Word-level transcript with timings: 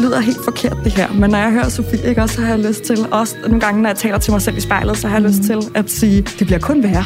det 0.00 0.08
lyder 0.08 0.20
helt 0.20 0.44
forkert 0.44 0.76
det 0.84 0.92
her, 0.92 1.12
men 1.12 1.30
når 1.30 1.38
jeg 1.38 1.52
hører 1.52 1.68
Sofie, 1.68 2.08
ikke, 2.08 2.22
også, 2.22 2.34
så 2.34 2.40
har 2.40 2.48
jeg 2.48 2.58
lyst 2.58 2.82
til, 2.82 3.12
også 3.12 3.36
nogle 3.42 3.60
gange, 3.60 3.82
når 3.82 3.88
jeg 3.88 3.96
taler 3.96 4.18
til 4.18 4.32
mig 4.32 4.42
selv 4.42 4.56
i 4.56 4.60
spejlet, 4.60 4.98
så 4.98 5.08
har 5.08 5.16
jeg 5.16 5.28
lyst 5.28 5.42
til 5.42 5.58
at 5.74 5.90
sige, 5.90 6.22
det 6.22 6.46
bliver 6.46 6.58
kun 6.58 6.82
værre. 6.82 7.04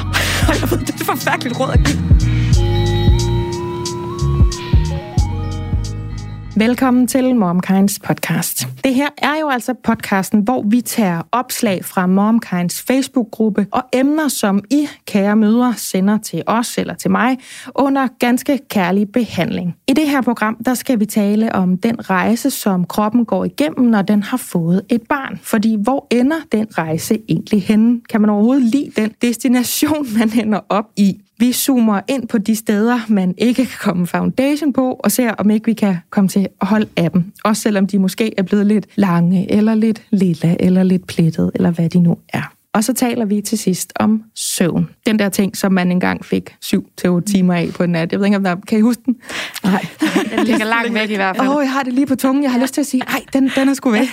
Og 0.48 0.60
jeg 0.60 0.70
ved, 0.70 0.78
det 0.78 1.00
er 1.00 1.04
forfærdeligt 1.04 1.60
råd 1.60 1.70
at 1.72 1.80
give. 1.86 1.98
Velkommen 6.56 7.06
til 7.06 7.34
MomKinds 7.34 7.98
podcast. 7.98 8.73
Det 8.84 8.94
her 8.94 9.08
er 9.18 9.40
jo 9.40 9.48
altså 9.48 9.74
podcasten, 9.84 10.40
hvor 10.40 10.62
vi 10.62 10.80
tager 10.80 11.22
opslag 11.32 11.84
fra 11.84 12.06
MomKinds 12.06 12.82
Facebook-gruppe 12.82 13.66
og 13.70 13.82
emner, 13.92 14.28
som 14.28 14.60
I, 14.70 14.88
kære 15.06 15.36
mødre, 15.36 15.74
sender 15.76 16.18
til 16.18 16.42
os 16.46 16.78
eller 16.78 16.94
til 16.94 17.10
mig 17.10 17.38
under 17.74 18.08
ganske 18.18 18.58
kærlig 18.70 19.12
behandling. 19.12 19.74
I 19.88 19.92
det 19.92 20.08
her 20.08 20.22
program, 20.22 20.56
der 20.64 20.74
skal 20.74 21.00
vi 21.00 21.06
tale 21.06 21.54
om 21.54 21.78
den 21.78 22.10
rejse, 22.10 22.50
som 22.50 22.84
kroppen 22.84 23.24
går 23.24 23.44
igennem, 23.44 23.86
når 23.86 24.02
den 24.02 24.22
har 24.22 24.36
fået 24.36 24.82
et 24.88 25.02
barn. 25.08 25.40
Fordi 25.42 25.76
hvor 25.82 26.06
ender 26.10 26.40
den 26.52 26.66
rejse 26.78 27.18
egentlig 27.28 27.62
henne? 27.62 28.00
Kan 28.10 28.20
man 28.20 28.30
overhovedet 28.30 28.62
lide 28.62 28.90
den 28.96 29.10
destination, 29.22 30.06
man 30.18 30.30
ender 30.44 30.60
op 30.68 30.86
i? 30.96 31.20
Vi 31.38 31.52
zoomer 31.52 32.00
ind 32.08 32.28
på 32.28 32.38
de 32.38 32.56
steder, 32.56 33.00
man 33.08 33.34
ikke 33.38 33.66
kan 33.66 33.78
komme 33.80 34.06
foundation 34.06 34.72
på, 34.72 34.92
og 34.92 35.12
ser, 35.12 35.30
om 35.30 35.50
ikke 35.50 35.66
vi 35.66 35.72
kan 35.72 35.96
komme 36.10 36.28
til 36.28 36.48
at 36.60 36.66
holde 36.66 36.88
af 36.96 37.10
dem. 37.10 37.32
Også 37.44 37.62
selvom 37.62 37.86
de 37.86 37.98
måske 37.98 38.32
er 38.38 38.42
blevet 38.42 38.66
lidt 38.66 38.73
lange, 38.96 39.52
eller 39.52 39.74
lidt 39.74 40.02
lilla, 40.10 40.56
eller 40.60 40.82
lidt 40.82 41.06
plettet, 41.06 41.50
eller 41.54 41.70
hvad 41.70 41.88
de 41.88 42.00
nu 42.00 42.16
er. 42.28 42.54
Og 42.74 42.84
så 42.84 42.92
taler 42.92 43.24
vi 43.24 43.40
til 43.40 43.58
sidst 43.58 43.92
om 43.96 44.22
søvn. 44.34 44.88
Den 45.06 45.18
der 45.18 45.28
ting, 45.28 45.56
som 45.56 45.72
man 45.72 45.92
engang 45.92 46.24
fik 46.24 46.56
7-8 46.64 47.20
timer 47.20 47.54
af 47.54 47.68
på 47.74 47.82
en 47.82 47.90
nat. 47.90 48.12
Jeg 48.12 48.20
ved 48.20 48.26
ikke, 48.26 48.36
om 48.36 48.44
der... 48.44 48.56
Kan 48.68 48.78
I 48.78 48.80
huske 48.80 49.02
den? 49.06 49.16
Nej. 49.64 49.86
Den 50.36 50.44
ligger 50.44 50.64
langt 50.64 50.94
væk 50.94 51.10
i 51.10 51.14
hvert 51.14 51.36
fald. 51.36 51.48
Åh, 51.48 51.56
oh, 51.56 51.62
jeg 51.62 51.72
har 51.72 51.82
det 51.82 51.92
lige 51.92 52.06
på 52.06 52.16
tungen. 52.16 52.42
Jeg 52.42 52.52
har 52.52 52.60
lyst 52.60 52.74
til 52.74 52.80
at 52.80 52.86
sige, 52.86 53.00
nej, 53.00 53.20
den, 53.32 53.50
den 53.56 53.68
er 53.68 53.74
sgu 53.74 53.90
væk. 53.90 54.06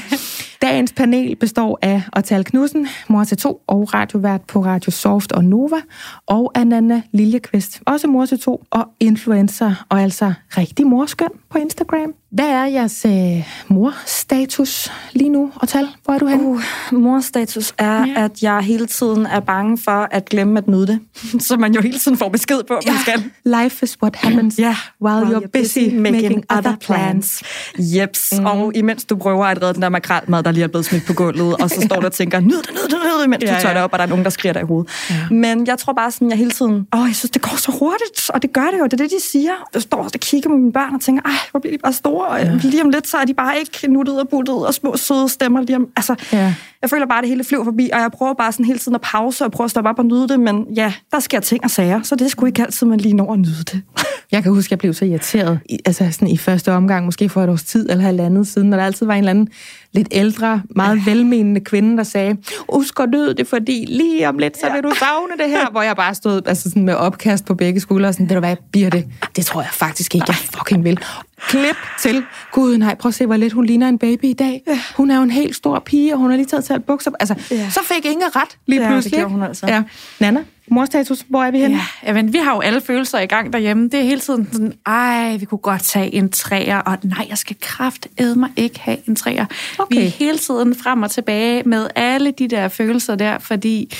Dagens 0.62 0.94
panel 0.94 1.36
består 1.36 1.80
af 1.82 2.02
Otal 2.18 2.44
Knudsen, 2.44 2.88
mor 3.10 3.24
til 3.24 3.38
to 3.38 3.62
og 3.68 3.94
radiovært 3.94 4.42
på 4.42 4.66
Radio 4.66 4.92
Soft 4.92 5.32
og 5.32 5.44
Nova, 5.44 5.82
og 6.28 6.52
Ananda 6.56 7.02
Liljekvist, 7.12 7.82
også 7.86 8.08
mor 8.08 8.26
til 8.26 8.40
to 8.40 8.64
og 8.72 8.88
influencer, 9.00 9.86
og 9.90 10.02
altså 10.02 10.34
rigtig 10.58 10.88
morskøn 10.88 11.30
på 11.50 11.58
Instagram. 11.58 12.14
Hvad 12.32 12.46
er 12.46 12.66
jeres 12.66 13.06
øh, 13.06 13.48
morstatus 13.68 14.92
lige 15.14 15.30
nu, 15.30 15.52
Otal? 15.62 15.88
Hvor 16.06 16.14
er 16.14 16.18
du 16.18 16.26
henne? 16.26 16.44
Uh, 16.44 16.62
morstatus 16.92 17.74
er, 17.78 18.06
ja. 18.06 18.24
at 18.24 18.44
jeg 18.44 18.62
hele 18.62 18.86
tiden 18.86 19.26
er 19.26 19.40
bange 19.40 19.78
for 19.78 20.08
at 20.12 20.30
glemme 20.30 20.58
at 20.58 20.68
nyde 20.68 20.88
det. 20.88 21.00
Så 21.48 21.58
man 21.58 21.74
jo 21.74 21.82
hele 21.82 22.00
tiden 22.00 22.18
får 22.18 22.30
besked 22.30 22.64
på, 22.68 22.74
man 22.74 22.84
ja. 22.86 23.02
skal. 23.02 23.24
Life 23.46 23.84
is 23.84 23.98
what 24.04 24.16
happens 24.16 24.56
yeah. 24.56 24.76
while, 25.02 25.26
while 25.26 25.38
you're 25.38 25.48
busy, 25.48 25.80
busy 25.80 25.96
making, 25.96 26.22
making 26.24 26.46
other 26.52 26.76
plans. 26.76 27.44
Jeps. 27.78 28.34
Mm. 28.40 28.46
Og 28.46 28.72
imens 28.76 29.06
du 29.06 29.16
prøver 29.16 29.46
at 29.46 29.62
redde 29.62 29.74
den 29.74 29.82
der 29.82 29.90
makrelmad, 29.90 30.44
der 30.44 30.52
lige 30.52 30.64
er 30.64 30.68
blevet 30.68 30.86
smidt 30.86 31.06
på 31.08 31.14
gulvet, 31.14 31.56
og 31.58 31.70
så 31.70 31.82
står 31.88 32.00
du 32.00 32.06
og 32.06 32.14
tænker, 32.14 32.40
nyd 32.40 32.50
det, 32.50 32.70
nyd 32.72 32.84
det, 32.84 32.98
nyd 33.04 33.20
det, 33.20 33.26
imens 33.26 33.44
ja, 33.44 33.56
du 33.56 33.62
tør 33.62 33.74
det 33.74 33.82
op, 33.82 33.94
og 33.94 34.00
der 34.00 34.06
er 34.06 34.10
nogen, 34.10 34.24
der 34.24 34.30
skriger 34.30 34.54
dig 34.54 34.62
i 34.62 34.66
hovedet. 34.66 34.92
Ja. 35.10 35.16
Men 35.32 35.68
jeg 35.68 35.78
tror 35.78 35.94
bare 35.94 36.12
sådan, 36.12 36.30
jeg 36.30 36.38
hele 36.38 36.52
tiden, 36.52 36.88
åh, 36.96 37.08
jeg 37.08 37.16
synes, 37.16 37.32
det 37.32 37.42
går 37.42 37.58
så 37.58 37.72
hurtigt, 37.72 38.30
og 38.30 38.42
det 38.42 38.54
gør 38.54 38.68
det 38.72 38.80
jo, 38.80 38.84
det 38.84 38.94
er 38.94 38.98
det, 38.98 39.12
de 39.12 39.22
siger. 39.32 39.52
Jeg 39.74 39.82
står 39.82 40.04
og 40.04 40.12
kigger 40.12 40.50
på 40.50 40.56
mine 40.56 40.72
børn 40.72 40.96
og 40.96 41.02
tænker, 41.02 41.24
ej, 41.26 41.32
hvor 41.52 41.60
bliver 41.60 41.78
de 41.78 41.82
bare 41.84 41.94
store, 41.94 42.21
og 42.22 42.40
ja. 42.40 42.54
lige 42.64 42.84
om 42.84 42.90
lidt, 42.90 43.08
så 43.08 43.18
er 43.18 43.26
de 43.26 43.34
bare 43.34 43.60
ikke 43.60 43.88
nuttet 43.88 44.20
og 44.20 44.30
buttet 44.30 44.68
og 44.68 44.74
små 44.74 44.98
søde 44.98 45.30
stemmer 45.30 45.62
lige 45.62 45.76
om, 45.76 45.88
altså, 45.96 46.16
ja. 46.34 46.56
jeg 46.82 46.90
føler 46.90 47.06
bare, 47.06 47.18
at 47.18 47.22
det 47.22 47.30
hele 47.30 47.44
flyver 47.44 47.64
forbi, 47.64 47.90
og 47.94 48.00
jeg 48.00 48.12
prøver 48.12 48.34
bare 48.34 48.52
sådan 48.52 48.66
hele 48.66 48.80
tiden 48.80 48.96
at 48.96 49.02
pause 49.02 49.46
og 49.46 49.52
prøve 49.52 49.66
at 49.66 49.72
stoppe 49.72 49.90
op 49.90 50.00
og 50.00 50.06
nyde 50.06 50.28
det, 50.28 50.40
men 50.40 50.66
ja, 50.76 50.94
der 51.12 51.20
sker 51.20 51.40
ting 51.40 51.64
og 51.64 51.70
sager, 51.70 52.02
så 52.04 52.16
det 52.16 52.26
er 52.26 52.30
sgu 52.30 52.46
ikke 52.46 52.62
altid, 52.62 52.88
man 52.88 53.00
lige 53.00 53.14
når 53.14 53.34
at 53.34 53.40
nyde 53.40 53.64
det. 53.64 53.82
Jeg 54.32 54.44
kan 54.44 54.52
huske, 54.52 54.68
at 54.68 54.72
jeg 54.72 54.80
blev 54.80 54.94
så 54.94 55.06
irriteret, 55.06 55.60
altså 55.86 56.12
sådan 56.12 56.28
i 56.28 56.38
første 56.38 56.72
omgang, 56.72 57.06
måske 57.06 57.30
for 57.30 57.44
et 57.44 57.50
års 57.50 57.64
tid 57.64 57.90
eller 57.90 58.04
halvandet 58.04 58.48
siden, 58.48 58.70
når 58.70 58.78
der 58.78 58.84
altid 58.84 59.06
var 59.06 59.14
en 59.14 59.20
eller 59.20 59.30
anden 59.30 59.48
lidt 59.94 60.08
ældre, 60.12 60.62
meget 60.76 61.06
velmenende 61.06 61.62
kvinde, 61.62 61.98
der 61.98 62.04
sagde, 62.04 62.38
husk 62.70 63.00
at 63.00 63.10
død 63.14 63.34
det, 63.34 63.48
fordi 63.48 63.86
lige 63.90 64.30
om 64.30 64.38
lidt, 64.38 64.58
så 64.60 64.72
vil 64.74 64.84
du 64.84 64.92
savne 65.00 65.34
det 65.44 65.50
her, 65.50 65.72
hvor 65.72 65.82
jeg 65.82 65.96
bare 65.96 66.16
stod 66.16 66.42
altså 66.46 66.70
sådan 66.70 66.84
med 66.84 66.94
opkast 66.94 67.46
på 67.46 67.56
begge 67.56 67.80
skuldre, 67.80 68.10
og 68.10 68.14
sådan, 68.14 68.28
det 68.28 68.36
du 68.36 68.40
hvad, 68.40 68.56
bliver 68.72 68.90
det? 68.90 69.08
Det 69.36 69.46
tror 69.46 69.62
jeg 69.62 69.70
faktisk 69.74 70.16
ikke, 70.16 70.26
jeg 70.28 70.36
fucking 70.36 70.84
vil. 70.84 71.00
Klip 71.48 71.76
til, 72.02 72.24
gud 72.52 72.78
nej, 72.78 72.96
prøv 72.96 73.10
at 73.10 73.14
se, 73.14 73.26
hvor 73.26 73.38
lidt 73.38 73.54
hun 73.54 73.66
ligner 73.66 73.90
en 73.90 73.98
baby 73.98 74.24
i 74.24 74.34
dag. 74.34 74.64
Hun 74.98 75.12
er 75.12 75.16
jo 75.16 75.24
en 75.24 75.32
helt 75.32 75.56
stor 75.56 75.80
pige, 75.80 76.14
og 76.14 76.20
hun 76.20 76.30
har 76.30 76.38
lige 76.38 76.48
taget 76.48 76.66
til 76.66 76.80
bukser. 76.80 77.12
Altså, 77.20 77.36
ja. 77.52 77.70
så 77.70 77.80
fik 77.84 78.06
Inge 78.06 78.26
ret 78.36 78.58
lige 78.66 78.88
pludselig. 78.88 79.18
Ja, 79.18 79.22
det 79.24 79.30
hun 79.30 79.44
altså. 79.44 79.68
Ja. 79.68 79.84
Nana? 80.20 80.40
Morstatus? 80.68 81.26
Hvor 81.30 81.44
er 81.44 81.52
vi 81.52 81.60
henne? 81.60 81.80
Ja, 82.04 82.14
men 82.14 82.34
vi 82.34 82.38
har 82.38 82.54
jo 82.56 82.60
alle 82.60 82.82
følelser 82.82 83.20
i 83.20 83.26
gang 83.26 83.54
derhjemme. 83.54 83.84
Det 83.90 83.94
er 84.00 84.04
hele 84.04 84.20
tiden 84.20 84.50
sådan, 84.52 84.74
ej, 84.86 85.38
vi 85.38 85.46
kunne 85.46 85.58
godt 85.58 85.82
tage 85.84 86.14
en 86.14 86.30
træer, 86.30 86.78
og 86.78 86.98
nej, 87.04 87.26
jeg 87.30 87.38
skal 87.38 87.56
kraft 87.62 88.08
mig 88.36 88.50
ikke 88.56 88.80
have 88.80 88.98
en 89.08 89.16
træer. 89.16 89.46
Okay. 89.80 89.96
Vi 89.98 90.02
er 90.06 90.10
hele 90.10 90.38
tiden 90.38 90.76
frem 90.76 91.04
og 91.04 91.12
tilbage 91.12 91.64
med 91.66 91.88
alle 91.96 92.32
de 92.32 92.48
der 92.48 92.68
følelser 92.68 93.16
der, 93.16 93.40
fordi 93.40 93.94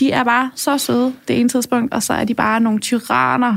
de 0.00 0.12
er 0.12 0.24
bare 0.24 0.50
så 0.54 0.78
søde 0.78 1.12
det 1.28 1.40
ene 1.40 1.48
tidspunkt, 1.48 1.94
og 1.94 2.02
så 2.02 2.12
er 2.12 2.24
de 2.24 2.34
bare 2.34 2.60
nogle 2.60 2.80
tyranner 2.80 3.56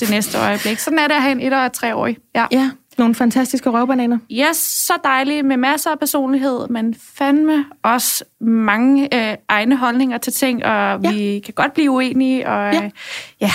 det 0.00 0.10
næste 0.10 0.38
øjeblik. 0.38 0.78
Sådan 0.78 0.98
er 0.98 1.06
det 1.06 1.14
at 1.14 1.22
have 1.22 1.32
en 1.32 1.40
et- 1.40 1.52
og 1.52 1.72
treårig. 1.72 2.16
Ja. 2.34 2.46
ja, 2.52 2.70
nogle 2.98 3.14
fantastiske 3.14 3.70
røvbananer. 3.70 4.18
Yes, 4.30 4.56
så 4.56 4.92
dejlige 5.04 5.42
med 5.42 5.56
masser 5.56 5.90
af 5.90 5.98
personlighed, 5.98 6.68
men 6.68 6.94
fandme 7.14 7.64
også 7.82 8.24
mange 8.40 9.30
øh, 9.30 9.36
egne 9.48 9.76
holdninger 9.76 10.18
til 10.18 10.32
ting, 10.32 10.64
og 10.64 11.00
ja. 11.04 11.12
vi 11.12 11.40
kan 11.44 11.54
godt 11.54 11.72
blive 11.72 11.90
uenige, 11.90 12.48
og 12.48 12.74
ja, 12.74 12.84
øh, 12.84 12.90
ja 13.40 13.52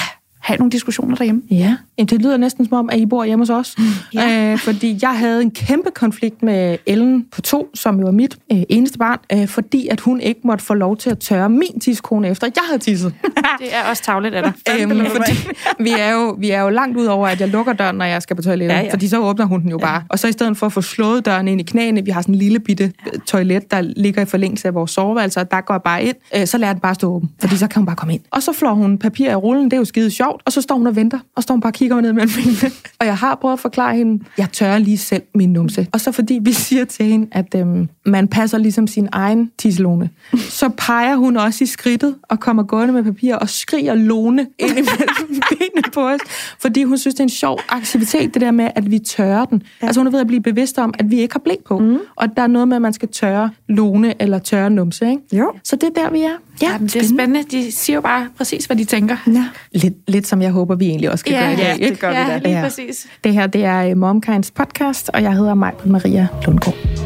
have 0.47 0.57
nogle 0.57 0.71
diskussioner 0.71 1.15
derhjemme. 1.15 1.41
Ja, 1.51 1.77
det 1.97 2.21
lyder 2.21 2.37
næsten 2.37 2.65
som 2.65 2.77
om, 2.77 2.89
at 2.89 2.99
I 2.99 3.05
bor 3.05 3.23
hjemme 3.23 3.41
hos 3.41 3.49
os. 3.49 3.75
Ja. 4.13 4.27
Øh, 4.37 4.57
fordi 4.57 4.99
jeg 5.01 5.17
havde 5.17 5.41
en 5.41 5.51
kæmpe 5.51 5.91
konflikt 5.91 6.43
med 6.43 6.77
Ellen 6.85 7.25
på 7.31 7.41
to, 7.41 7.69
som 7.73 7.99
jo 7.99 8.07
er 8.07 8.11
mit 8.11 8.37
øh, 8.51 8.63
eneste 8.69 8.97
barn, 8.97 9.19
øh, 9.33 9.47
fordi 9.47 9.87
at 9.87 9.99
hun 9.99 10.19
ikke 10.19 10.41
måtte 10.43 10.65
få 10.65 10.73
lov 10.73 10.97
til 10.97 11.09
at 11.09 11.19
tørre 11.19 11.49
min 11.49 11.79
tidskone 11.79 12.29
efter, 12.29 12.47
jeg 12.55 12.63
havde 12.67 12.79
tisset. 12.79 13.13
det 13.59 13.75
er 13.75 13.89
også 13.89 14.03
tavligt 14.03 14.35
af 14.35 14.43
dig. 14.43 14.53
øhm, 14.81 15.05
fordi 15.05 15.47
vi 15.79 15.89
er, 15.99 16.11
jo, 16.11 16.35
vi 16.39 16.49
er 16.51 16.61
jo 16.61 16.69
langt 16.69 16.97
ud 16.97 17.05
over, 17.05 17.27
at 17.27 17.41
jeg 17.41 17.49
lukker 17.49 17.73
døren, 17.73 17.95
når 17.95 18.05
jeg 18.05 18.21
skal 18.21 18.35
på 18.35 18.41
toilettet. 18.41 18.75
Ja, 18.75 18.81
ja. 18.81 18.91
Fordi 18.91 19.07
så 19.07 19.19
åbner 19.19 19.45
hun 19.45 19.61
den 19.61 19.69
jo 19.69 19.77
bare. 19.77 19.93
Ja. 19.93 20.01
Og 20.09 20.19
så 20.19 20.27
i 20.27 20.31
stedet 20.31 20.57
for 20.57 20.65
at 20.65 20.73
få 20.73 20.81
slået 20.81 21.25
døren 21.25 21.47
ind 21.47 21.61
i 21.61 21.63
knæene, 21.63 22.05
vi 22.05 22.11
har 22.11 22.21
sådan 22.21 22.35
en 22.35 22.39
lille 22.39 22.59
bitte 22.59 22.91
ja. 23.05 23.11
toilet, 23.25 23.71
der 23.71 23.81
ligger 23.81 24.21
i 24.21 24.25
forlængelse 24.25 24.67
af 24.67 24.73
vores 24.73 24.91
soveværelse, 24.91 25.39
og 25.39 25.51
der 25.51 25.61
går 25.61 25.77
bare 25.77 26.03
ind, 26.03 26.15
øh, 26.35 26.47
så 26.47 26.57
lader 26.57 26.73
den 26.73 26.81
bare 26.81 26.95
stå 26.95 27.11
åben, 27.11 27.29
fordi 27.39 27.57
så 27.57 27.67
kan 27.67 27.79
hun 27.79 27.85
bare 27.85 27.95
komme 27.95 28.13
ind. 28.13 28.21
Og 28.31 28.43
så 28.43 28.53
flår 28.53 28.73
hun 28.73 28.97
papir 28.97 29.31
i 29.31 29.35
rullen, 29.35 29.65
det 29.65 29.73
er 29.73 29.77
jo 29.77 29.85
skide 29.85 30.11
sjovt, 30.11 30.36
og 30.45 30.51
så 30.51 30.61
står 30.61 30.75
hun 30.75 30.87
og 30.87 30.95
venter, 30.95 31.19
og 31.35 31.43
står 31.43 31.53
hun 31.53 31.61
bare 31.61 31.69
og 31.69 31.73
kigger 31.73 32.01
ned 32.01 32.13
mellem 32.13 32.29
fingrene. 32.29 32.73
Og 32.99 33.05
jeg 33.05 33.17
har 33.17 33.35
prøvet 33.35 33.53
at 33.53 33.59
forklare 33.59 33.95
hende, 33.95 34.23
jeg 34.37 34.51
tør 34.51 34.77
lige 34.77 34.97
selv 34.97 35.23
min 35.35 35.53
numse. 35.53 35.87
Og 35.91 36.01
så 36.01 36.11
fordi 36.11 36.39
vi 36.41 36.53
siger 36.53 36.85
til 36.85 37.05
hende, 37.05 37.27
at 37.31 37.55
øhm, 37.55 37.89
man 38.05 38.27
passer 38.27 38.57
ligesom 38.57 38.87
sin 38.87 39.09
egen 39.11 39.51
tisselone, 39.57 40.09
så 40.49 40.69
peger 40.69 41.15
hun 41.15 41.37
også 41.37 41.63
i 41.63 41.67
skridtet 41.67 42.15
og 42.23 42.39
kommer 42.39 42.63
gående 42.63 42.93
med 42.93 43.03
papir 43.03 43.35
og 43.35 43.49
skriger 43.49 43.95
lone 43.95 44.47
ind 44.59 44.71
imellem 44.71 45.41
benene 45.77 45.91
på 45.97 46.07
os, 46.09 46.19
fordi 46.59 46.83
hun 46.83 46.97
synes, 46.97 47.15
det 47.15 47.19
er 47.19 47.23
en 47.23 47.29
sjov 47.29 47.59
aktivitet, 47.69 48.33
det 48.33 48.41
der 48.41 48.51
med, 48.51 48.69
at 48.75 48.91
vi 48.91 48.99
tørrer 48.99 49.45
den. 49.45 49.63
Ja. 49.81 49.87
Altså 49.87 49.99
hun 49.99 50.07
er 50.07 50.11
ved 50.11 50.19
at 50.19 50.27
blive 50.27 50.41
bevidst 50.41 50.77
om, 50.77 50.93
at 50.99 51.11
vi 51.11 51.19
ikke 51.19 51.33
har 51.33 51.39
blik 51.39 51.63
på. 51.67 51.79
Mm. 51.79 51.99
Og 52.15 52.27
der 52.37 52.43
er 52.43 52.47
noget 52.47 52.67
med, 52.67 52.75
at 52.75 52.81
man 52.81 52.93
skal 52.93 53.09
tørre 53.09 53.49
lone 53.69 54.21
eller 54.21 54.39
tørre 54.39 54.69
numse. 54.69 55.09
Ikke? 55.09 55.21
Jo. 55.33 55.53
Så 55.63 55.75
det 55.75 55.83
er 55.83 56.03
der, 56.03 56.09
vi 56.11 56.21
er. 56.21 56.31
Ja, 56.61 56.71
Jamen, 56.71 56.87
det 56.87 56.95
er 56.95 57.03
spændende. 57.03 57.43
De 57.51 57.71
siger 57.71 57.95
jo 57.95 58.01
bare 58.01 58.27
præcis, 58.37 58.65
hvad 58.65 58.77
de 58.77 58.85
tænker. 58.85 59.17
Ja. 59.27 59.45
Lidt, 59.71 59.93
lidt 60.07 60.27
som 60.27 60.41
jeg 60.41 60.51
håber, 60.51 60.75
vi 60.75 60.85
egentlig 60.85 61.11
også 61.11 61.25
kan 61.25 61.33
ja, 61.33 61.41
gøre 61.41 61.53
i 61.53 61.55
dag. 61.55 61.77
Ja, 61.79 61.89
det 61.89 61.99
gør 61.99 62.09
ja, 62.09 62.23
vi 62.23 62.31
da. 62.31 62.37
lige 62.37 62.57
ja. 62.57 62.63
præcis. 62.63 63.07
Det 63.23 63.33
her, 63.33 63.47
det 63.47 63.65
er 63.65 63.89
øh, 63.89 63.97
MomKinds 63.97 64.51
podcast, 64.51 65.09
og 65.13 65.23
jeg 65.23 65.33
hedder 65.33 65.53
Maj 65.53 65.73
Maria 65.85 66.27
Lundgaard. 66.45 66.96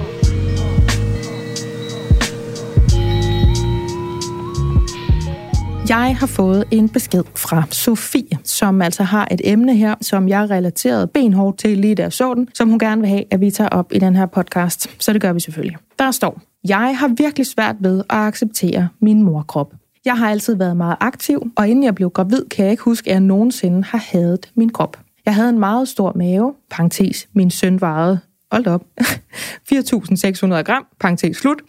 Jeg 5.91 6.17
har 6.17 6.27
fået 6.27 6.63
en 6.71 6.89
besked 6.89 7.23
fra 7.35 7.63
Sofie, 7.71 8.37
som 8.43 8.81
altså 8.81 9.03
har 9.03 9.27
et 9.31 9.41
emne 9.43 9.75
her, 9.75 9.95
som 10.01 10.29
jeg 10.29 10.49
relaterede 10.49 11.07
benhårdt 11.07 11.57
til 11.57 11.77
lige 11.77 11.95
der 11.95 12.09
så 12.09 12.33
den, 12.33 12.47
som 12.53 12.69
hun 12.69 12.79
gerne 12.79 13.01
vil 13.01 13.09
have, 13.09 13.23
at 13.31 13.41
vi 13.41 13.51
tager 13.51 13.69
op 13.69 13.93
i 13.93 13.99
den 13.99 14.15
her 14.15 14.25
podcast. 14.25 15.03
Så 15.03 15.13
det 15.13 15.21
gør 15.21 15.33
vi 15.33 15.39
selvfølgelig. 15.39 15.77
Der 15.99 16.11
står, 16.11 16.41
jeg 16.67 16.97
har 16.97 17.07
virkelig 17.07 17.45
svært 17.47 17.75
ved 17.79 17.99
at 17.99 18.17
acceptere 18.17 18.89
min 19.01 19.23
morkrop. 19.23 19.73
Jeg 20.05 20.17
har 20.17 20.29
altid 20.29 20.55
været 20.55 20.77
meget 20.77 20.97
aktiv, 20.99 21.51
og 21.55 21.67
inden 21.67 21.83
jeg 21.83 21.95
blev 21.95 22.09
gravid, 22.09 22.45
kan 22.45 22.65
jeg 22.65 22.71
ikke 22.71 22.83
huske, 22.83 23.09
at 23.09 23.13
jeg 23.13 23.21
nogensinde 23.21 23.83
har 23.83 24.05
hadet 24.11 24.51
min 24.55 24.69
krop. 24.69 24.99
Jeg 25.25 25.35
havde 25.35 25.49
en 25.49 25.59
meget 25.59 25.87
stor 25.87 26.13
mave, 26.15 26.53
parentes, 26.69 27.27
min 27.33 27.51
søn 27.51 27.81
vejede, 27.81 28.19
hold 28.51 28.67
op, 28.67 28.83
4.600 29.73 30.61
gram, 30.61 30.85
parentes 30.99 31.37
slut, 31.37 31.61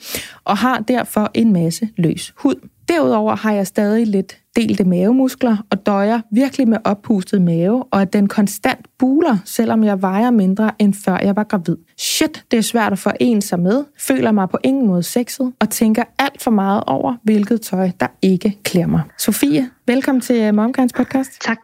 og 0.44 0.56
har 0.56 0.78
derfor 0.78 1.30
en 1.34 1.52
masse 1.52 1.88
løs 1.96 2.34
hud. 2.36 2.54
Derudover 2.88 3.36
har 3.36 3.52
jeg 3.52 3.66
stadig 3.66 4.06
lidt 4.06 4.38
delte 4.56 4.84
mavemuskler 4.84 5.56
og 5.70 5.86
døjer 5.86 6.20
virkelig 6.30 6.68
med 6.68 6.78
oppustet 6.84 7.42
mave, 7.42 7.84
og 7.90 8.02
at 8.02 8.12
den 8.12 8.28
konstant 8.28 8.86
buler, 8.98 9.36
selvom 9.44 9.84
jeg 9.84 10.02
vejer 10.02 10.30
mindre 10.30 10.70
end 10.78 10.94
før 10.94 11.18
jeg 11.22 11.36
var 11.36 11.44
gravid. 11.44 11.76
Shit, 11.98 12.44
det 12.50 12.56
er 12.56 12.62
svært 12.62 12.92
at 12.92 12.98
få 12.98 13.10
en 13.20 13.42
sig 13.42 13.60
med, 13.60 13.84
føler 13.98 14.32
mig 14.32 14.48
på 14.48 14.58
ingen 14.64 14.86
måde 14.86 15.02
sexet, 15.02 15.52
og 15.60 15.70
tænker 15.70 16.02
alt 16.18 16.42
for 16.42 16.50
meget 16.50 16.84
over, 16.86 17.14
hvilket 17.22 17.60
tøj, 17.60 17.90
der 18.00 18.06
ikke 18.22 18.58
klæder 18.64 18.86
mig. 18.86 19.02
Sofie, 19.18 19.70
velkommen 19.86 20.20
til 20.20 20.54
MomKinds 20.54 20.92
podcast. 20.92 21.30
Tak. 21.40 21.58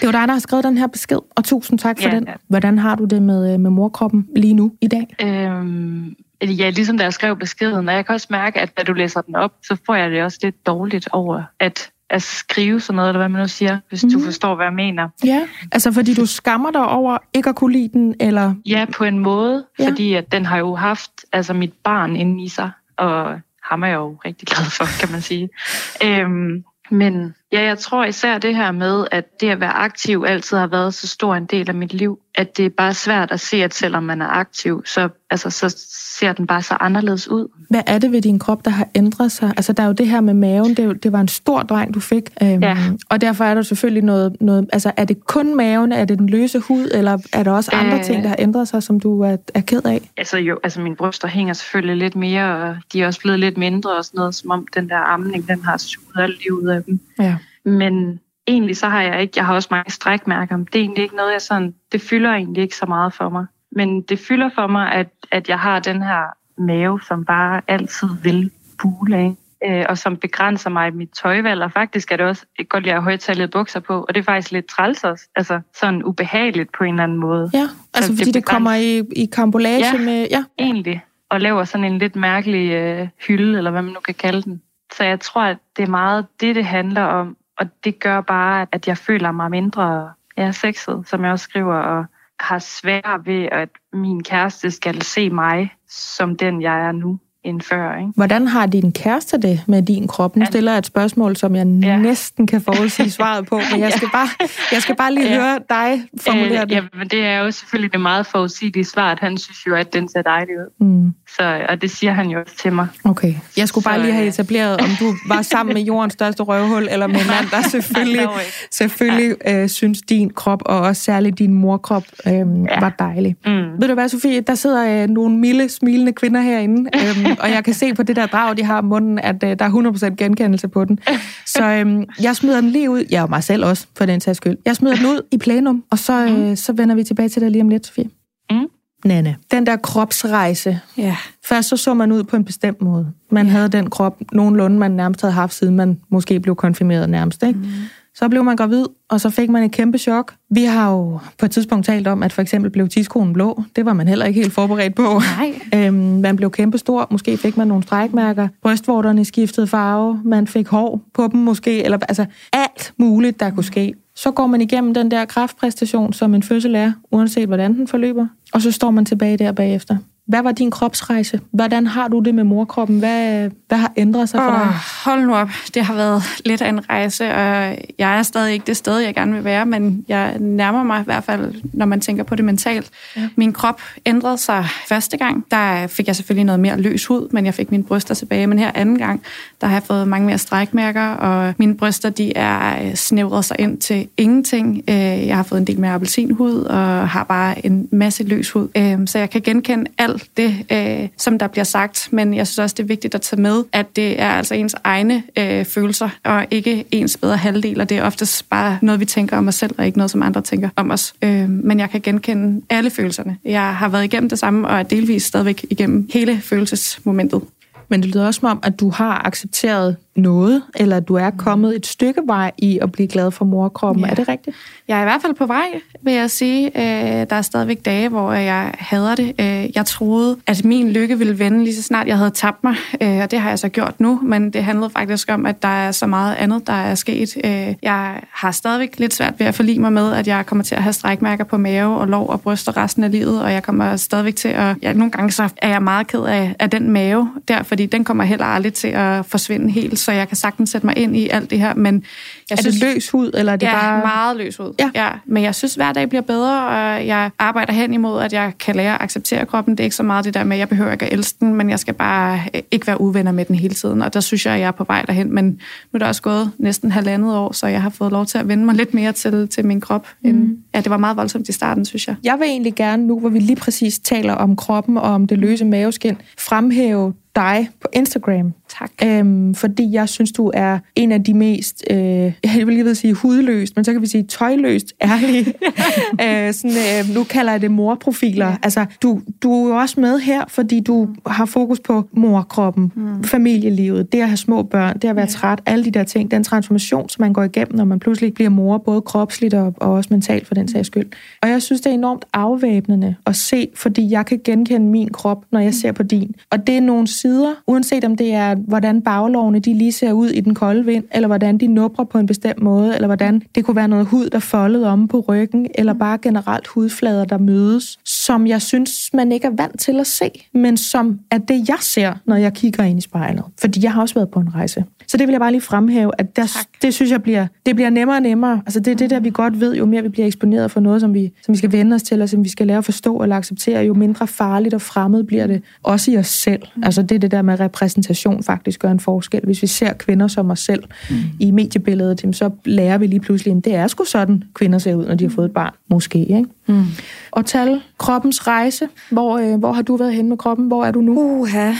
Det 0.00 0.06
var 0.06 0.12
dig, 0.12 0.28
der 0.28 0.32
har 0.32 0.38
skrevet 0.38 0.64
den 0.64 0.78
her 0.78 0.86
besked, 0.86 1.18
og 1.36 1.44
tusind 1.44 1.78
tak 1.78 2.00
for 2.02 2.08
ja, 2.08 2.14
den. 2.14 2.26
Hvordan 2.48 2.78
har 2.78 2.94
du 2.94 3.04
det 3.04 3.22
med, 3.22 3.58
med 3.58 3.70
morkroppen 3.70 4.26
lige 4.36 4.54
nu 4.54 4.72
i 4.80 4.86
dag? 4.86 5.16
Øh, 5.22 5.40
Øhm, 5.60 6.16
ja, 6.42 6.70
ligesom 6.70 6.98
da 6.98 7.04
jeg 7.04 7.12
skrev 7.12 7.36
beskeden, 7.36 7.88
og 7.88 7.94
jeg 7.94 8.06
kan 8.06 8.14
også 8.14 8.26
mærke, 8.30 8.60
at 8.60 8.78
da 8.78 8.82
du 8.82 8.92
læser 8.92 9.20
den 9.20 9.36
op, 9.36 9.52
så 9.62 9.76
får 9.86 9.94
jeg 9.94 10.10
det 10.10 10.22
også 10.22 10.38
lidt 10.42 10.66
dårligt 10.66 11.08
over, 11.12 11.42
at 11.60 11.90
at 12.10 12.22
skrive 12.22 12.80
sådan 12.80 12.96
noget, 12.96 13.08
eller 13.08 13.18
hvad 13.18 13.28
man 13.28 13.40
nu 13.40 13.48
siger, 13.48 13.78
hvis 13.88 14.04
mm. 14.04 14.10
du 14.10 14.18
mhm. 14.18 14.24
forstår, 14.24 14.54
hvad 14.54 14.66
jeg 14.66 14.74
mener. 14.74 15.08
Ja, 15.24 15.48
altså 15.72 15.92
fordi 15.92 16.14
du 16.14 16.26
skammer 16.26 16.70
dig 16.70 16.86
over 16.86 17.18
ikke 17.34 17.48
at 17.48 17.56
kunne 17.56 17.72
lide 17.72 17.88
den, 17.92 18.14
eller? 18.20 18.54
Ja, 18.66 18.86
på 18.96 19.04
en 19.04 19.18
måde, 19.18 19.64
ja. 19.78 19.88
fordi 19.88 20.14
at 20.14 20.32
den 20.32 20.46
har 20.46 20.58
jo 20.58 20.74
haft 20.74 21.10
altså 21.32 21.52
mit 21.52 21.72
barn 21.84 22.16
inde 22.16 22.44
i 22.44 22.48
sig, 22.48 22.70
og 22.96 23.40
ham 23.62 23.82
er 23.82 23.86
jeg 23.86 23.96
jo 23.96 24.16
rigtig 24.24 24.48
glad 24.48 24.70
for, 24.70 25.00
kan 25.00 25.12
man 25.12 25.22
sige. 25.22 25.48
Øhm, 26.04 26.64
men 26.90 27.34
ja, 27.52 27.62
jeg 27.62 27.78
tror 27.78 28.04
især 28.04 28.38
det 28.38 28.56
her 28.56 28.72
med, 28.72 29.06
at 29.10 29.40
det 29.40 29.48
at 29.48 29.60
være 29.60 29.72
aktiv 29.72 30.24
altid 30.28 30.56
har 30.56 30.66
været 30.66 30.94
så 30.94 31.06
stor 31.06 31.34
en 31.34 31.46
del 31.46 31.68
af 31.68 31.74
mit 31.74 31.94
liv, 31.94 32.18
at 32.34 32.56
det 32.56 32.66
er 32.66 32.70
bare 32.70 32.94
svært 32.94 33.32
at 33.32 33.40
se, 33.40 33.56
at 33.56 33.74
selvom 33.74 34.02
man 34.02 34.22
er 34.22 34.26
aktiv, 34.26 34.82
så, 34.86 35.08
altså, 35.30 35.50
så 35.50 35.76
ser 36.18 36.32
den 36.32 36.46
bare 36.46 36.62
så 36.62 36.76
anderledes 36.80 37.28
ud. 37.28 37.48
Hvad 37.70 37.82
er 37.86 37.98
det 37.98 38.12
ved 38.12 38.22
din 38.22 38.38
krop, 38.38 38.64
der 38.64 38.70
har 38.70 38.88
ændret 38.94 39.32
sig? 39.32 39.52
Altså, 39.56 39.72
der 39.72 39.82
er 39.82 39.86
jo 39.86 39.92
det 39.92 40.08
her 40.08 40.20
med 40.20 40.34
maven, 40.34 40.74
det, 40.74 41.02
det 41.02 41.12
var 41.12 41.20
en 41.20 41.28
stor 41.28 41.62
dreng, 41.62 41.94
du 41.94 42.00
fik. 42.00 42.30
Øhm, 42.42 42.62
ja. 42.62 42.76
Og 43.08 43.20
derfor 43.20 43.44
er 43.44 43.54
der 43.54 43.62
selvfølgelig 43.62 44.02
noget, 44.02 44.36
noget... 44.40 44.68
Altså, 44.72 44.92
er 44.96 45.04
det 45.04 45.26
kun 45.26 45.56
maven? 45.56 45.92
Er 45.92 46.04
det 46.04 46.18
den 46.18 46.28
løse 46.28 46.58
hud? 46.58 46.88
Eller 46.94 47.18
er 47.32 47.42
der 47.42 47.50
også 47.50 47.70
andre 47.74 47.98
øh, 47.98 48.04
ting, 48.04 48.22
der 48.22 48.28
har 48.28 48.36
ændret 48.38 48.68
sig, 48.68 48.82
som 48.82 49.00
du 49.00 49.20
er, 49.20 49.36
er 49.54 49.60
ked 49.60 49.82
af? 49.84 50.10
Altså, 50.16 50.38
jo, 50.38 50.58
altså, 50.62 50.80
mine 50.80 50.96
bryster 50.96 51.28
hænger 51.28 51.54
selvfølgelig 51.54 51.96
lidt 51.96 52.16
mere, 52.16 52.56
og 52.56 52.76
de 52.92 53.02
er 53.02 53.06
også 53.06 53.20
blevet 53.20 53.40
lidt 53.40 53.56
mindre 53.56 53.96
og 53.96 54.04
sådan 54.04 54.18
noget, 54.18 54.34
som 54.34 54.50
om 54.50 54.66
den 54.74 54.88
der 54.88 54.98
amning, 54.98 55.48
den 55.48 55.64
har 55.64 55.76
suget 55.76 56.16
alt 56.16 56.50
ud 56.50 56.68
af 56.68 56.84
dem. 56.84 57.00
Ja. 57.18 57.36
Men 57.70 58.20
egentlig 58.46 58.76
så 58.76 58.88
har 58.88 59.02
jeg 59.02 59.22
ikke, 59.22 59.32
jeg 59.36 59.46
har 59.46 59.54
også 59.54 59.68
mange 59.70 59.90
strækmærker, 59.90 60.56
det 60.56 60.74
er 60.74 60.80
egentlig 60.80 61.02
ikke 61.02 61.16
noget, 61.16 61.32
jeg 61.32 61.42
sådan, 61.42 61.74
det 61.92 62.00
fylder 62.00 62.30
egentlig 62.30 62.62
ikke 62.62 62.76
så 62.76 62.86
meget 62.86 63.12
for 63.14 63.28
mig. 63.28 63.46
Men 63.72 64.02
det 64.02 64.18
fylder 64.18 64.50
for 64.54 64.66
mig, 64.66 64.92
at, 64.92 65.08
at 65.30 65.48
jeg 65.48 65.58
har 65.58 65.80
den 65.80 66.02
her 66.02 66.22
mave, 66.58 67.00
som 67.08 67.24
bare 67.24 67.62
altid 67.68 68.08
vil 68.22 68.50
bule 68.82 69.16
af, 69.16 69.34
øh, 69.66 69.84
og 69.88 69.98
som 69.98 70.16
begrænser 70.16 70.70
mig 70.70 70.88
i 70.88 70.90
mit 70.90 71.10
tøjvalg, 71.22 71.62
og 71.62 71.72
faktisk 71.72 72.12
er 72.12 72.16
det 72.16 72.26
også 72.26 72.46
et 72.58 72.68
godt, 72.68 72.86
jeg 72.86 72.94
har 72.94 73.00
højtallede 73.00 73.48
bukser 73.48 73.80
på, 73.80 74.04
og 74.08 74.14
det 74.14 74.20
er 74.20 74.24
faktisk 74.24 74.52
lidt 74.52 74.66
træls 74.66 75.04
også, 75.04 75.24
altså 75.36 75.60
sådan 75.80 76.04
ubehageligt 76.04 76.72
på 76.78 76.84
en 76.84 76.94
eller 76.94 77.02
anden 77.02 77.18
måde. 77.18 77.50
Ja, 77.54 77.68
altså 77.94 78.12
fordi 78.12 78.24
det, 78.24 78.34
det 78.34 78.44
kommer 78.44 78.74
i, 78.74 78.98
i 79.16 79.26
kambolage 79.26 79.96
ja, 79.96 79.98
med... 79.98 80.26
Ja, 80.30 80.44
egentlig, 80.58 81.04
og 81.30 81.40
laver 81.40 81.64
sådan 81.64 81.92
en 81.92 81.98
lidt 81.98 82.16
mærkelig 82.16 82.70
øh, 82.70 83.08
hylde, 83.26 83.58
eller 83.58 83.70
hvad 83.70 83.82
man 83.82 83.92
nu 83.92 84.00
kan 84.00 84.14
kalde 84.14 84.42
den. 84.42 84.62
Så 84.96 85.04
jeg 85.04 85.20
tror, 85.20 85.42
at 85.42 85.56
det 85.76 85.82
er 85.82 85.90
meget 85.90 86.26
det, 86.40 86.54
det 86.54 86.64
handler 86.64 87.02
om, 87.02 87.36
og 87.60 87.66
det 87.84 88.00
gør 88.00 88.20
bare, 88.20 88.66
at 88.72 88.88
jeg 88.88 88.98
føler 88.98 89.32
mig 89.32 89.50
mindre 89.50 90.12
ja, 90.36 90.52
sexet, 90.52 91.08
som 91.08 91.24
jeg 91.24 91.32
også 91.32 91.42
skriver, 91.42 91.74
og 91.74 92.04
har 92.40 92.58
svært 92.58 93.20
ved, 93.26 93.48
at 93.52 93.68
min 93.92 94.22
kæreste 94.22 94.70
skal 94.70 95.02
se 95.02 95.30
mig 95.30 95.74
som 95.88 96.36
den, 96.36 96.62
jeg 96.62 96.80
er 96.80 96.92
nu 96.92 97.18
end 97.44 97.60
før. 97.60 97.96
Ikke? 97.96 98.12
Hvordan 98.16 98.46
har 98.46 98.66
din 98.66 98.92
kæreste 98.92 99.38
det 99.38 99.60
med 99.66 99.82
din 99.82 100.08
krop? 100.08 100.36
Nu 100.36 100.44
stiller 100.44 100.72
jeg 100.72 100.78
et 100.78 100.86
spørgsmål, 100.86 101.36
som 101.36 101.56
jeg 101.56 101.66
ja. 101.82 101.96
næsten 101.96 102.46
kan 102.46 102.60
forudsige 102.60 103.10
svaret 103.20 103.46
på, 103.46 103.60
men 103.72 103.80
jeg 103.80 103.92
skal 103.92 104.08
bare, 104.12 104.28
jeg 104.72 104.82
skal 104.82 104.96
bare 104.96 105.14
lige 105.14 105.28
ja. 105.28 105.40
høre 105.40 105.58
dig 105.68 106.04
formulere 106.20 106.64
det. 106.64 106.70
Ja, 106.70 106.82
men 106.98 107.08
det 107.08 107.24
er 107.24 107.38
jo 107.38 107.50
selvfølgelig 107.50 107.92
det 107.92 108.00
meget 108.00 108.26
forudsigelige 108.26 108.84
svar, 108.84 109.12
at 109.12 109.18
han 109.20 109.38
synes 109.38 109.66
jo, 109.66 109.74
at 109.74 109.92
den 109.92 110.08
ser 110.08 110.22
dejlig 110.22 110.54
ud. 110.54 110.86
Mm. 110.86 111.14
Så, 111.36 111.66
og 111.68 111.82
det 111.82 111.90
siger 111.90 112.12
han 112.12 112.28
jo 112.28 112.40
også 112.40 112.56
til 112.56 112.72
mig. 112.72 112.86
Okay. 113.04 113.34
Jeg 113.56 113.68
skulle 113.68 113.84
bare 113.84 113.98
så, 113.98 114.02
lige 114.02 114.12
have 114.12 114.28
etableret, 114.28 114.80
om 114.80 114.88
du 115.00 115.14
var 115.28 115.42
sammen 115.42 115.74
med 115.74 115.82
jordens 115.82 116.12
største 116.12 116.42
røvhul, 116.42 116.88
eller 116.90 117.06
med 117.06 117.20
en 117.20 117.26
mand, 117.26 117.50
der 117.50 117.68
selvfølgelig, 117.76 118.28
selvfølgelig 118.70 119.36
øh, 119.46 119.68
synes, 119.68 120.02
din 120.02 120.30
krop, 120.30 120.62
og 120.66 120.80
også 120.80 121.02
særligt 121.02 121.38
din 121.38 121.54
morkrop, 121.54 122.04
øh, 122.26 122.32
ja. 122.32 122.44
var 122.80 122.94
dejlig. 122.98 123.36
Mm. 123.46 123.52
Ved 123.52 123.88
du 123.88 123.94
hvad, 123.94 124.08
Sofie? 124.08 124.40
Der 124.40 124.54
sidder 124.54 125.02
øh, 125.02 125.08
nogle 125.08 125.38
milde, 125.38 125.68
smilende 125.68 126.12
kvinder 126.12 126.40
herinde, 126.40 126.90
øh, 126.94 127.29
og 127.38 127.50
jeg 127.50 127.64
kan 127.64 127.74
se 127.74 127.94
på 127.94 128.02
det 128.02 128.16
der 128.16 128.26
drag, 128.26 128.56
de 128.56 128.64
har 128.64 128.78
om 128.78 128.84
munden, 128.84 129.18
at 129.18 129.44
øh, 129.44 129.58
der 129.58 129.64
er 129.64 130.10
100% 130.10 130.14
genkendelse 130.14 130.68
på 130.68 130.84
den. 130.84 130.98
Så 131.46 131.64
øh, 131.64 132.06
jeg 132.22 132.36
smider 132.36 132.60
den 132.60 132.70
lige 132.70 132.90
ud. 132.90 133.04
Jeg 133.10 133.22
og 133.22 133.30
mig 133.30 133.44
selv 133.44 133.64
også, 133.64 133.86
for 133.96 134.06
den 134.06 134.20
sags 134.20 134.36
skyld. 134.36 134.56
Jeg 134.64 134.76
smider 134.76 134.96
den 134.96 135.06
ud 135.06 135.26
i 135.30 135.38
plenum, 135.38 135.84
og 135.90 135.98
så, 135.98 136.26
øh, 136.26 136.48
mm. 136.48 136.56
så 136.56 136.72
vender 136.72 136.94
vi 136.94 137.04
tilbage 137.04 137.28
til 137.28 137.42
det 137.42 137.52
lige 137.52 137.62
om 137.62 137.68
lidt, 137.68 137.86
Sofie. 137.86 138.10
Mm. 138.50 138.66
Nanne, 139.04 139.36
den 139.50 139.66
der 139.66 139.76
kropsrejse. 139.76 140.80
Ja. 140.96 141.16
Først 141.44 141.68
så 141.68 141.76
så 141.76 141.94
man 141.94 142.12
ud 142.12 142.24
på 142.24 142.36
en 142.36 142.44
bestemt 142.44 142.82
måde. 142.82 143.12
Man 143.30 143.46
ja. 143.46 143.52
havde 143.52 143.68
den 143.68 143.90
krop 143.90 144.20
nogenlunde, 144.32 144.78
man 144.78 144.90
nærmest 144.90 145.20
havde 145.20 145.34
haft, 145.34 145.54
siden 145.54 145.76
man 145.76 146.00
måske 146.10 146.40
blev 146.40 146.56
konfirmeret 146.56 147.10
nærmest. 147.10 147.42
Ikke? 147.42 147.58
Mm. 147.58 147.66
Så 148.14 148.28
blev 148.28 148.44
man 148.44 148.56
gravid, 148.56 148.86
og 149.08 149.20
så 149.20 149.30
fik 149.30 149.50
man 149.50 149.62
et 149.62 149.72
kæmpe 149.72 149.98
chok. 149.98 150.34
Vi 150.50 150.64
har 150.64 150.90
jo 150.90 151.18
på 151.38 151.46
et 151.46 151.50
tidspunkt 151.50 151.86
talt 151.86 152.06
om, 152.06 152.22
at 152.22 152.32
for 152.32 152.42
eksempel 152.42 152.70
blev 152.70 152.88
tidskonen 152.88 153.32
blå. 153.32 153.62
Det 153.76 153.84
var 153.84 153.92
man 153.92 154.08
heller 154.08 154.26
ikke 154.26 154.40
helt 154.40 154.52
forberedt 154.52 154.94
på. 154.94 155.20
Nej. 155.38 155.54
øhm, 155.86 155.94
man 155.94 156.36
blev 156.36 156.50
kæmpe 156.50 156.78
stor. 156.78 157.06
Måske 157.10 157.36
fik 157.36 157.56
man 157.56 157.68
nogle 157.68 157.82
strækmærker. 157.82 158.48
Brystvorterne 158.62 159.24
skiftede 159.24 159.66
farve. 159.66 160.20
Man 160.24 160.46
fik 160.46 160.68
hår 160.68 161.02
på 161.14 161.28
dem 161.32 161.40
måske. 161.40 161.84
Eller 161.84 161.98
altså 162.08 162.26
alt 162.52 162.92
muligt, 162.96 163.40
der 163.40 163.50
kunne 163.50 163.64
ske. 163.64 163.94
Så 164.14 164.30
går 164.30 164.46
man 164.46 164.60
igennem 164.60 164.94
den 164.94 165.10
der 165.10 165.24
kraftpræstation, 165.24 166.12
som 166.12 166.34
en 166.34 166.42
fødsel 166.42 166.74
er, 166.74 166.92
uanset 167.10 167.46
hvordan 167.46 167.74
den 167.74 167.88
forløber. 167.88 168.26
Og 168.52 168.62
så 168.62 168.72
står 168.72 168.90
man 168.90 169.04
tilbage 169.04 169.36
der 169.36 169.52
bagefter. 169.52 169.96
Hvad 170.30 170.42
var 170.42 170.52
din 170.52 170.70
kropsrejse? 170.70 171.40
Hvordan 171.50 171.86
har 171.86 172.08
du 172.08 172.20
det 172.20 172.34
med 172.34 172.44
morkroppen? 172.44 172.98
Hvad, 172.98 173.50
hvad 173.68 173.78
har 173.78 173.92
ændret 173.96 174.28
sig 174.28 174.38
for 174.38 174.52
oh, 174.52 174.58
dig? 174.58 174.74
Hold 175.04 175.26
nu 175.26 175.34
op. 175.34 175.48
Det 175.74 175.84
har 175.84 175.94
været 175.94 176.22
lidt 176.44 176.62
af 176.62 176.68
en 176.68 176.90
rejse, 176.90 177.24
og 177.34 177.76
jeg 177.98 178.18
er 178.18 178.22
stadig 178.22 178.52
ikke 178.52 178.66
det 178.66 178.76
sted, 178.76 178.98
jeg 178.98 179.14
gerne 179.14 179.32
vil 179.32 179.44
være, 179.44 179.66
men 179.66 180.04
jeg 180.08 180.36
nærmer 180.40 180.82
mig 180.82 181.00
i 181.00 181.04
hvert 181.04 181.24
fald, 181.24 181.54
når 181.72 181.86
man 181.86 182.00
tænker 182.00 182.24
på 182.24 182.34
det 182.34 182.44
mentalt. 182.44 182.90
Ja. 183.16 183.28
Min 183.36 183.52
krop 183.52 183.80
ændrede 184.06 184.38
sig 184.38 184.66
første 184.88 185.16
gang. 185.16 185.44
Der 185.50 185.86
fik 185.86 186.06
jeg 186.06 186.16
selvfølgelig 186.16 186.44
noget 186.44 186.60
mere 186.60 186.80
løs 186.80 187.06
hud, 187.06 187.28
men 187.30 187.46
jeg 187.46 187.54
fik 187.54 187.70
mine 187.70 187.84
bryster 187.84 188.14
tilbage. 188.14 188.46
Men 188.46 188.58
her 188.58 188.70
anden 188.74 188.98
gang, 188.98 189.22
der 189.60 189.66
har 189.66 189.74
jeg 189.74 189.82
fået 189.82 190.08
mange 190.08 190.26
mere 190.26 190.38
strækmærker, 190.38 191.08
og 191.08 191.54
mine 191.58 191.76
bryster, 191.76 192.10
de 192.10 192.36
er 192.36 192.94
snævret 192.94 193.44
sig 193.44 193.56
ind 193.58 193.78
til 193.78 194.08
ingenting. 194.16 194.82
Øh, 194.88 195.26
jeg 195.26 195.36
har 195.36 195.42
fået 195.42 195.60
en 195.60 195.66
del 195.66 195.80
mere 195.80 195.92
appelsinhud, 195.92 196.62
og 196.62 197.08
har 197.08 197.24
bare 197.24 197.66
en 197.66 197.88
masse 197.92 198.24
løs 198.24 198.50
hud. 198.50 198.68
Øh, 198.76 198.98
så 199.06 199.18
jeg 199.18 199.30
kan 199.30 199.40
genkende 199.40 199.90
alt 199.98 200.19
det, 200.36 200.66
øh, 200.72 201.08
som 201.16 201.38
der 201.38 201.46
bliver 201.46 201.64
sagt, 201.64 202.08
men 202.12 202.34
jeg 202.34 202.46
synes 202.46 202.58
også, 202.58 202.74
det 202.74 202.82
er 202.82 202.86
vigtigt 202.86 203.14
at 203.14 203.20
tage 203.20 203.42
med, 203.42 203.64
at 203.72 203.96
det 203.96 204.20
er 204.20 204.30
altså 204.30 204.54
ens 204.54 204.74
egne 204.84 205.22
øh, 205.38 205.64
følelser, 205.64 206.08
og 206.24 206.46
ikke 206.50 206.84
ens 206.90 207.16
bedre 207.16 207.36
halvdel, 207.36 207.80
og 207.80 207.88
det 207.88 207.98
er 207.98 208.02
oftest 208.02 208.48
bare 208.48 208.78
noget, 208.82 209.00
vi 209.00 209.04
tænker 209.04 209.36
om 209.36 209.48
os 209.48 209.54
selv, 209.54 209.74
og 209.78 209.86
ikke 209.86 209.98
noget, 209.98 210.10
som 210.10 210.22
andre 210.22 210.40
tænker 210.40 210.68
om 210.76 210.90
os. 210.90 211.14
Øh, 211.22 211.48
men 211.48 211.80
jeg 211.80 211.90
kan 211.90 212.00
genkende 212.00 212.62
alle 212.70 212.90
følelserne. 212.90 213.36
Jeg 213.44 213.76
har 213.76 213.88
været 213.88 214.04
igennem 214.04 214.28
det 214.28 214.38
samme, 214.38 214.68
og 214.68 214.78
er 214.78 214.82
delvis 214.82 215.22
stadigvæk 215.22 215.66
igennem 215.70 216.08
hele 216.12 216.40
følelsesmomentet. 216.40 217.42
Men 217.88 218.02
det 218.02 218.10
lyder 218.10 218.26
også 218.26 218.40
som 218.40 218.48
om, 218.48 218.60
at 218.62 218.80
du 218.80 218.90
har 218.90 219.26
accepteret 219.26 219.96
noget, 220.16 220.62
eller 220.74 221.00
du 221.00 221.14
er 221.14 221.30
kommet 221.30 221.76
et 221.76 221.86
stykke 221.86 222.20
vej 222.26 222.50
i 222.58 222.78
at 222.82 222.92
blive 222.92 223.08
glad 223.08 223.30
for 223.30 223.44
morkroppen. 223.44 224.04
Ja. 224.04 224.10
Er 224.10 224.14
det 224.14 224.28
rigtigt? 224.28 224.56
Jeg 224.88 224.98
er 224.98 225.02
i 225.02 225.04
hvert 225.04 225.22
fald 225.22 225.34
på 225.34 225.46
vej, 225.46 225.66
vil 226.02 226.14
jeg 226.14 226.30
sige. 226.30 226.66
Øh, 226.66 227.26
der 227.30 227.36
er 227.36 227.42
stadigvæk 227.42 227.84
dage, 227.84 228.08
hvor 228.08 228.32
jeg 228.32 228.74
hader 228.78 229.14
det. 229.14 229.32
Øh, 229.40 229.76
jeg 229.76 229.86
troede, 229.86 230.36
at 230.46 230.64
min 230.64 230.90
lykke 230.90 231.18
ville 231.18 231.38
vende 231.38 231.64
lige 231.64 231.74
så 231.74 231.82
snart 231.82 232.06
jeg 232.06 232.16
havde 232.16 232.30
tabt 232.30 232.64
mig, 232.64 232.74
øh, 233.00 233.18
og 233.18 233.30
det 233.30 233.40
har 233.40 233.48
jeg 233.48 233.58
så 233.58 233.68
gjort 233.68 234.00
nu, 234.00 234.20
men 234.22 234.50
det 234.50 234.64
handlede 234.64 234.90
faktisk 234.90 235.32
om, 235.32 235.46
at 235.46 235.62
der 235.62 235.68
er 235.68 235.92
så 235.92 236.06
meget 236.06 236.34
andet, 236.34 236.66
der 236.66 236.72
er 236.72 236.94
sket. 236.94 237.36
Jeg 237.82 238.20
har 238.32 238.50
stadigvæk 238.50 238.98
lidt 238.98 239.14
svært 239.14 239.34
ved 239.38 239.46
at 239.46 239.54
forlige 239.54 239.78
mig 239.78 239.92
med, 239.92 240.12
at 240.12 240.26
jeg 240.26 240.46
kommer 240.46 240.64
til 240.64 240.74
at 240.74 240.82
have 240.82 240.92
strækmærker 240.92 241.44
på 241.44 241.56
mave 241.56 241.96
og 241.96 242.08
lov 242.08 242.28
og 242.28 242.40
bryster 242.40 242.76
resten 242.76 243.04
af 243.04 243.10
livet, 243.10 243.42
og 243.42 243.52
jeg 243.52 243.62
kommer 243.62 243.96
stadigvæk 243.96 244.36
til 244.36 244.48
at... 244.48 244.76
Ja, 244.82 244.92
nogle 244.92 245.10
gange 245.10 245.30
så 245.30 245.48
er 245.56 245.68
jeg 245.68 245.82
meget 245.82 246.06
ked 246.06 246.22
af, 246.22 246.56
af 246.58 246.70
den 246.70 246.90
mave 246.90 247.30
der, 247.48 247.62
fordi 247.62 247.86
den 247.86 248.04
kommer 248.04 248.24
heller 248.24 248.46
aldrig 248.46 248.72
til 248.72 248.88
at 248.88 249.26
forsvinde 249.26 249.70
helt, 249.70 249.98
så 250.10 250.14
jeg 250.14 250.28
kan 250.28 250.36
sagtens 250.36 250.70
sætte 250.70 250.86
mig 250.86 250.98
ind 250.98 251.16
i 251.16 251.28
alt 251.28 251.50
det 251.50 251.58
her, 251.58 251.74
men 251.74 252.04
jeg 252.50 252.56
er 252.56 252.62
synes, 252.62 252.80
det 252.80 252.94
løs 252.94 253.10
hud, 253.10 253.30
eller 253.34 253.52
er 253.52 253.56
det 253.56 253.66
ja, 253.66 253.72
bare... 253.72 254.00
meget 254.00 254.36
løs 254.36 254.56
hud. 254.56 254.74
Ja. 254.78 254.90
ja. 254.94 255.10
Men 255.26 255.42
jeg 255.42 255.54
synes, 255.54 255.74
hver 255.74 255.92
dag 255.92 256.08
bliver 256.08 256.22
bedre, 256.22 256.66
og 256.66 257.06
jeg 257.06 257.30
arbejder 257.38 257.72
hen 257.72 257.94
imod, 257.94 258.22
at 258.22 258.32
jeg 258.32 258.52
kan 258.58 258.76
lære 258.76 258.94
at 258.94 259.00
acceptere 259.00 259.46
kroppen. 259.46 259.74
Det 259.74 259.80
er 259.80 259.84
ikke 259.84 259.96
så 259.96 260.02
meget 260.02 260.24
det 260.24 260.34
der 260.34 260.44
med, 260.44 260.56
at 260.56 260.58
jeg 260.58 260.68
behøver 260.68 260.92
ikke 260.92 261.06
at 261.06 261.12
elske 261.12 261.36
den, 261.40 261.54
men 261.54 261.70
jeg 261.70 261.78
skal 261.78 261.94
bare 261.94 262.40
øh, 262.54 262.62
ikke 262.70 262.86
være 262.86 263.00
uvenner 263.00 263.32
med 263.32 263.44
den 263.44 263.56
hele 263.56 263.74
tiden. 263.74 264.02
Og 264.02 264.14
der 264.14 264.20
synes 264.20 264.46
jeg, 264.46 264.54
at 264.54 264.60
jeg 264.60 264.66
er 264.66 264.70
på 264.70 264.84
vej 264.84 265.02
derhen. 265.02 265.34
Men 265.34 265.46
nu 265.46 265.58
er 265.94 265.98
det 265.98 266.08
også 266.08 266.22
gået 266.22 266.50
næsten 266.58 266.92
halvandet 266.92 267.36
år, 267.36 267.52
så 267.52 267.66
jeg 267.66 267.82
har 267.82 267.90
fået 267.90 268.12
lov 268.12 268.26
til 268.26 268.38
at 268.38 268.48
vende 268.48 268.64
mig 268.64 268.74
lidt 268.74 268.94
mere 268.94 269.12
til, 269.12 269.48
til 269.48 269.66
min 269.66 269.80
krop. 269.80 270.06
Mm. 270.22 270.30
End, 270.30 270.56
ja, 270.74 270.80
det 270.80 270.90
var 270.90 270.96
meget 270.96 271.16
voldsomt 271.16 271.48
i 271.48 271.52
starten, 271.52 271.84
synes 271.84 272.08
jeg. 272.08 272.16
Jeg 272.24 272.36
vil 272.38 272.46
egentlig 272.46 272.74
gerne, 272.74 273.06
nu 273.06 273.20
hvor 273.20 273.28
vi 273.28 273.38
lige 273.38 273.56
præcis 273.56 273.98
taler 273.98 274.32
om 274.32 274.56
kroppen 274.56 274.96
og 274.96 275.02
om 275.02 275.26
det 275.26 275.38
løse 275.38 275.64
maveskin, 275.64 276.16
fremhæve 276.38 277.12
dig 277.36 277.68
på 277.80 277.88
Instagram. 277.92 278.52
Tak. 278.78 278.90
Øhm, 279.04 279.54
fordi 279.54 279.92
jeg 279.92 280.08
synes, 280.08 280.32
du 280.32 280.50
er 280.54 280.78
en 280.96 281.12
af 281.12 281.24
de 281.24 281.34
mest, 281.34 281.84
øh, 281.90 282.32
jeg 282.44 282.66
vil 282.66 282.74
lige 282.74 282.94
sige 282.94 283.14
hudløst, 283.14 283.76
men 283.76 283.84
så 283.84 283.92
kan 283.92 284.02
vi 284.02 284.06
sige 284.06 284.22
tøjløst 284.22 284.92
ærlige. 285.02 285.46
øh, 286.24 286.52
sådan, 286.52 286.76
øh, 286.76 287.14
nu 287.14 287.24
kalder 287.24 287.52
jeg 287.52 287.60
det 287.60 287.70
morprofiler. 287.70 288.46
Ja. 288.46 288.56
Altså, 288.62 288.86
du, 289.02 289.20
du 289.42 289.64
er 289.64 289.68
jo 289.68 289.76
også 289.76 290.00
med 290.00 290.18
her, 290.18 290.44
fordi 290.48 290.80
du 290.80 291.08
har 291.26 291.44
fokus 291.44 291.80
på 291.80 292.08
morkroppen, 292.12 292.92
mm. 292.96 293.24
familielivet, 293.24 294.12
det 294.12 294.20
at 294.20 294.28
have 294.28 294.36
små 294.36 294.62
børn, 294.62 294.98
det 294.98 295.08
at 295.08 295.16
være 295.16 295.24
ja. 295.24 295.30
træt, 295.30 295.60
alle 295.66 295.84
de 295.84 295.90
der 295.90 296.04
ting, 296.04 296.30
den 296.30 296.44
transformation, 296.44 297.08
som 297.08 297.22
man 297.22 297.32
går 297.32 297.42
igennem, 297.42 297.76
når 297.76 297.84
man 297.84 297.98
pludselig 297.98 298.34
bliver 298.34 298.50
mor, 298.50 298.78
både 298.78 299.00
kropsligt 299.00 299.54
og, 299.54 299.74
og 299.76 299.92
også 299.92 300.08
mentalt 300.12 300.46
for 300.46 300.54
den 300.54 300.68
sags 300.68 300.86
skyld. 300.86 301.06
Og 301.42 301.48
jeg 301.48 301.62
synes, 301.62 301.80
det 301.80 301.90
er 301.90 301.94
enormt 301.94 302.24
afvæbnende 302.32 303.14
at 303.26 303.36
se, 303.36 303.68
fordi 303.74 304.10
jeg 304.10 304.26
kan 304.26 304.40
genkende 304.44 304.86
min 304.86 305.08
krop, 305.08 305.44
når 305.52 305.60
jeg 305.60 305.74
ser 305.74 305.92
på 305.92 306.02
din. 306.02 306.34
Og 306.50 306.66
det 306.66 306.76
er 306.76 306.80
nogle 306.80 307.06
sider, 307.06 307.54
uanset 307.66 308.04
om 308.04 308.16
det 308.16 308.34
er, 308.34 308.54
hvordan 308.54 309.02
baglovene 309.02 309.58
de 309.58 309.74
lige 309.74 309.92
ser 309.92 310.12
ud 310.12 310.28
i 310.28 310.40
den 310.40 310.54
kolde 310.54 310.84
vind, 310.84 311.04
eller 311.12 311.26
hvordan 311.26 311.58
de 311.58 311.66
nubrer 311.66 312.04
på 312.04 312.18
en 312.18 312.26
bestemt 312.30 312.62
måde, 312.62 312.94
eller 312.94 313.08
hvordan 313.08 313.42
det 313.54 313.64
kunne 313.64 313.76
være 313.76 313.88
noget 313.88 314.06
hud, 314.06 314.30
der 314.30 314.38
foldede 314.38 314.86
om 314.86 315.08
på 315.08 315.20
ryggen, 315.28 315.66
eller 315.74 315.92
bare 315.92 316.18
generelt 316.22 316.66
hudflader, 316.66 317.24
der 317.24 317.38
mødes, 317.38 317.98
som 318.04 318.46
jeg 318.46 318.62
synes, 318.62 319.10
man 319.14 319.32
ikke 319.32 319.46
er 319.46 319.56
vant 319.56 319.80
til 319.80 320.00
at 320.00 320.06
se, 320.06 320.30
men 320.54 320.76
som 320.76 321.20
er 321.30 321.38
det, 321.38 321.68
jeg 321.68 321.78
ser, 321.80 322.14
når 322.26 322.36
jeg 322.36 322.52
kigger 322.54 322.84
ind 322.84 322.98
i 322.98 323.00
spejlet. 323.00 323.44
Fordi 323.58 323.84
jeg 323.84 323.92
har 323.92 324.00
også 324.00 324.14
været 324.14 324.30
på 324.30 324.40
en 324.40 324.54
rejse. 324.54 324.84
Så 325.10 325.16
det 325.16 325.26
vil 325.26 325.32
jeg 325.32 325.40
bare 325.40 325.50
lige 325.50 325.60
fremhæve, 325.60 326.12
at 326.18 326.36
der, 326.36 326.58
det 326.82 326.94
synes 326.94 327.10
jeg 327.10 327.22
bliver, 327.22 327.46
det 327.66 327.74
bliver 327.74 327.90
nemmere 327.90 328.16
og 328.16 328.22
nemmere. 328.22 328.62
Altså 328.66 328.80
det 328.80 328.90
er 328.90 328.94
det 328.94 329.10
der, 329.10 329.20
vi 329.20 329.30
godt 329.30 329.60
ved, 329.60 329.74
jo 329.74 329.86
mere 329.86 330.02
vi 330.02 330.08
bliver 330.08 330.26
eksponeret 330.26 330.70
for 330.70 330.80
noget, 330.80 331.00
som 331.00 331.14
vi, 331.14 331.32
som 331.42 331.52
vi 331.52 331.58
skal 331.58 331.72
vende 331.72 331.94
os 331.94 332.02
til, 332.02 332.22
og 332.22 332.28
som 332.28 332.44
vi 332.44 332.48
skal 332.48 332.66
lære 332.66 332.78
at 332.78 332.84
forstå 332.84 333.22
eller 333.22 333.36
acceptere, 333.36 333.84
jo 333.84 333.94
mindre 333.94 334.26
farligt 334.26 334.74
og 334.74 334.82
fremmed 334.82 335.22
bliver 335.22 335.46
det, 335.46 335.62
også 335.82 336.10
i 336.10 336.16
os 336.16 336.26
selv. 336.26 336.62
Mm. 336.76 336.82
Altså 336.84 337.02
det 337.02 337.14
er 337.14 337.18
det 337.18 337.30
der 337.30 337.42
med 337.42 337.60
repræsentation 337.60 338.42
faktisk 338.42 338.80
gør 338.80 338.90
en 338.90 339.00
forskel. 339.00 339.40
Hvis 339.44 339.62
vi 339.62 339.66
ser 339.66 339.92
kvinder 339.92 340.28
som 340.28 340.50
os 340.50 340.60
selv 340.60 340.84
mm. 341.10 341.16
i 341.40 341.50
mediebilledet, 341.50 342.36
så 342.36 342.50
lærer 342.64 342.98
vi 342.98 343.06
lige 343.06 343.20
pludselig, 343.20 343.56
at 343.56 343.64
det 343.64 343.74
er 343.74 343.86
sgu 343.86 344.04
sådan, 344.04 344.42
kvinder 344.54 344.78
ser 344.78 344.94
ud, 344.94 345.06
når 345.06 345.14
de 345.14 345.24
har 345.24 345.30
fået 345.30 345.46
et 345.46 345.52
barn. 345.52 345.72
Måske, 345.88 346.18
ikke? 346.18 346.46
Mm. 346.66 346.84
Og 347.30 347.46
tal 347.46 347.80
kroppens 347.98 348.46
rejse. 348.46 348.88
Hvor, 349.10 349.38
øh, 349.38 349.58
hvor 349.58 349.72
har 349.72 349.82
du 349.82 349.96
været 349.96 350.14
hen 350.14 350.28
med 350.28 350.36
kroppen? 350.36 350.66
Hvor 350.66 350.84
er 350.84 350.90
du 350.90 351.00
nu? 351.00 351.40
Uha. 351.40 351.72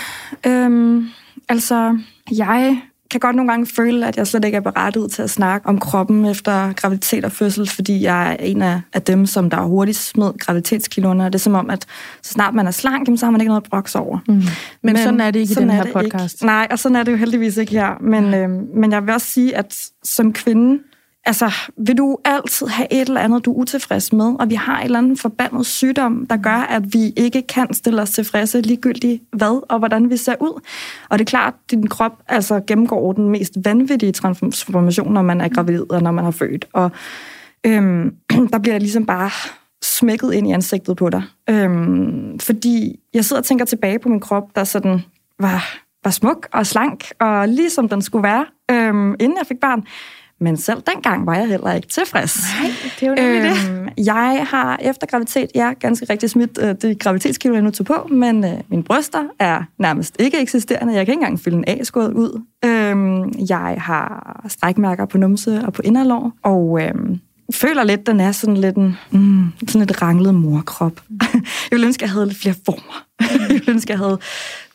Øhm, 0.47 1.09
altså, 1.49 1.99
jeg 2.37 2.81
kan 3.11 3.21
godt 3.21 3.37
nogle 3.37 3.53
gange 3.53 3.67
føle, 3.67 4.07
at 4.07 4.17
jeg 4.17 4.27
slet 4.27 4.45
ikke 4.45 4.57
er 4.57 4.61
berettiget 4.61 5.13
til 5.13 5.23
at 5.23 5.31
snakke 5.31 5.69
om 5.69 5.81
kroppen 5.81 6.25
efter 6.25 6.73
graviditet 6.73 7.25
og 7.25 7.33
fødsel, 7.33 7.69
fordi 7.69 8.03
jeg 8.03 8.33
er 8.33 8.37
en 8.37 8.63
af, 8.63 9.03
dem, 9.07 9.27
som 9.27 9.51
der 9.51 9.57
er 9.57 9.65
hurtigst 9.65 10.09
smed 10.09 10.39
graviditetskiloerne. 10.39 11.25
Det 11.25 11.35
er 11.35 11.39
som 11.39 11.55
om, 11.55 11.71
at 11.71 11.87
så 12.23 12.33
snart 12.33 12.55
man 12.55 12.67
er 12.67 12.71
slank, 12.71 13.19
så 13.19 13.27
har 13.27 13.31
man 13.31 13.41
ikke 13.41 13.49
noget 13.49 13.63
at 13.65 13.71
brokse 13.71 13.99
over. 13.99 14.19
Mm. 14.29 14.35
Men, 14.35 14.45
men 14.83 14.97
sådan 14.97 15.21
er 15.21 15.31
det 15.31 15.41
ikke 15.41 15.53
i 15.53 15.55
den 15.55 15.71
her 15.71 15.85
podcast. 15.93 16.35
Ikke. 16.35 16.47
Nej, 16.47 16.67
og 16.71 16.79
sådan 16.79 16.97
er 16.97 17.03
det 17.03 17.13
jo 17.13 17.17
heldigvis 17.17 17.57
ikke 17.57 17.73
her. 17.73 17.99
Men, 18.01 18.35
øh, 18.35 18.49
men 18.77 18.93
jeg 18.93 19.03
vil 19.03 19.15
også 19.15 19.27
sige, 19.27 19.57
at 19.57 19.77
som 20.05 20.33
kvinde, 20.33 20.79
Altså, 21.25 21.53
vil 21.77 21.99
du 21.99 22.19
altid 22.25 22.67
have 22.67 22.93
et 22.93 23.09
eller 23.09 23.21
andet, 23.21 23.45
du 23.45 23.53
er 23.53 23.57
utilfreds 23.57 24.13
med, 24.13 24.35
og 24.41 24.51
vi 24.51 24.55
har 24.55 24.79
en 24.79 24.85
eller 24.85 24.99
anden 24.99 25.17
forbandet 25.17 25.67
sygdom, 25.67 26.27
der 26.27 26.37
gør, 26.37 26.51
at 26.51 26.95
vi 26.95 27.13
ikke 27.17 27.43
kan 27.43 27.75
stille 27.75 28.03
os 28.03 28.11
tilfredse 28.11 28.61
ligegyldigt 28.61 29.23
hvad 29.33 29.65
og 29.69 29.79
hvordan 29.79 30.11
vi 30.11 30.17
ser 30.17 30.35
ud. 30.41 30.61
Og 31.09 31.19
det 31.19 31.25
er 31.25 31.31
klart, 31.31 31.55
at 31.55 31.71
din 31.71 31.87
krop 31.87 32.23
altså, 32.29 32.61
gennemgår 32.67 33.13
den 33.13 33.29
mest 33.29 33.53
vanvittige 33.65 34.13
transformation, 34.13 35.13
når 35.13 35.23
man 35.23 35.41
er 35.41 35.49
gravid 35.49 35.91
og 35.91 36.03
når 36.03 36.11
man 36.11 36.25
har 36.25 36.31
født. 36.31 36.67
Og 36.73 36.91
øhm, 37.67 38.15
der 38.53 38.59
bliver 38.59 38.75
det 38.75 38.83
ligesom 38.83 39.07
bare 39.07 39.31
smækket 39.83 40.33
ind 40.33 40.49
i 40.49 40.53
ansigtet 40.53 40.97
på 40.97 41.11
dig. 41.11 41.23
Øhm, 41.51 42.39
fordi 42.39 43.01
jeg 43.15 43.25
sidder 43.25 43.41
og 43.41 43.47
tænker 43.47 43.65
tilbage 43.65 43.99
på 43.99 44.09
min 44.09 44.21
krop, 44.21 44.57
der 44.57 44.65
sådan 44.65 45.01
var, 45.39 45.79
var 46.05 46.11
smuk 46.11 46.49
og 46.53 46.67
slank, 46.67 47.05
og 47.21 47.49
ligesom 47.49 47.89
den 47.89 48.03
skulle 48.03 48.23
være, 48.23 48.47
øhm, 48.71 49.15
inden 49.21 49.39
jeg 49.39 49.47
fik 49.47 49.61
barn. 49.61 49.85
Men 50.41 50.57
selv 50.57 50.83
dengang 50.95 51.27
var 51.27 51.35
jeg 51.35 51.49
heller 51.49 51.73
ikke 51.73 51.89
tilfreds. 51.89 52.41
Nej, 52.61 52.71
det 53.01 53.09
er 53.09 53.11
jo 53.11 53.17
øhm, 53.19 53.85
det. 53.97 54.07
Jeg 54.07 54.47
har 54.51 54.79
efter 54.83 55.07
graviditet, 55.07 55.51
ja, 55.55 55.73
ganske 55.81 56.07
rigtig 56.11 56.31
smidt 56.31 56.59
øh, 56.63 56.75
det 56.83 56.99
graviditetskilo, 56.99 57.55
jeg 57.55 57.63
nu 57.63 57.71
tog 57.71 57.87
på, 57.87 58.09
men 58.11 58.45
øh, 58.45 58.51
mine 58.69 58.83
bryster 58.83 59.23
er 59.39 59.63
nærmest 59.79 60.17
ikke 60.19 60.41
eksisterende. 60.41 60.95
Jeg 60.95 61.07
kan 61.07 61.13
ikke 61.13 61.21
engang 61.21 61.41
fylde 61.41 61.57
en 61.57 61.65
A-skåd 61.67 62.13
ud. 62.13 62.43
Øhm, 62.65 63.33
jeg 63.49 63.77
har 63.79 64.41
strækmærker 64.49 65.07
på 65.07 65.19
numse 65.19 65.63
og 65.67 65.73
på 65.73 65.83
inderlår, 65.85 66.33
og 66.43 66.83
øhm, 66.83 67.21
føler 67.55 67.85
lidt, 67.85 68.07
den 68.07 68.21
er 68.21 68.33
sådan 68.33 68.57
lidt 68.57 68.77
en 68.77 68.97
mm, 69.11 69.53
sådan 69.69 69.83
et 69.83 70.03
ranglet 70.03 70.35
morkrop. 70.35 71.01
jeg 71.35 71.71
ville 71.71 71.87
ønske, 71.87 72.03
jeg 72.03 72.11
havde 72.11 72.27
lidt 72.27 72.39
flere 72.39 72.55
former. 72.65 73.05
jeg 73.41 73.49
ville 73.49 73.71
ønske, 73.71 73.91
jeg 73.91 73.99
havde 73.99 74.19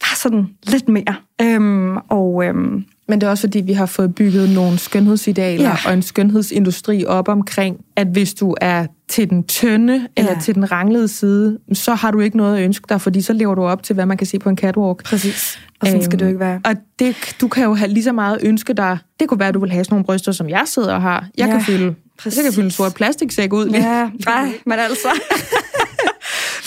bare 0.01 0.15
sådan 0.15 0.49
lidt 0.63 0.89
mere. 0.89 1.15
Øhm, 1.41 1.97
og 1.97 2.45
øhm, 2.45 2.85
men 3.07 3.21
det 3.21 3.27
er 3.27 3.31
også 3.31 3.41
fordi, 3.41 3.61
vi 3.61 3.73
har 3.73 3.85
fået 3.85 4.15
bygget 4.15 4.49
nogle 4.49 4.79
skønhedsidealer 4.79 5.69
ja. 5.69 5.75
og 5.85 5.93
en 5.93 6.01
skønhedsindustri 6.01 7.05
op 7.05 7.27
omkring, 7.27 7.77
at 7.95 8.07
hvis 8.07 8.33
du 8.33 8.55
er 8.61 8.85
til 9.07 9.29
den 9.29 9.43
tynde 9.43 9.93
ja. 9.93 10.21
eller 10.21 10.39
til 10.39 10.55
den 10.55 10.71
ranglede 10.71 11.07
side, 11.07 11.59
så 11.73 11.95
har 11.95 12.11
du 12.11 12.19
ikke 12.19 12.37
noget 12.37 12.57
at 12.57 12.63
ønske 12.63 12.85
dig, 12.89 13.01
fordi 13.01 13.21
så 13.21 13.33
lever 13.33 13.55
du 13.55 13.63
op 13.63 13.83
til, 13.83 13.93
hvad 13.93 14.05
man 14.05 14.17
kan 14.17 14.27
se 14.27 14.39
på 14.39 14.49
en 14.49 14.57
catwalk. 14.57 15.03
Præcis. 15.03 15.59
Og 15.81 15.87
sådan 15.87 16.03
skal 16.03 16.19
det 16.19 16.25
jo 16.25 16.29
ikke 16.29 16.39
være. 16.39 16.61
Og 16.65 16.75
det, 16.99 17.35
du 17.41 17.47
kan 17.47 17.63
jo 17.63 17.73
have 17.73 17.89
lige 17.89 18.03
så 18.03 18.11
meget 18.11 18.37
ønske 18.41 18.73
dig. 18.73 18.97
Det 19.19 19.29
kunne 19.29 19.39
være, 19.39 19.47
at 19.47 19.53
du 19.53 19.59
vil 19.59 19.71
have 19.71 19.83
sådan 19.83 19.93
nogle 19.93 20.05
bryster, 20.05 20.31
som 20.31 20.49
jeg 20.49 20.63
sidder 20.65 20.93
og 20.93 21.01
har. 21.01 21.27
Jeg 21.37 21.47
ja. 21.47 21.51
kan 21.51 21.61
fylde 21.61 21.95
Præcis. 22.17 22.37
Jeg 22.37 22.43
kan 22.43 22.53
fylde 22.53 22.65
en 22.65 22.71
sort 22.71 22.93
plastiksæk 22.93 23.53
ud. 23.53 23.69
Ja, 23.69 24.09
nej, 24.25 24.53
men 24.65 24.79
altså. 24.79 25.07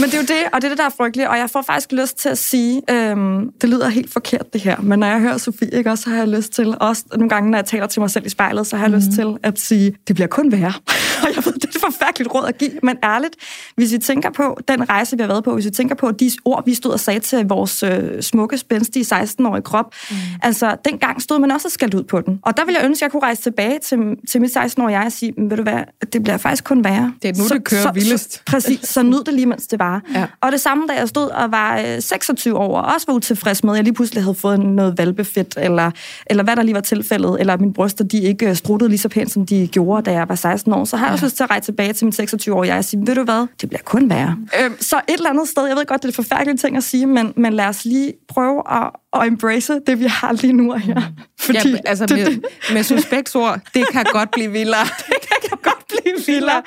Men 0.00 0.10
det 0.10 0.14
er 0.14 0.18
jo 0.18 0.26
det, 0.26 0.48
og 0.52 0.62
det 0.62 0.64
er 0.64 0.68
det, 0.68 0.78
der 0.78 0.84
er 0.84 0.94
frygteligt. 0.96 1.28
Og 1.28 1.38
jeg 1.38 1.50
får 1.50 1.62
faktisk 1.62 1.92
lyst 1.92 2.18
til 2.18 2.28
at 2.28 2.38
sige, 2.38 2.82
øhm, 2.90 3.50
det 3.60 3.70
lyder 3.70 3.88
helt 3.88 4.12
forkert 4.12 4.52
det 4.52 4.60
her, 4.60 4.80
men 4.80 4.98
når 4.98 5.06
jeg 5.06 5.20
hører 5.20 5.38
Sofie, 5.38 5.74
ikke, 5.74 5.90
også, 5.90 6.04
så 6.04 6.10
har 6.10 6.16
jeg 6.16 6.28
lyst 6.28 6.52
til, 6.52 6.74
også 6.80 7.04
nogle 7.14 7.28
gange, 7.28 7.50
når 7.50 7.58
jeg 7.58 7.64
taler 7.64 7.86
til 7.86 8.00
mig 8.00 8.10
selv 8.10 8.26
i 8.26 8.28
spejlet, 8.28 8.66
så 8.66 8.76
har 8.76 8.84
jeg 8.84 8.90
mm. 8.90 8.96
lyst 8.96 9.06
mhm. 9.06 9.14
til 9.14 9.36
at 9.42 9.60
sige, 9.60 9.96
det 10.08 10.16
bliver 10.16 10.26
kun 10.26 10.52
værre. 10.52 10.72
og 11.22 11.28
jeg 11.36 11.44
ved, 11.44 11.52
det 11.52 11.64
er 11.64 11.68
et 11.68 11.80
forfærdeligt 11.80 12.34
råd 12.34 12.46
at 12.48 12.58
give, 12.58 12.72
men 12.82 12.96
ærligt, 13.04 13.36
hvis 13.76 13.92
I 13.92 13.98
tænker 13.98 14.30
på 14.30 14.58
den 14.68 14.88
rejse, 14.88 15.16
vi 15.16 15.22
har 15.22 15.28
været 15.28 15.44
på, 15.44 15.54
hvis 15.54 15.66
I 15.66 15.70
tænker 15.70 15.94
på 15.94 16.10
de 16.10 16.30
ord, 16.44 16.64
vi 16.64 16.74
stod 16.74 16.92
og 16.92 17.00
sagde 17.00 17.20
til 17.20 17.46
vores 17.48 17.82
øh, 17.82 18.22
smukke, 18.22 18.58
spændstige 18.58 19.14
16-årige 19.14 19.62
krop, 19.62 19.94
mm. 20.10 20.16
altså 20.42 20.76
dengang 20.84 21.22
stod 21.22 21.38
man 21.38 21.50
også 21.50 21.68
og 21.68 21.72
skældt 21.72 21.94
ud 21.94 22.04
på 22.04 22.20
den. 22.20 22.38
Og 22.42 22.56
der 22.56 22.64
vil 22.64 22.72
jeg 22.72 22.84
ønske, 22.84 23.02
at 23.04 23.06
jeg 23.06 23.10
kunne 23.10 23.22
rejse 23.22 23.42
tilbage 23.42 23.78
til, 23.78 23.98
til 24.30 24.40
mit 24.40 24.56
16-årige 24.56 24.98
jeg 24.98 25.06
og 25.06 25.12
sige, 25.12 25.34
ved 25.38 25.56
du 25.56 25.62
hvad, 25.62 25.80
det 26.12 26.22
bliver 26.22 26.36
faktisk 26.36 26.64
kun 26.64 26.84
værre. 26.84 27.12
Det 27.22 27.28
er 27.28 27.42
nu, 27.42 27.48
så, 27.48 27.54
det 27.54 27.64
kører 27.64 27.82
så, 27.82 27.90
vildest. 27.94 28.32
Så, 28.32 28.40
præcis, 28.46 28.88
så 28.88 29.02
nyd 29.02 29.24
det 29.26 29.34
lige, 29.34 29.46
mens 29.46 29.66
det 29.66 29.78
var. 29.78 29.87
Ja. 30.14 30.26
Og 30.40 30.52
det 30.52 30.60
samme, 30.60 30.86
da 30.88 30.92
jeg 30.92 31.08
stod 31.08 31.28
og 31.28 31.52
var 31.52 32.00
26 32.00 32.54
øh, 32.54 32.60
år, 32.60 32.80
og 32.80 32.94
også 32.94 33.06
var 33.08 33.14
utilfreds 33.14 33.64
med, 33.64 33.72
at 33.72 33.76
jeg 33.76 33.84
lige 33.84 33.94
pludselig 33.94 34.22
havde 34.22 34.34
fået 34.34 34.60
noget 34.60 34.98
valbefedt, 34.98 35.54
eller, 35.56 35.90
eller 36.26 36.44
hvad 36.44 36.56
der 36.56 36.62
lige 36.62 36.74
var 36.74 36.80
tilfældet, 36.80 37.36
eller 37.40 37.56
mine 37.56 37.72
bryster, 37.72 38.04
de 38.04 38.22
ikke 38.22 38.54
struttede 38.54 38.88
lige 38.88 38.98
så 38.98 39.08
pænt, 39.08 39.30
som 39.30 39.46
de 39.46 39.68
gjorde, 39.72 40.02
da 40.02 40.12
jeg 40.12 40.28
var 40.28 40.34
16 40.34 40.72
år. 40.72 40.84
Så 40.84 40.96
har 40.96 41.06
jeg 41.06 41.10
ja. 41.10 41.12
også 41.12 41.26
lyst 41.26 41.36
til 41.36 41.44
at 41.44 41.50
rejse 41.50 41.64
tilbage 41.64 41.92
til 41.92 42.06
min 42.06 42.12
26 42.12 42.54
år, 42.54 42.64
jeg 42.64 42.78
og 42.78 42.84
sige, 42.84 43.06
ved 43.06 43.14
du 43.14 43.22
hvad, 43.22 43.46
det 43.60 43.68
bliver 43.68 43.82
kun 43.84 44.10
værre. 44.10 44.36
Øhm, 44.60 44.76
så 44.80 44.96
et 44.96 45.14
eller 45.14 45.30
andet 45.30 45.48
sted, 45.48 45.66
jeg 45.66 45.76
ved 45.76 45.86
godt, 45.86 46.02
det 46.02 46.08
er 46.08 46.10
det 46.10 46.16
forfærdelige 46.16 46.56
ting 46.56 46.76
at 46.76 46.84
sige, 46.84 47.06
men, 47.06 47.32
men 47.36 47.52
lad 47.52 47.66
os 47.66 47.84
lige 47.84 48.12
prøve 48.28 48.62
at, 48.70 48.90
at 49.12 49.26
embrace 49.26 49.80
det, 49.86 50.00
vi 50.00 50.04
har 50.04 50.32
lige 50.32 50.52
nu 50.52 50.72
og 50.72 50.80
her. 50.80 50.94
Mm. 50.94 51.04
Fordi 51.40 51.70
ja, 51.70 51.78
altså 51.84 52.06
det, 52.06 52.18
med, 52.18 52.72
med 52.72 52.82
suspektsord, 52.82 53.60
det 53.74 53.88
kan 53.92 54.04
godt 54.12 54.30
blive 54.30 54.50
vildere. 54.50 54.84
det 55.08 55.18
kan 55.28 55.37
godt 55.62 55.84
blive 55.88 56.14
vildere. 56.26 56.62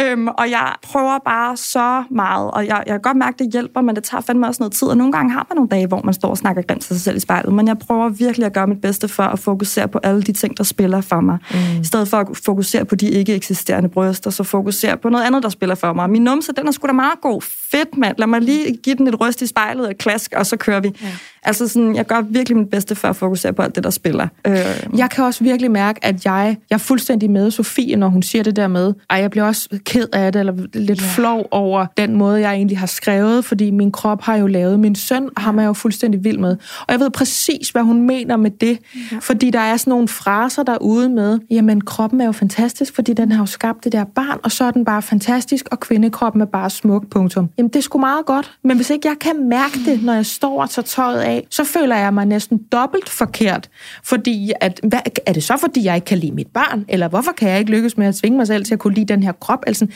Øhm, 0.00 0.28
og 0.28 0.50
jeg 0.50 0.72
prøver 0.82 1.18
bare 1.24 1.56
så 1.56 2.04
meget, 2.10 2.50
og 2.50 2.66
jeg, 2.66 2.82
jeg 2.86 2.94
kan 2.94 3.00
godt 3.00 3.16
mærke, 3.16 3.44
det 3.44 3.52
hjælper, 3.52 3.80
men 3.80 3.96
det 3.96 4.04
tager 4.04 4.20
fandme 4.20 4.46
også 4.46 4.62
noget 4.62 4.72
tid. 4.72 4.88
Og 4.88 4.96
nogle 4.96 5.12
gange 5.12 5.32
har 5.32 5.46
man 5.48 5.56
nogle 5.56 5.68
dage, 5.68 5.86
hvor 5.86 6.00
man 6.04 6.14
står 6.14 6.28
og 6.28 6.38
snakker 6.38 6.62
grimt 6.62 6.82
til 6.82 6.96
sig 6.96 7.00
selv 7.00 7.16
i 7.16 7.20
spejlet, 7.20 7.52
men 7.52 7.68
jeg 7.68 7.78
prøver 7.78 8.08
virkelig 8.08 8.46
at 8.46 8.52
gøre 8.52 8.66
mit 8.66 8.80
bedste 8.80 9.08
for 9.08 9.22
at 9.22 9.38
fokusere 9.38 9.88
på 9.88 10.00
alle 10.02 10.22
de 10.22 10.32
ting, 10.32 10.58
der 10.58 10.64
spiller 10.64 11.00
for 11.00 11.20
mig. 11.20 11.38
Mm. 11.50 11.80
I 11.80 11.84
stedet 11.84 12.08
for 12.08 12.16
at 12.16 12.26
fokusere 12.44 12.84
på 12.84 12.94
de 12.94 13.08
ikke 13.08 13.34
eksisterende 13.34 13.88
bryster, 13.88 14.30
så 14.30 14.44
fokusere 14.44 14.96
på 14.96 15.08
noget 15.08 15.24
andet, 15.24 15.42
der 15.42 15.48
spiller 15.48 15.74
for 15.74 15.92
mig. 15.92 16.10
Min 16.10 16.24
numse, 16.24 16.52
den 16.52 16.68
er 16.68 16.72
sgu 16.72 16.86
da 16.86 16.92
meget 16.92 17.20
god. 17.20 17.42
Fedt, 17.70 17.96
mand. 17.96 18.14
Lad 18.18 18.26
mig 18.26 18.40
lige 18.40 18.76
give 18.76 18.96
den 18.96 19.08
et 19.08 19.20
ryst 19.20 19.42
i 19.42 19.46
spejlet 19.46 19.86
og 19.86 19.94
klask, 19.98 20.32
og 20.36 20.46
så 20.46 20.56
kører 20.56 20.80
vi. 20.80 20.92
Ja. 21.02 21.08
Altså 21.44 21.68
sådan, 21.68 21.96
jeg 21.96 22.06
gør 22.06 22.20
virkelig 22.20 22.56
mit 22.56 22.70
bedste 22.70 22.94
for 22.94 23.08
at 23.08 23.16
fokusere 23.16 23.52
på 23.52 23.62
alt 23.62 23.74
det, 23.74 23.84
der 23.84 23.90
spiller. 23.90 24.28
Øh. 24.46 24.56
Jeg 24.96 25.10
kan 25.10 25.24
også 25.24 25.44
virkelig 25.44 25.70
mærke, 25.70 26.04
at 26.04 26.24
jeg, 26.24 26.56
jeg 26.70 26.76
er 26.76 26.78
fuldstændig 26.78 27.30
med 27.30 27.50
Sofie, 27.50 27.96
når 27.96 28.08
hun 28.08 28.22
siger 28.22 28.42
det 28.42 28.56
der 28.56 28.68
med, 28.68 28.94
at 29.10 29.20
jeg 29.20 29.30
bliver 29.30 29.44
også 29.44 29.68
ked 29.84 30.06
af 30.12 30.32
det, 30.32 30.40
eller 30.40 30.52
lidt 30.74 31.00
yeah. 31.00 31.10
flov 31.10 31.48
over 31.50 31.86
den 31.96 32.16
måde, 32.16 32.40
jeg 32.40 32.52
egentlig 32.54 32.78
har 32.78 32.86
skrevet, 32.86 33.44
fordi 33.44 33.70
min 33.70 33.92
krop 33.92 34.22
har 34.22 34.36
jo 34.36 34.46
lavet 34.46 34.80
min 34.80 34.94
søn, 34.94 35.28
og 35.36 35.42
ham 35.42 35.58
er 35.58 35.62
jeg 35.62 35.68
jo 35.68 35.72
fuldstændig 35.72 36.24
vild 36.24 36.38
med. 36.38 36.56
Og 36.80 36.86
jeg 36.88 37.00
ved 37.00 37.10
præcis, 37.10 37.68
hvad 37.68 37.82
hun 37.82 38.06
mener 38.06 38.36
med 38.36 38.50
det, 38.50 38.78
yeah. 38.96 39.22
fordi 39.22 39.50
der 39.50 39.60
er 39.60 39.76
sådan 39.76 39.90
nogle 39.90 40.08
fraser 40.08 40.62
derude 40.62 41.08
med, 41.08 41.38
jamen 41.50 41.80
kroppen 41.80 42.20
er 42.20 42.26
jo 42.26 42.32
fantastisk, 42.32 42.94
fordi 42.94 43.12
den 43.12 43.32
har 43.32 43.42
jo 43.42 43.46
skabt 43.46 43.84
det 43.84 43.92
der 43.92 44.04
barn, 44.04 44.38
og 44.42 44.52
så 44.52 44.64
er 44.64 44.70
den 44.70 44.84
bare 44.84 45.02
fantastisk, 45.02 45.68
og 45.70 45.80
kvindekroppen 45.80 46.42
er 46.42 46.46
bare 46.46 46.70
smuk, 46.70 47.06
punktum. 47.10 47.48
Jamen 47.58 47.68
det 47.68 47.76
er 47.76 47.82
sgu 47.82 47.98
meget 47.98 48.26
godt, 48.26 48.52
men 48.64 48.76
hvis 48.76 48.90
ikke 48.90 49.08
jeg 49.08 49.16
kan 49.20 49.48
mærke 49.48 49.78
det, 49.86 50.02
når 50.02 50.12
jeg 50.12 50.26
står 50.26 50.62
og 50.62 50.70
tager 50.70 50.86
tøjet 50.86 51.20
af, 51.20 51.33
af, 51.34 51.46
så 51.50 51.64
føler 51.64 51.96
jeg 51.96 52.14
mig 52.14 52.26
næsten 52.26 52.60
dobbelt 52.72 53.08
forkert. 53.08 53.68
Fordi, 54.04 54.52
at, 54.60 54.80
hvad, 54.82 55.00
er 55.26 55.32
det 55.32 55.44
så, 55.44 55.56
fordi 55.56 55.84
jeg 55.84 55.94
ikke 55.94 56.04
kan 56.04 56.18
lide 56.18 56.32
mit 56.32 56.48
barn? 56.54 56.84
Eller 56.88 57.08
hvorfor 57.08 57.32
kan 57.32 57.48
jeg 57.48 57.58
ikke 57.58 57.70
lykkes 57.70 57.96
med 57.96 58.06
at 58.06 58.14
svinge 58.14 58.36
mig 58.38 58.46
selv 58.46 58.64
til 58.64 58.74
at 58.74 58.78
kunne 58.80 58.94
lide 58.94 59.12
den 59.12 59.22
her 59.22 59.32
krop? 59.32 59.58
Altså, 59.66 59.86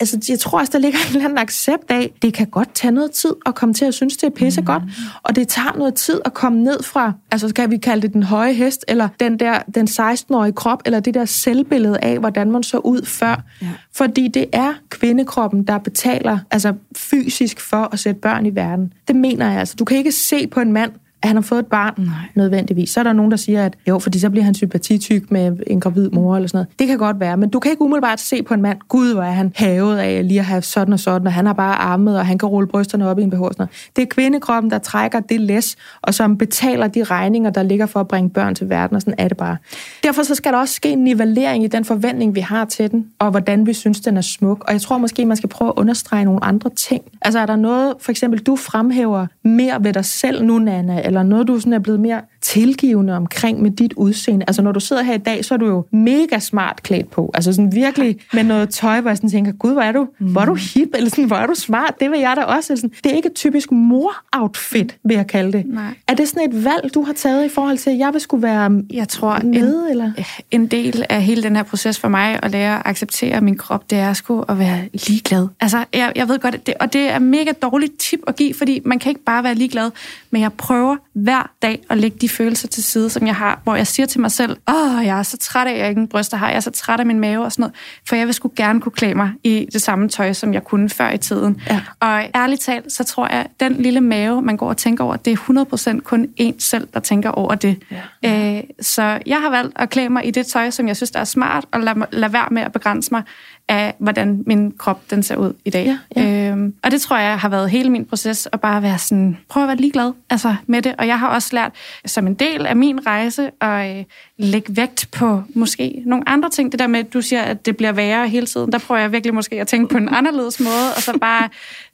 altså, 0.00 0.18
jeg 0.28 0.38
tror 0.38 0.58
også, 0.58 0.72
der 0.72 0.78
ligger 0.78 0.98
en 0.98 1.06
eller 1.08 1.24
anden 1.24 1.38
accept 1.38 1.90
af, 1.90 2.12
det 2.22 2.34
kan 2.34 2.46
godt 2.46 2.74
tage 2.74 2.90
noget 2.90 3.10
tid 3.10 3.34
at 3.46 3.54
komme 3.54 3.74
til 3.74 3.84
at 3.84 3.94
synes, 3.94 4.16
det 4.16 4.26
er 4.26 4.30
pisse 4.30 4.62
godt, 4.62 4.82
mm. 4.84 4.90
og 5.22 5.36
det 5.36 5.48
tager 5.48 5.72
noget 5.78 5.94
tid 5.94 6.20
at 6.24 6.34
komme 6.34 6.62
ned 6.62 6.82
fra, 6.82 7.12
altså 7.30 7.54
kan 7.54 7.70
vi 7.70 7.76
kalde 7.76 8.02
det 8.02 8.12
den 8.12 8.22
høje 8.22 8.52
hest, 8.52 8.84
eller 8.88 9.08
den 9.20 9.38
der, 9.38 9.58
den 9.74 9.88
16-årige 9.88 10.52
krop, 10.52 10.82
eller 10.84 11.00
det 11.00 11.14
der 11.14 11.24
selvbillede 11.24 11.98
af, 12.02 12.18
hvordan 12.18 12.50
man 12.50 12.62
så 12.62 12.78
ud 12.78 13.06
før. 13.06 13.42
Ja. 13.62 13.66
Fordi 13.94 14.28
det 14.28 14.46
er 14.52 14.74
kvindekroppen, 14.88 15.64
der 15.64 15.78
betaler 15.78 16.38
altså 16.50 16.74
fysisk 16.96 17.60
for 17.60 17.88
at 17.92 17.98
sætte 17.98 18.20
børn 18.20 18.46
i 18.46 18.54
verden. 18.54 18.92
Det 19.08 19.16
mener 19.16 19.50
jeg 19.50 19.60
altså. 19.60 19.74
Du 19.78 19.84
kan 19.84 19.96
ikke 19.96 20.12
se 20.12 20.46
på 20.46 20.60
en 20.60 20.72
mand, 20.72 20.92
at 21.22 21.28
han 21.28 21.36
har 21.36 21.42
fået 21.42 21.58
et 21.58 21.66
barn, 21.66 21.94
Nej. 21.96 22.14
nødvendigvis. 22.34 22.90
Så 22.90 23.00
er 23.00 23.04
der 23.04 23.12
nogen, 23.12 23.30
der 23.30 23.36
siger, 23.36 23.64
at 23.64 23.76
jo, 23.88 23.98
fordi 23.98 24.18
så 24.18 24.30
bliver 24.30 24.44
han 24.44 24.54
sympatityk 24.54 25.30
med 25.30 25.56
en 25.66 25.80
gravid 25.80 26.10
mor 26.10 26.36
eller 26.36 26.48
sådan 26.48 26.56
noget. 26.56 26.78
Det 26.78 26.86
kan 26.86 26.98
godt 26.98 27.20
være, 27.20 27.36
men 27.36 27.50
du 27.50 27.58
kan 27.58 27.70
ikke 27.70 27.82
umiddelbart 27.82 28.20
se 28.20 28.42
på 28.42 28.54
en 28.54 28.62
mand, 28.62 28.78
gud, 28.88 29.14
hvor 29.14 29.22
er 29.22 29.30
han 29.30 29.52
havet 29.54 29.98
af 29.98 30.28
lige 30.28 30.40
at 30.40 30.46
have 30.46 30.62
sådan 30.62 30.92
og 30.92 31.00
sådan, 31.00 31.26
og 31.26 31.32
han 31.32 31.46
har 31.46 31.52
bare 31.52 31.74
armet, 31.74 32.18
og 32.18 32.26
han 32.26 32.38
kan 32.38 32.48
rulle 32.48 32.68
brysterne 32.68 33.08
op 33.08 33.18
i 33.18 33.22
en 33.22 33.30
behov. 33.30 33.52
Sådan 33.52 33.66
Det 33.96 34.02
er 34.02 34.06
kvindekroppen, 34.06 34.70
der 34.70 34.78
trækker 34.78 35.20
det 35.20 35.40
læs, 35.40 35.76
og 36.02 36.14
som 36.14 36.38
betaler 36.38 36.86
de 36.86 37.04
regninger, 37.04 37.50
der 37.50 37.62
ligger 37.62 37.86
for 37.86 38.00
at 38.00 38.08
bringe 38.08 38.30
børn 38.30 38.54
til 38.54 38.68
verden, 38.68 38.94
og 38.94 39.02
sådan 39.02 39.14
er 39.18 39.28
det 39.28 39.36
bare. 39.36 39.56
Derfor 40.02 40.22
så 40.22 40.34
skal 40.34 40.52
der 40.52 40.58
også 40.58 40.74
ske 40.74 40.90
en 40.90 41.04
nivellering 41.04 41.64
i 41.64 41.66
den 41.66 41.84
forventning, 41.84 42.34
vi 42.34 42.40
har 42.40 42.64
til 42.64 42.90
den, 42.90 43.06
og 43.18 43.30
hvordan 43.30 43.66
vi 43.66 43.72
synes, 43.72 44.00
den 44.00 44.16
er 44.16 44.20
smuk. 44.20 44.64
Og 44.66 44.72
jeg 44.72 44.80
tror 44.80 44.98
måske, 44.98 45.24
man 45.24 45.36
skal 45.36 45.48
prøve 45.48 45.68
at 45.68 45.74
understrege 45.76 46.24
nogle 46.24 46.44
andre 46.44 46.70
ting. 46.70 47.02
Altså 47.22 47.38
er 47.38 47.46
der 47.46 47.56
noget, 47.56 47.94
for 48.00 48.10
eksempel, 48.10 48.40
du 48.40 48.56
fremhæver 48.56 49.26
mere 49.42 49.84
ved 49.84 49.92
dig 49.92 50.04
selv 50.04 50.44
nu, 50.44 50.58
Nana, 50.58 51.00
eller 51.20 51.28
noget, 51.28 51.48
du 51.48 51.60
sådan 51.60 51.72
er 51.72 51.78
blevet 51.78 52.00
mere 52.00 52.22
tilgivende 52.46 53.16
omkring 53.16 53.62
med 53.62 53.70
dit 53.70 53.92
udseende? 53.92 54.44
Altså, 54.48 54.62
når 54.62 54.72
du 54.72 54.80
sidder 54.80 55.02
her 55.02 55.14
i 55.14 55.18
dag, 55.18 55.44
så 55.44 55.54
er 55.54 55.58
du 55.58 55.66
jo 55.66 55.84
mega 55.90 56.38
smart 56.38 56.82
klædt 56.82 57.10
på. 57.10 57.30
Altså 57.34 57.52
sådan 57.52 57.74
virkelig 57.74 58.18
med 58.32 58.44
noget 58.44 58.70
tøj, 58.70 59.00
hvor 59.00 59.10
jeg 59.10 59.16
sådan 59.16 59.30
tænker, 59.30 59.52
gud, 59.52 59.72
hvor 59.72 59.82
er 59.82 59.92
du, 59.92 60.08
mm. 60.18 60.32
hvor 60.32 60.40
er 60.40 60.44
du 60.44 60.54
hip, 60.54 60.88
eller 60.94 61.10
sådan, 61.10 61.24
hvor 61.24 61.36
er 61.36 61.46
du 61.46 61.54
smart? 61.54 61.94
Det 62.00 62.10
vil 62.10 62.20
jeg 62.20 62.34
da 62.36 62.42
også. 62.42 62.72
Eller 62.72 62.80
sådan. 62.80 62.96
Det 63.04 63.12
er 63.12 63.16
ikke 63.16 63.26
et 63.26 63.34
typisk 63.34 63.72
mor-outfit, 63.72 64.96
vil 65.04 65.16
jeg 65.16 65.26
kalde 65.26 65.52
det. 65.52 65.66
Nej. 65.66 65.94
Er 66.08 66.14
det 66.14 66.28
sådan 66.28 66.50
et 66.50 66.64
valg, 66.64 66.94
du 66.94 67.02
har 67.02 67.12
taget 67.12 67.44
i 67.44 67.48
forhold 67.48 67.78
til, 67.78 67.90
at 67.90 67.98
jeg 67.98 68.12
vil 68.12 68.20
skulle 68.20 68.42
være 68.42 68.82
jeg 68.90 69.08
tror, 69.08 69.40
med? 69.44 69.84
En, 69.84 69.90
eller? 69.90 70.12
en 70.50 70.66
del 70.66 71.04
af 71.08 71.22
hele 71.22 71.42
den 71.42 71.56
her 71.56 71.62
proces 71.62 71.98
for 71.98 72.08
mig, 72.08 72.40
at 72.42 72.50
lære 72.50 72.76
at 72.76 72.82
acceptere 72.84 73.40
min 73.40 73.56
krop, 73.56 73.90
det 73.90 73.98
er 73.98 74.12
sgu 74.12 74.44
at 74.48 74.58
være 74.58 74.80
ligeglad. 75.08 75.48
Altså, 75.60 75.84
jeg, 75.94 76.12
jeg 76.16 76.28
ved 76.28 76.38
godt, 76.38 76.66
det, 76.66 76.74
og 76.80 76.92
det 76.92 77.10
er 77.10 77.18
mega 77.18 77.52
dårligt 77.62 77.98
tip 77.98 78.20
at 78.26 78.36
give, 78.36 78.54
fordi 78.54 78.80
man 78.84 78.98
kan 78.98 79.10
ikke 79.10 79.24
bare 79.24 79.44
være 79.44 79.54
ligeglad, 79.54 79.90
men 80.30 80.42
jeg 80.42 80.52
prøver 80.52 80.96
hver 81.12 81.50
dag 81.62 81.82
at 81.90 81.98
lægge 81.98 82.16
de 82.20 82.28
følelser 82.36 82.68
til 82.68 82.84
side, 82.84 83.10
som 83.10 83.26
jeg 83.26 83.34
har, 83.36 83.60
hvor 83.64 83.76
jeg 83.76 83.86
siger 83.86 84.06
til 84.06 84.20
mig 84.20 84.30
selv, 84.30 84.56
åh, 84.68 85.06
jeg 85.06 85.18
er 85.18 85.22
så 85.22 85.36
træt 85.36 85.66
af, 85.66 85.72
at 85.72 85.78
jeg 85.78 85.88
ikke 85.88 86.06
bryster 86.06 86.36
har, 86.36 86.48
jeg 86.48 86.56
er 86.56 86.60
så 86.60 86.70
træt 86.70 87.00
af 87.00 87.06
min 87.06 87.20
mave 87.20 87.44
og 87.44 87.52
sådan 87.52 87.62
noget, 87.62 87.74
for 88.08 88.16
jeg 88.16 88.26
vil 88.26 88.34
sgu 88.34 88.52
gerne 88.56 88.80
kunne 88.80 88.92
klæde 88.92 89.14
mig 89.14 89.30
i 89.44 89.68
det 89.72 89.82
samme 89.82 90.08
tøj, 90.08 90.32
som 90.32 90.54
jeg 90.54 90.64
kunne 90.64 90.88
før 90.88 91.10
i 91.10 91.18
tiden. 91.18 91.62
Ja. 91.70 91.80
Og 92.00 92.24
ærligt 92.34 92.60
talt, 92.60 92.92
så 92.92 93.04
tror 93.04 93.28
jeg, 93.28 93.40
at 93.40 93.46
den 93.60 93.72
lille 93.72 94.00
mave, 94.00 94.42
man 94.42 94.56
går 94.56 94.68
og 94.68 94.76
tænker 94.76 95.04
over, 95.04 95.16
det 95.16 95.32
er 95.32 95.96
100% 95.96 96.00
kun 96.00 96.28
en 96.36 96.60
selv, 96.60 96.88
der 96.94 97.00
tænker 97.00 97.30
over 97.30 97.54
det. 97.54 97.82
Ja. 98.22 98.56
Øh, 98.56 98.62
så 98.80 99.18
jeg 99.26 99.40
har 99.40 99.50
valgt 99.50 99.72
at 99.76 99.90
klæde 99.90 100.08
mig 100.08 100.26
i 100.26 100.30
det 100.30 100.46
tøj, 100.46 100.70
som 100.70 100.88
jeg 100.88 100.96
synes, 100.96 101.10
der 101.10 101.20
er 101.20 101.24
smart, 101.24 101.64
og 101.72 101.80
lade, 101.80 102.06
lade 102.12 102.32
være 102.32 102.48
med 102.50 102.62
at 102.62 102.72
begrænse 102.72 103.08
mig 103.12 103.22
af, 103.68 103.94
hvordan 103.98 104.42
min 104.46 104.72
krop 104.78 105.10
den 105.10 105.22
ser 105.22 105.36
ud 105.36 105.52
i 105.64 105.70
dag. 105.70 105.98
Ja, 106.16 106.22
ja. 106.22 106.50
Øhm, 106.50 106.74
og 106.84 106.90
det 106.90 107.00
tror 107.00 107.16
jeg 107.16 107.38
har 107.38 107.48
været 107.48 107.70
hele 107.70 107.90
min 107.90 108.04
proces, 108.04 108.48
at 108.52 108.60
bare 108.60 108.82
være 108.82 108.98
sådan, 108.98 109.38
prøv 109.48 109.62
at 109.62 109.66
være 109.66 109.76
ligeglad 109.76 110.12
altså, 110.30 110.54
med 110.66 110.82
det. 110.82 110.94
Og 110.98 111.06
jeg 111.06 111.18
har 111.18 111.28
også 111.28 111.48
lært, 111.52 111.72
som 112.06 112.26
en 112.26 112.34
del 112.34 112.66
af 112.66 112.76
min 112.76 113.06
rejse, 113.06 113.50
at 113.60 113.98
øh, 113.98 114.04
lægge 114.38 114.76
vægt 114.76 115.08
på 115.12 115.42
måske 115.54 116.02
nogle 116.06 116.28
andre 116.28 116.50
ting. 116.50 116.72
Det 116.72 116.78
der 116.78 116.86
med, 116.86 117.00
at 117.00 117.12
du 117.12 117.20
siger, 117.20 117.42
at 117.42 117.66
det 117.66 117.76
bliver 117.76 117.92
værre 117.92 118.28
hele 118.28 118.46
tiden, 118.46 118.72
der 118.72 118.78
prøver 118.78 119.00
jeg 119.00 119.12
virkelig 119.12 119.34
måske 119.34 119.60
at 119.60 119.66
tænke 119.66 119.92
på 119.92 119.98
en 119.98 120.08
anderledes 120.08 120.60
måde, 120.60 120.94
og 120.96 121.02
så 121.02 121.18
bare 121.20 121.48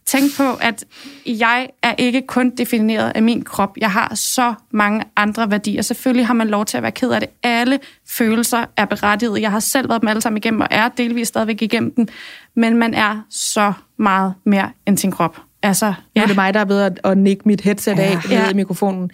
tænk 0.06 0.37
på, 0.37 0.54
at 0.61 0.85
jeg 1.26 1.68
er 1.82 1.94
ikke 1.99 2.23
kun 2.26 2.50
defineret 2.50 3.12
af 3.14 3.23
min 3.23 3.42
krop. 3.42 3.76
Jeg 3.76 3.90
har 3.90 4.14
så 4.14 4.54
mange 4.71 5.04
andre 5.16 5.50
værdier. 5.50 5.82
Selvfølgelig 5.82 6.26
har 6.26 6.35
man 6.35 6.49
lov 6.49 6.64
til 6.64 6.76
at 6.76 6.82
være 6.82 6.92
ked 6.92 7.11
af 7.11 7.21
det. 7.21 7.28
Alle 7.42 7.78
følelser 8.09 8.64
er 8.76 8.85
berettiget. 8.85 9.40
Jeg 9.40 9.50
har 9.50 9.61
selv 9.61 9.88
været 9.88 10.00
dem 10.00 10.09
alle 10.09 10.23
sammen 10.23 10.37
igennem, 10.37 10.61
og 10.61 10.68
er 10.71 10.88
delvis 10.88 11.28
stadigvæk 11.28 11.62
igennem 11.62 11.94
den. 11.94 12.09
Men 12.56 12.76
man 12.76 12.94
er 12.94 13.21
så 13.30 13.73
meget 13.99 14.35
mere 14.47 14.71
end 14.87 14.99
sin 14.99 15.11
krop. 15.11 15.40
Altså, 15.62 15.87
ja. 15.87 16.21
Nu 16.21 16.23
er 16.23 16.26
det 16.26 16.37
mig, 16.37 16.54
der 16.54 16.61
er 16.61 16.64
ved 16.64 16.80
at, 16.80 17.00
at 17.04 17.18
nikke 17.18 17.42
mit 17.47 17.61
headset 17.61 17.97
ja. 17.97 18.02
af 18.02 18.30
ja. 18.30 18.50
i 18.50 18.54
mikrofonen. 18.54 19.11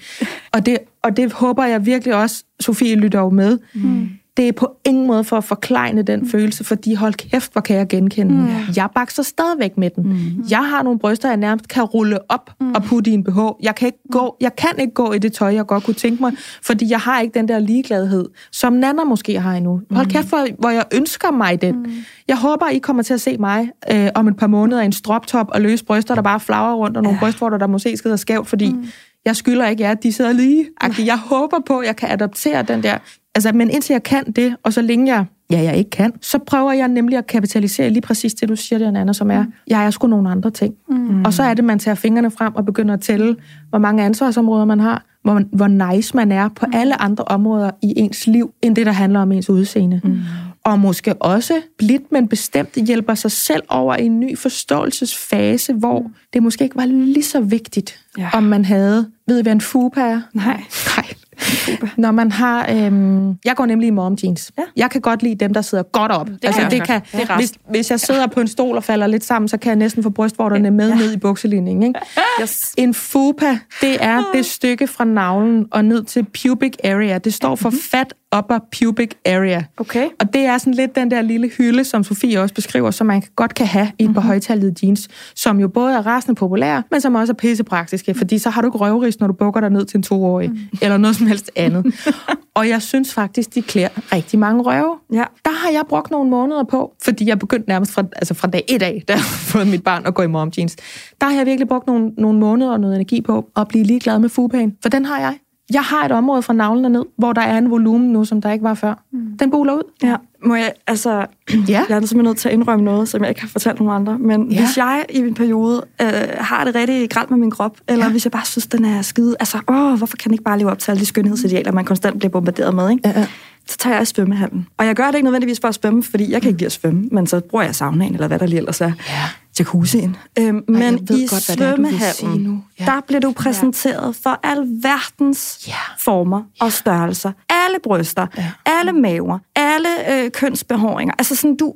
Og 0.53 0.67
det, 0.67 0.79
og 1.03 1.17
det 1.17 1.33
håber 1.33 1.65
jeg 1.65 1.87
virkelig 1.87 2.15
også, 2.15 2.45
Sofie 2.61 2.97
lytter 2.97 3.19
jo 3.19 3.31
med. 3.31 3.59
Mm 3.75 4.11
det 4.39 4.49
er 4.49 4.53
på 4.53 4.77
ingen 4.85 5.07
måde 5.07 5.25
for 5.25 5.37
at 5.37 5.45
forklejne 5.45 6.03
den 6.03 6.21
mm. 6.21 6.29
følelse, 6.29 6.65
fordi 6.65 6.95
hold 6.95 7.15
kæft, 7.15 7.53
hvor 7.53 7.61
kan 7.61 7.77
jeg 7.77 7.89
genkende 7.89 8.35
mm. 8.35 8.49
Jeg 8.77 8.89
bakser 8.95 9.23
stadigvæk 9.23 9.79
med 9.79 9.91
den. 9.91 10.05
Mm. 10.05 10.45
Jeg 10.51 10.69
har 10.69 10.83
nogle 10.83 10.99
bryster, 10.99 11.29
jeg 11.29 11.37
nærmest 11.37 11.69
kan 11.69 11.83
rulle 11.83 12.31
op 12.31 12.51
mm. 12.61 12.73
og 12.73 12.83
putte 12.83 13.11
i 13.11 13.15
en 13.15 13.25
BH. 13.25 13.39
Jeg 13.63 13.75
kan, 13.75 13.87
ikke 13.87 13.99
gå, 14.13 14.37
jeg 14.41 14.57
kan 14.57 14.79
ikke 14.79 14.95
gå 14.95 15.13
i 15.13 15.19
det 15.19 15.33
tøj, 15.33 15.55
jeg 15.55 15.67
godt 15.67 15.85
kunne 15.85 15.95
tænke 15.95 16.23
mig, 16.23 16.33
fordi 16.63 16.91
jeg 16.91 17.01
har 17.01 17.21
ikke 17.21 17.39
den 17.39 17.49
der 17.49 17.59
ligegladhed, 17.59 18.25
som 18.53 18.73
Nana 18.73 19.05
måske 19.05 19.41
har 19.41 19.55
endnu. 19.55 19.81
Hold 19.91 20.07
mm. 20.07 20.13
kæft, 20.13 20.29
hvor, 20.29 20.47
hvor 20.59 20.71
jeg 20.71 20.85
ønsker 20.95 21.31
mig 21.31 21.63
den. 21.63 21.77
Mm. 21.77 21.93
Jeg 22.29 22.37
håber, 22.37 22.69
I 22.69 22.79
kommer 22.79 23.03
til 23.03 23.15
at 23.15 23.21
se 23.21 23.37
mig 23.39 23.71
øh, 23.93 24.09
om 24.15 24.29
et 24.29 24.37
par 24.37 24.47
måneder 24.47 24.83
i 24.83 24.85
en 24.85 24.93
stroptop 24.93 25.47
og 25.55 25.61
løse 25.61 25.85
bryster, 25.85 26.15
der 26.15 26.23
bare 26.23 26.41
flagrer 26.41 26.75
rundt, 26.75 26.97
og 26.97 27.03
nogle 27.03 27.19
ja. 27.23 27.25
brystvorter, 27.25 27.59
der 27.59 27.67
måske 27.67 27.97
skider 27.97 28.17
skævt, 28.17 28.49
fordi 28.49 28.73
mm 28.73 28.85
jeg 29.25 29.37
skylder 29.37 29.69
ikke 29.69 29.83
jer, 29.83 29.91
at 29.91 30.03
de 30.03 30.13
sidder 30.13 30.33
lige. 30.33 30.69
Jeg 30.99 31.19
håber 31.19 31.59
på, 31.67 31.79
at 31.79 31.87
jeg 31.87 31.97
kan 31.97 32.11
adoptere 32.11 32.63
den 32.63 32.83
der 32.83 32.99
Altså, 33.39 33.53
men 33.53 33.71
indtil 33.71 33.95
jeg 33.95 34.03
kan 34.03 34.33
det, 34.33 34.57
og 34.63 34.73
så 34.73 34.83
længe 34.83 35.15
jeg, 35.15 35.25
ja, 35.51 35.63
jeg 35.63 35.77
ikke 35.77 35.91
kan, 35.91 36.13
så 36.21 36.39
prøver 36.39 36.73
jeg 36.73 36.89
nemlig 36.89 37.19
at 37.19 37.27
kapitalisere 37.27 37.91
lige 37.91 38.01
præcis 38.01 38.35
det, 38.35 38.49
du 38.49 38.57
siger, 38.57 38.79
det 38.79 38.87
Anna, 38.87 39.13
som 39.13 39.31
er, 39.31 39.43
mm. 39.43 39.53
jeg 39.67 39.87
er 39.87 39.91
sgu 39.91 40.07
nogle 40.07 40.31
andre 40.31 40.51
ting. 40.51 40.75
Mm. 40.89 41.25
Og 41.25 41.33
så 41.33 41.43
er 41.43 41.55
det, 41.55 41.65
man 41.65 41.79
tager 41.79 41.95
fingrene 41.95 42.31
frem 42.31 42.55
og 42.55 42.65
begynder 42.65 42.95
at 42.95 43.01
tælle, 43.01 43.37
hvor 43.71 43.79
mange 43.79 44.05
ansvarsområder 44.05 44.65
man 44.65 44.81
har, 44.81 45.05
hvor, 45.23 45.43
hvor 45.53 45.67
nice 45.67 46.17
man 46.17 46.33
er 46.33 46.49
på 46.49 46.67
mm. 46.67 46.73
alle 46.75 47.03
andre 47.03 47.25
områder 47.25 47.71
i 47.83 47.93
ens 47.97 48.27
liv, 48.27 48.53
end 48.63 48.77
det, 48.77 48.87
der 48.87 48.93
handler 48.93 49.21
om 49.21 49.33
ens 49.33 49.51
udseende. 49.51 50.01
Mm. 50.05 50.19
Og 50.65 50.79
måske 50.79 51.15
også 51.15 51.55
blidt, 51.79 52.13
men 52.13 52.29
bestemt 52.29 52.75
hjælper 52.87 53.15
sig 53.15 53.31
selv 53.31 53.63
over 53.69 53.97
i 53.97 54.07
en 54.07 54.21
ny 54.21 54.39
forståelsesfase, 54.39 55.73
hvor 55.73 56.01
mm. 56.01 56.15
det 56.33 56.43
måske 56.43 56.65
ikke 56.65 56.77
var 56.77 56.87
lige 56.87 57.25
så 57.25 57.41
vigtigt, 57.41 58.01
ja. 58.19 58.31
om 58.33 58.43
man 58.43 58.65
havde, 58.65 59.07
ved 59.27 59.39
I 59.39 59.43
hvad 59.43 59.53
en 59.53 59.61
fupa 59.61 60.01
er? 60.01 60.21
Nej. 60.33 60.63
Når 61.97 62.11
man 62.11 62.33
har... 62.33 62.67
Øhm, 62.71 63.37
jeg 63.45 63.57
går 63.57 63.67
nemlig 63.67 63.87
i 63.87 63.91
mom 63.91 64.17
jeans. 64.25 64.53
Ja. 64.59 64.63
Jeg 64.77 64.91
kan 64.91 65.01
godt 65.01 65.23
lide 65.23 65.35
dem, 65.35 65.55
der 65.55 65.63
sidder 65.63 65.85
godt 65.85 66.13
op. 66.13 66.27
Det 66.29 66.39
altså, 66.43 66.67
det 66.71 66.87
kan, 66.87 67.01
det 67.13 67.31
hvis, 67.37 67.53
hvis 67.71 67.91
jeg 67.91 68.01
sidder 68.01 68.27
på 68.27 68.41
en 68.41 68.49
stol 68.49 68.77
og 68.77 68.85
falder 68.85 69.07
lidt 69.07 69.25
sammen, 69.25 69.49
så 69.49 69.57
kan 69.57 69.69
jeg 69.69 69.77
næsten 69.77 70.03
få 70.03 70.11
brystvorterne 70.11 70.71
med 70.71 70.89
ja. 70.89 70.95
ned 70.95 71.13
i 71.13 71.17
bukselinjen. 71.17 71.83
Ikke? 71.83 72.01
Yes. 72.43 72.75
En 72.77 72.95
fupa, 72.95 73.59
det 73.81 73.97
er 74.01 74.23
det 74.35 74.47
stykke 74.47 74.87
fra 74.87 75.05
navlen 75.05 75.67
og 75.71 75.85
ned 75.85 76.05
til 76.05 76.27
pubic 76.43 76.73
area. 76.85 77.19
Det 77.19 77.35
står 77.35 77.57
for 77.57 77.69
mm-hmm. 77.69 77.83
fat 77.91 78.15
upper 78.37 78.59
pubic 78.79 79.11
area. 79.27 79.65
Okay. 79.77 80.09
Og 80.21 80.33
det 80.33 80.41
er 80.41 80.59
sådan 80.59 80.75
lidt 80.75 80.95
den 80.95 81.11
der 81.11 81.23
lille 81.23 81.49
hylde, 81.49 81.85
som 81.85 82.05
Sofie 82.05 82.41
også 82.41 82.55
beskriver, 82.55 82.91
som 82.91 83.07
man 83.07 83.23
godt 83.37 83.55
kan 83.55 83.67
have 83.67 83.93
i 83.99 84.03
et 84.03 84.07
par 84.07 84.13
mm-hmm. 84.13 84.27
højtalede 84.27 84.75
jeans, 84.83 85.09
som 85.35 85.61
jo 85.61 85.69
både 85.69 85.95
er 85.95 86.07
rasende 86.07 86.35
populære, 86.35 86.83
men 86.91 87.01
som 87.01 87.15
også 87.15 87.33
er 87.33 87.35
pissepraktiske, 87.35 88.15
fordi 88.15 88.39
så 88.39 88.51
har 88.51 88.63
du 88.63 88.69
ikke 88.69 88.79
røvris, 88.79 89.21
når 89.21 89.27
du 89.27 89.33
bukker 89.33 89.61
dig 89.61 89.71
ned 89.71 89.85
til 89.85 89.97
en 89.97 90.03
toårig, 90.03 90.51
mm. 90.51 90.59
eller 90.83 90.97
noget 90.97 91.17
som 91.17 91.27
helst 91.27 91.51
andet. 91.57 91.95
og 92.59 92.69
jeg 92.69 92.83
synes 92.83 93.15
faktisk, 93.15 93.55
de 93.55 93.63
klæder 93.63 93.89
rigtig 94.13 94.39
mange 94.39 94.63
røve. 94.63 94.97
Ja. 95.13 95.25
Der 95.45 95.51
har 95.51 95.71
jeg 95.71 95.83
brugt 95.89 96.11
nogle 96.11 96.31
måneder 96.31 96.65
på, 96.65 96.95
fordi 97.05 97.29
jeg 97.29 97.39
begyndte 97.39 97.69
nærmest 97.69 97.93
fra, 97.93 98.05
altså 98.17 98.35
fra 98.35 98.49
dag 98.49 98.65
et 98.69 98.83
af, 98.83 99.03
da 99.09 99.13
jeg 99.13 99.23
fået 99.23 99.67
mit 99.67 99.85
barn 99.85 100.07
at 100.07 100.15
gå 100.15 100.23
i 100.23 100.27
mom 100.27 100.53
jeans. 100.59 100.77
Der 101.21 101.27
har 101.27 101.37
jeg 101.37 101.47
virkelig 101.47 101.69
brugt 101.69 101.87
nogle, 101.87 102.11
nogle 102.19 102.39
måneder 102.39 102.71
og 102.71 102.81
noget 102.81 102.95
energi 102.95 103.21
på 103.21 103.51
at 103.57 103.69
blive 103.69 103.85
ligeglad 103.85 104.19
med 104.19 104.29
fugepagen, 104.29 104.77
for 104.83 104.89
den 104.89 105.05
har 105.05 105.21
jeg. 105.21 105.35
Jeg 105.73 105.83
har 105.83 106.05
et 106.05 106.13
område 106.13 106.43
fra 106.43 106.53
navlen 106.53 106.85
og 106.85 106.91
ned, 106.91 107.05
hvor 107.17 107.33
der 107.33 107.41
er 107.41 107.59
en 107.59 107.71
volumen 107.71 108.13
nu, 108.13 108.25
som 108.25 108.41
der 108.41 108.53
ikke 108.53 108.63
var 108.63 108.75
før. 108.75 109.05
Mm. 109.13 109.39
Den 109.39 109.51
buler 109.51 109.73
ud. 109.73 109.83
Ja. 110.03 110.17
Må 110.45 110.55
jeg, 110.55 110.73
altså, 110.87 111.11
ja. 111.51 111.57
jeg 111.69 111.79
er 111.79 111.85
simpelthen 111.87 112.25
nødt 112.25 112.39
til 112.39 112.49
at 112.49 112.55
indrømme 112.55 112.85
noget, 112.85 113.09
som 113.09 113.21
jeg 113.21 113.29
ikke 113.29 113.41
har 113.41 113.49
fortalt 113.49 113.81
nogen 113.81 113.95
andre. 113.95 114.19
Men 114.19 114.53
ja. 114.53 114.59
hvis 114.59 114.77
jeg 114.77 115.05
i 115.09 115.23
min 115.23 115.35
periode 115.35 115.85
øh, 116.03 116.09
har 116.39 116.65
det 116.65 116.75
rigtig 116.75 117.11
grælt 117.11 117.31
med 117.31 117.39
min 117.39 117.51
krop, 117.51 117.77
eller 117.89 118.05
ja. 118.05 118.11
hvis 118.11 118.25
jeg 118.25 118.33
bare 118.33 118.45
synes, 118.45 118.67
den 118.67 118.85
er 118.85 119.03
skide, 119.03 119.37
altså, 119.41 119.59
åh, 119.69 119.95
hvorfor 119.95 120.17
kan 120.17 120.29
den 120.29 120.35
ikke 120.35 120.45
bare 120.45 120.59
leve 120.59 120.71
op 120.71 120.79
til 120.79 120.91
alle 120.91 121.01
de 121.01 121.07
skønhedsidealer, 121.07 121.73
man 121.73 121.85
konstant 121.85 122.19
bliver 122.19 122.31
bombarderet 122.31 122.75
med, 122.75 122.91
ikke? 122.91 123.09
Ja, 123.09 123.21
ja 123.21 123.27
så 123.69 123.79
tager 123.79 123.97
jeg 123.97 124.07
svømmehallen. 124.07 124.67
Og 124.77 124.87
jeg 124.87 124.97
gør 124.97 125.07
det 125.07 125.15
ikke 125.15 125.25
nødvendigvis 125.25 125.61
for 125.61 125.69
at 125.69 125.75
svømme, 125.75 126.03
fordi 126.03 126.33
jeg 126.33 126.43
kan 126.43 126.49
ikke 126.49 126.59
lide 126.59 126.67
at 126.67 126.73
svømme, 126.73 127.09
men 127.13 127.27
så 127.27 127.41
bruger 127.41 127.65
jeg 127.65 127.75
saunaen, 127.75 128.15
eller 128.15 128.27
hvad 128.27 128.39
der 128.39 128.47
lige 128.47 128.59
ellers 128.59 128.81
er. 128.81 128.93
Ja. 129.09 129.29
Jacuzzien. 129.59 130.17
Øhm, 130.39 130.65
men 130.69 130.95
i 131.11 131.27
godt, 131.27 131.43
svømmehallen, 131.43 132.41
nu. 132.41 132.65
Ja. 132.81 132.85
der 132.85 133.01
bliver 133.07 133.21
du 133.21 133.33
præsenteret 133.33 134.17
for 134.17 134.41
al 134.43 134.59
verdens 134.83 135.65
ja. 135.69 135.75
former 135.99 136.43
ja. 136.61 136.65
og 136.65 136.73
størrelser. 136.73 137.33
Alle 137.49 137.79
bryster, 137.83 138.27
ja. 138.37 138.53
alle 138.67 138.93
maver, 138.93 139.39
alle 139.57 139.89
øh, 140.13 140.31
kønsbehåringer. 140.31 141.15
Altså 141.19 141.35
sådan, 141.35 141.57
du, 141.57 141.75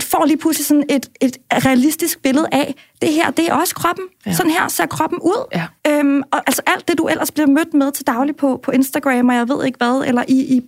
det 0.00 0.08
får 0.08 0.24
lige 0.24 0.36
pludselig 0.36 0.66
sådan 0.66 0.84
et, 0.90 1.08
et 1.20 1.36
realistisk 1.52 2.22
billede 2.22 2.48
af, 2.52 2.74
det 3.02 3.12
her, 3.12 3.30
det 3.30 3.48
er 3.48 3.54
også 3.54 3.74
kroppen. 3.74 4.04
Ja. 4.26 4.32
Sådan 4.32 4.52
her 4.52 4.68
ser 4.68 4.86
kroppen 4.86 5.18
ud. 5.22 5.46
Ja. 5.54 5.66
Øhm, 5.88 6.22
og 6.32 6.42
altså 6.46 6.62
alt 6.66 6.88
det, 6.88 6.98
du 6.98 7.06
ellers 7.08 7.30
bliver 7.30 7.46
mødt 7.46 7.74
med 7.74 7.92
til 7.92 8.06
daglig 8.06 8.36
på, 8.36 8.60
på 8.62 8.70
Instagram, 8.70 9.28
og 9.28 9.34
jeg 9.34 9.48
ved 9.48 9.64
ikke 9.64 9.76
hvad, 9.78 10.02
eller 10.06 10.24
i, 10.28 10.34
i 10.34 10.62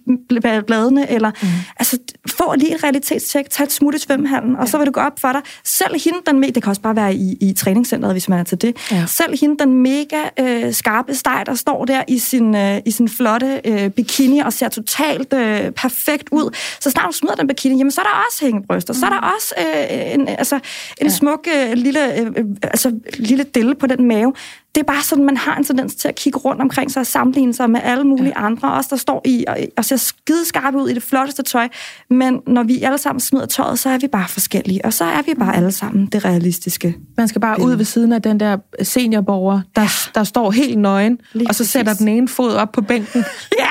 bladene, 0.66 1.10
eller 1.10 1.30
mm. 1.42 1.48
altså 1.76 1.98
få 2.30 2.54
lige 2.54 2.74
et 2.74 2.84
realitetstjek, 2.84 3.50
tag 3.50 3.64
et 3.64 3.72
smut 3.72 3.94
i 3.94 3.98
svømmehallen, 3.98 4.56
og 4.56 4.64
ja. 4.64 4.70
så 4.70 4.78
vil 4.78 4.86
det 4.86 4.94
gå 4.94 5.00
op 5.00 5.20
for 5.20 5.32
dig. 5.32 5.40
Selv 5.64 6.00
hende, 6.04 6.18
den 6.26 6.42
det 6.42 6.62
kan 6.62 6.70
også 6.70 6.82
bare 6.82 6.96
være 6.96 7.14
i, 7.14 7.36
i 7.40 7.52
træningscenteret, 7.52 8.14
hvis 8.14 8.28
man 8.28 8.38
er 8.38 8.44
til 8.44 8.62
det. 8.62 8.76
Ja. 8.90 9.06
Selv 9.06 9.38
hende, 9.40 9.58
den 9.58 9.74
mega 9.74 10.22
øh, 10.40 10.72
skarpe 10.72 11.14
steg, 11.14 11.42
der 11.46 11.54
står 11.54 11.84
der 11.84 12.02
i 12.08 12.18
sin, 12.18 12.56
øh, 12.56 12.78
i 12.86 12.90
sin 12.90 13.08
flotte 13.08 13.60
øh, 13.64 13.90
bikini 13.90 14.38
og 14.38 14.52
ser 14.52 14.68
totalt 14.68 15.32
øh, 15.32 15.70
perfekt 15.70 16.28
ud. 16.32 16.56
Så 16.80 16.90
snart 16.90 17.06
du 17.06 17.12
smider 17.12 17.34
den 17.34 17.48
bikini, 17.48 17.78
jamen 17.78 17.90
så 17.90 18.00
er 18.00 18.04
der 18.04 18.24
også 18.28 18.44
hængebryster, 18.44 18.94
mm. 18.94 19.00
så 19.00 19.06
er 19.06 19.10
der 19.10 19.17
også 19.20 19.54
øh, 19.59 20.14
en, 20.14 20.28
altså, 20.28 20.54
en 20.54 21.07
ja. 21.07 21.09
smuk 21.09 21.48
øh, 21.57 21.72
lille, 21.72 22.20
øh, 22.20 22.33
altså, 22.62 22.92
lille 23.18 23.44
delle 23.44 23.74
på 23.74 23.87
den 23.87 24.09
mave 24.09 24.33
det 24.78 24.81
er 24.88 24.92
bare 24.92 25.02
sådan, 25.02 25.24
man 25.24 25.37
har 25.37 25.57
en 25.57 25.64
tendens 25.64 25.94
til 25.94 26.09
at 26.09 26.14
kigge 26.14 26.38
rundt 26.38 26.61
omkring 26.61 26.90
sig 26.90 27.00
og 27.00 27.07
sammenligne 27.07 27.54
sig 27.54 27.70
med 27.70 27.81
alle 27.85 28.04
mulige 28.04 28.33
ja. 28.37 28.46
andre, 28.46 28.72
også 28.72 28.88
der 28.90 28.96
står 28.96 29.22
i 29.24 29.44
og, 29.48 29.59
og 29.76 29.85
ser 29.85 29.96
skide 29.96 30.44
skarpe 30.44 30.78
ud 30.78 30.88
i 30.88 30.94
det 30.94 31.02
flotteste 31.02 31.42
tøj. 31.42 31.68
Men 32.11 32.40
når 32.46 32.62
vi 32.62 32.83
alle 32.83 32.98
sammen 32.98 33.20
smider 33.20 33.46
tøjet, 33.46 33.78
så 33.78 33.90
er 33.90 33.98
vi 33.98 34.07
bare 34.07 34.28
forskellige, 34.28 34.85
og 34.85 34.92
så 34.92 35.04
er 35.04 35.22
vi 35.22 35.35
bare 35.35 35.57
alle 35.57 35.72
sammen 35.72 36.07
det 36.07 36.24
realistiske. 36.24 36.96
Man 37.16 37.28
skal 37.28 37.40
bare 37.40 37.61
ud 37.61 37.74
ved 37.74 37.85
siden 37.85 38.12
af 38.12 38.22
den 38.22 38.40
der 38.40 38.57
seniorborger, 38.83 39.61
der, 39.76 39.83
ja. 39.83 39.88
der 40.14 40.24
står 40.24 40.50
helt 40.50 40.78
nøgen, 40.78 41.18
Lige 41.33 41.48
og 41.48 41.54
så 41.54 41.59
præcis. 41.59 41.72
sætter 41.72 41.94
den 41.94 42.09
ene 42.09 42.28
fod 42.28 42.52
op 42.54 42.72
på 42.72 42.81
bænken, 42.81 43.24
ja. 43.59 43.70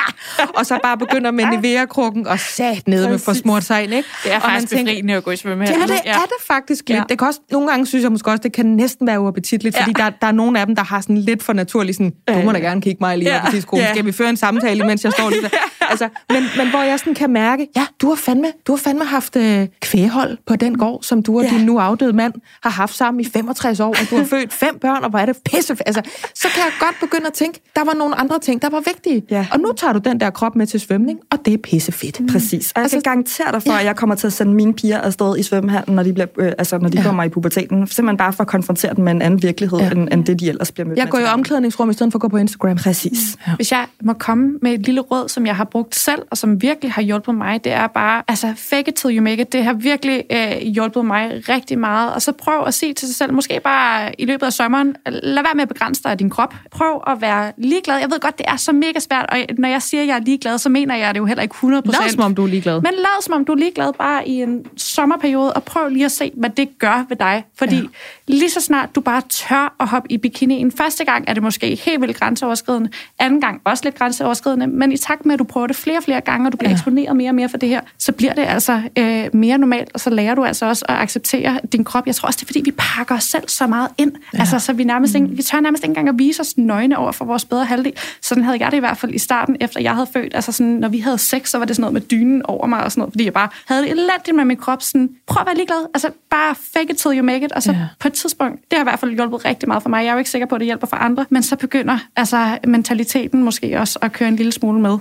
Og 0.55 0.65
så 0.65 0.79
bare 0.83 0.97
begynder 0.97 1.31
med 1.31 1.45
Nivea-krukken 1.45 2.27
og 2.27 2.39
sat 2.39 2.87
ned 2.87 3.09
med 3.09 3.19
for 3.19 3.33
smurt 3.33 3.63
sig 3.63 3.83
ind. 3.83 3.93
Ikke? 3.93 4.09
Det 4.23 4.33
er 4.33 4.39
faktisk 4.39 4.69
tænker, 4.69 4.91
befriende 4.91 5.13
at 5.13 5.23
gå 5.23 5.31
i 5.31 5.35
svømmehallen. 5.35 5.89
Ja, 5.89 5.93
det 5.93 6.01
er 6.05 6.13
det 6.13 6.47
faktisk 6.47 6.89
lidt. 6.89 6.97
Ja. 6.97 7.03
Det 7.09 7.19
kan 7.19 7.27
også, 7.27 7.39
nogle 7.51 7.69
gange 7.69 7.85
synes 7.85 8.03
jeg 8.03 8.11
måske 8.11 8.31
også, 8.31 8.43
det 8.43 8.53
kan 8.53 8.65
næsten 8.65 9.07
være 9.07 9.19
uappetitligt, 9.19 9.75
ja. 9.75 9.81
fordi 9.81 9.93
der, 9.93 10.09
der 10.09 10.27
er 10.27 10.31
nogle 10.31 10.59
af 10.59 10.65
dem, 10.65 10.75
der 10.75 10.83
har 10.83 11.01
sådan 11.01 11.17
lidt 11.17 11.43
for 11.43 11.53
naturligt 11.53 11.97
sådan, 11.97 12.13
du 12.27 12.41
må 12.41 12.51
da 12.51 12.59
gerne 12.59 12.81
kigge 12.81 12.97
mig 13.01 13.17
lige 13.17 13.33
ja. 13.33 13.61
på 13.69 13.77
ja. 13.77 13.93
Skal 13.93 14.05
vi 14.05 14.11
føre 14.11 14.29
en 14.29 14.37
samtale, 14.37 14.83
mens 14.83 15.03
jeg 15.03 15.11
står 15.11 15.29
lige 15.29 15.41
der? 15.41 15.49
Altså, 15.97 16.09
men, 16.29 16.43
men 16.57 16.69
hvor 16.69 16.81
jeg 16.81 16.99
sådan 16.99 17.13
kan 17.15 17.29
mærke, 17.29 17.67
ja, 17.75 17.85
du 18.01 18.07
har 18.07 18.15
fandme, 18.15 18.47
du 18.67 18.71
har 18.71 18.77
fandme 18.77 19.05
haft 19.05 19.35
øh, 19.35 19.67
kvæghold 19.81 20.37
på 20.47 20.55
den 20.55 20.77
gård, 20.77 21.03
som 21.03 21.23
du 21.23 21.37
og 21.37 21.43
ja. 21.43 21.49
din 21.49 21.65
nu 21.65 21.79
afdøde 21.79 22.13
mand 22.13 22.33
har 22.63 22.69
haft 22.69 22.95
sammen 22.95 23.21
i 23.21 23.25
65 23.25 23.79
år, 23.79 23.87
og 23.87 24.09
du 24.09 24.15
har 24.17 24.23
født 24.35 24.53
fem 24.53 24.79
børn, 24.81 25.03
og 25.03 25.09
hvor 25.09 25.19
er 25.19 25.25
det 25.25 25.37
pisse... 25.45 25.77
Altså, 25.85 26.01
så 26.35 26.47
kan 26.47 26.63
jeg 26.63 26.71
godt 26.79 26.95
begynde 27.01 27.27
at 27.27 27.33
tænke, 27.33 27.59
der 27.75 27.83
var 27.83 27.93
nogle 27.93 28.15
andre 28.15 28.39
ting, 28.39 28.61
der 28.61 28.69
var 28.69 28.83
vigtige. 28.85 29.23
Ja. 29.29 29.47
Og 29.51 29.59
nu 29.59 29.73
tager 29.77 29.93
du 29.93 29.99
den 29.99 30.19
der 30.19 30.29
krop 30.29 30.55
med 30.55 30.67
til 30.67 30.79
svømning, 30.79 31.19
og 31.31 31.45
det 31.45 31.53
er 31.53 31.57
pisse 31.57 31.91
fedt. 31.91 32.19
Mm. 32.19 32.27
Præcis. 32.27 32.71
Og 32.71 32.73
jeg 32.75 32.83
altså, 32.83 32.95
kan 32.95 33.01
garantere 33.01 33.51
dig 33.51 33.63
for, 33.63 33.71
ja. 33.71 33.79
at 33.79 33.85
jeg 33.85 33.95
kommer 33.95 34.15
til 34.15 34.27
at 34.27 34.33
sende 34.33 34.53
mine 34.53 34.73
piger 34.73 34.97
afsted 34.97 35.37
i 35.37 35.43
svømmehallen, 35.43 35.95
når 35.95 36.03
de, 36.03 36.13
bliver, 36.13 36.27
øh, 36.37 36.51
altså, 36.57 36.77
når 36.77 36.89
de 36.89 36.97
ja. 36.97 37.03
kommer 37.03 37.23
i 37.23 37.29
puberteten. 37.29 37.87
Simpelthen 37.87 38.17
bare 38.17 38.33
for 38.33 38.41
at 38.41 38.47
konfrontere 38.47 38.95
dem 38.95 39.03
med 39.03 39.11
en 39.11 39.21
anden 39.21 39.43
virkelighed, 39.43 39.79
ja. 39.79 39.91
end, 39.91 40.07
end 40.11 40.25
det, 40.25 40.39
de 40.39 40.49
ellers 40.49 40.71
bliver 40.71 40.87
mødt 40.87 40.97
jeg 40.97 41.05
med. 41.05 41.19
Jeg 41.19 41.23
går 41.23 41.31
i 41.31 41.33
omklædningsrum 41.33 41.89
i 41.89 41.93
stedet 41.93 42.11
for 42.11 42.17
at 42.17 42.21
gå 42.21 42.27
på 42.27 42.37
Instagram. 42.37 42.77
Præcis. 42.77 43.37
Ja. 43.47 43.55
Hvis 43.55 43.71
jeg 43.71 43.85
må 44.03 44.13
komme 44.13 44.53
med 44.61 44.73
et 44.73 44.85
lille 44.85 45.01
råd, 45.01 45.29
som 45.29 45.45
jeg 45.45 45.55
har 45.55 45.63
brugt 45.63 45.76
selv, 45.91 46.21
og 46.31 46.37
som 46.37 46.61
virkelig 46.61 46.91
har 46.91 47.01
hjulpet 47.01 47.35
mig, 47.35 47.63
det 47.63 47.71
er 47.71 47.87
bare, 47.87 48.23
altså 48.27 48.53
fake 48.55 48.87
it 48.87 48.95
till 48.95 49.17
you 49.17 49.23
make 49.23 49.41
it. 49.41 49.53
Det 49.53 49.63
har 49.63 49.73
virkelig 49.73 50.23
øh, 50.29 50.57
hjulpet 50.61 51.05
mig 51.05 51.49
rigtig 51.49 51.79
meget. 51.79 52.13
Og 52.13 52.21
så 52.21 52.31
prøv 52.31 52.63
at 52.65 52.73
sige 52.73 52.93
til 52.93 53.07
sig 53.07 53.15
selv, 53.15 53.33
måske 53.33 53.59
bare 53.63 54.21
i 54.21 54.25
løbet 54.25 54.45
af 54.45 54.53
sommeren, 54.53 54.95
lad 55.05 55.43
være 55.43 55.53
med 55.53 55.61
at 55.61 55.67
begrænse 55.67 56.03
dig 56.03 56.11
af 56.11 56.17
din 56.17 56.29
krop. 56.29 56.55
Prøv 56.71 57.03
at 57.07 57.21
være 57.21 57.51
ligeglad. 57.57 57.97
Jeg 57.97 58.11
ved 58.11 58.19
godt, 58.19 58.37
det 58.37 58.45
er 58.49 58.55
så 58.55 58.71
mega 58.71 58.99
svært, 58.99 59.25
og 59.29 59.37
når 59.57 59.69
jeg 59.69 59.81
siger, 59.81 60.01
at 60.01 60.07
jeg 60.07 60.15
er 60.15 60.19
ligeglad, 60.19 60.57
så 60.57 60.69
mener 60.69 60.95
jeg 60.95 61.13
det 61.13 61.19
jo 61.19 61.25
heller 61.25 61.43
ikke 61.43 61.55
100%. 61.55 61.67
Lad 61.67 62.09
som 62.09 62.23
om 62.23 62.35
du 62.35 62.43
er 62.43 62.47
ligeglad. 62.47 62.81
Men 62.81 62.93
lad 62.93 63.23
som 63.23 63.33
om 63.33 63.45
du 63.45 63.51
er 63.51 63.57
ligeglad 63.57 63.93
bare 63.93 64.27
i 64.27 64.41
en 64.41 64.65
sommerperiode, 64.77 65.53
og 65.53 65.63
prøv 65.63 65.89
lige 65.89 66.05
at 66.05 66.11
se, 66.11 66.31
hvad 66.35 66.49
det 66.49 66.79
gør 66.79 67.05
ved 67.09 67.17
dig. 67.17 67.45
Fordi 67.55 67.75
ja. 67.75 67.83
lige 68.27 68.49
så 68.49 68.61
snart 68.61 68.95
du 68.95 69.01
bare 69.01 69.21
tør 69.29 69.75
at 69.79 69.87
hoppe 69.87 70.11
i 70.11 70.17
bikinien, 70.17 70.71
første 70.71 71.05
gang 71.05 71.23
er 71.27 71.33
det 71.33 71.43
måske 71.43 71.75
helt 71.75 72.01
vildt 72.01 72.17
grænseoverskridende, 72.17 72.89
anden 73.19 73.41
gang 73.41 73.61
også 73.63 73.83
lidt 73.83 73.95
grænseoverskridende, 73.95 74.67
men 74.67 74.91
i 74.91 74.97
takt 74.97 75.25
med, 75.25 75.33
at 75.33 75.39
du 75.39 75.43
prøver 75.43 75.66
det 75.67 75.75
flere 75.75 75.97
og 75.97 76.03
flere 76.03 76.21
gange, 76.21 76.47
og 76.47 76.51
du 76.51 76.57
bliver 76.57 76.69
ja. 76.69 76.75
eksponeret 76.75 77.15
mere 77.15 77.29
og 77.29 77.35
mere 77.35 77.49
for 77.49 77.57
det 77.57 77.69
her, 77.69 77.81
så 77.99 78.11
bliver 78.11 78.33
det 78.33 78.41
altså 78.41 78.81
øh, 78.97 79.25
mere 79.33 79.57
normalt, 79.57 79.89
og 79.93 79.99
så 79.99 80.09
lærer 80.09 80.35
du 80.35 80.43
altså 80.43 80.65
også 80.65 80.85
at 80.89 80.95
acceptere 80.95 81.59
din 81.71 81.83
krop. 81.83 82.07
Jeg 82.07 82.15
tror 82.15 82.27
også, 82.27 82.37
det 82.37 82.43
er 82.43 82.47
fordi, 82.47 82.61
vi 82.65 82.71
pakker 82.77 83.15
os 83.15 83.23
selv 83.23 83.43
så 83.47 83.67
meget 83.67 83.89
ind, 83.97 84.11
ja. 84.33 84.39
altså 84.39 84.59
så 84.59 84.73
vi 84.73 84.83
nærmest 84.83 85.19
mm. 85.19 85.23
ikke, 85.23 85.35
vi 85.35 85.41
tør 85.41 85.59
nærmest 85.59 85.83
ikke 85.83 85.91
engang 85.91 86.09
at 86.09 86.15
vise 86.17 86.41
os 86.41 86.57
nøgne 86.57 86.97
over 86.97 87.11
for 87.11 87.25
vores 87.25 87.45
bedre 87.45 87.65
halvdel. 87.65 87.93
Sådan 88.21 88.43
havde 88.43 88.57
jeg 88.59 88.71
det 88.71 88.77
i 88.77 88.79
hvert 88.79 88.97
fald 88.97 89.13
i 89.13 89.17
starten, 89.17 89.57
efter 89.59 89.81
jeg 89.81 89.95
havde 89.95 90.07
født. 90.13 90.35
Altså 90.35 90.51
sådan, 90.51 90.73
når 90.73 90.89
vi 90.89 90.99
havde 90.99 91.17
sex, 91.17 91.49
så 91.49 91.57
var 91.57 91.65
det 91.65 91.75
sådan 91.75 91.81
noget 91.81 91.93
med 91.93 92.01
dynen 92.01 92.45
over 92.45 92.67
mig 92.67 92.83
og 92.83 92.91
sådan 92.91 93.01
noget, 93.01 93.13
fordi 93.13 93.25
jeg 93.25 93.33
bare 93.33 93.49
havde 93.67 93.81
det 93.81 93.91
elendigt 93.91 94.35
med 94.35 94.45
min 94.45 94.57
krop. 94.57 94.81
Sådan, 94.81 95.09
prøv 95.27 95.41
at 95.41 95.47
være 95.47 95.55
ligeglad. 95.55 95.85
Altså 95.93 96.09
bare 96.29 96.55
fake 96.73 96.89
it 96.89 96.97
till 96.97 97.11
you 97.17 97.23
make 97.23 97.45
it. 97.45 97.51
Og 97.51 97.63
så 97.63 97.71
ja. 97.71 97.77
på 97.99 98.07
et 98.07 98.13
tidspunkt, 98.13 98.61
det 98.71 98.77
har 98.77 98.79
i 98.79 98.83
hvert 98.83 98.99
fald 98.99 99.11
hjulpet 99.11 99.45
rigtig 99.45 99.67
meget 99.67 99.83
for 99.83 99.89
mig. 99.89 100.03
Jeg 100.03 100.09
er 100.09 100.13
jo 100.13 100.17
ikke 100.17 100.29
sikker 100.29 100.47
på, 100.47 100.55
at 100.55 100.59
det 100.59 100.65
hjælper 100.65 100.87
for 100.87 100.97
andre, 100.97 101.25
men 101.29 101.43
så 101.43 101.55
begynder 101.55 101.97
altså 102.15 102.57
mentaliteten 102.67 103.43
måske 103.43 103.79
også 103.79 103.99
at 104.01 104.11
køre 104.11 104.29
en 104.29 104.35
lille 104.35 104.51
smule 104.51 104.81
med 104.81 104.97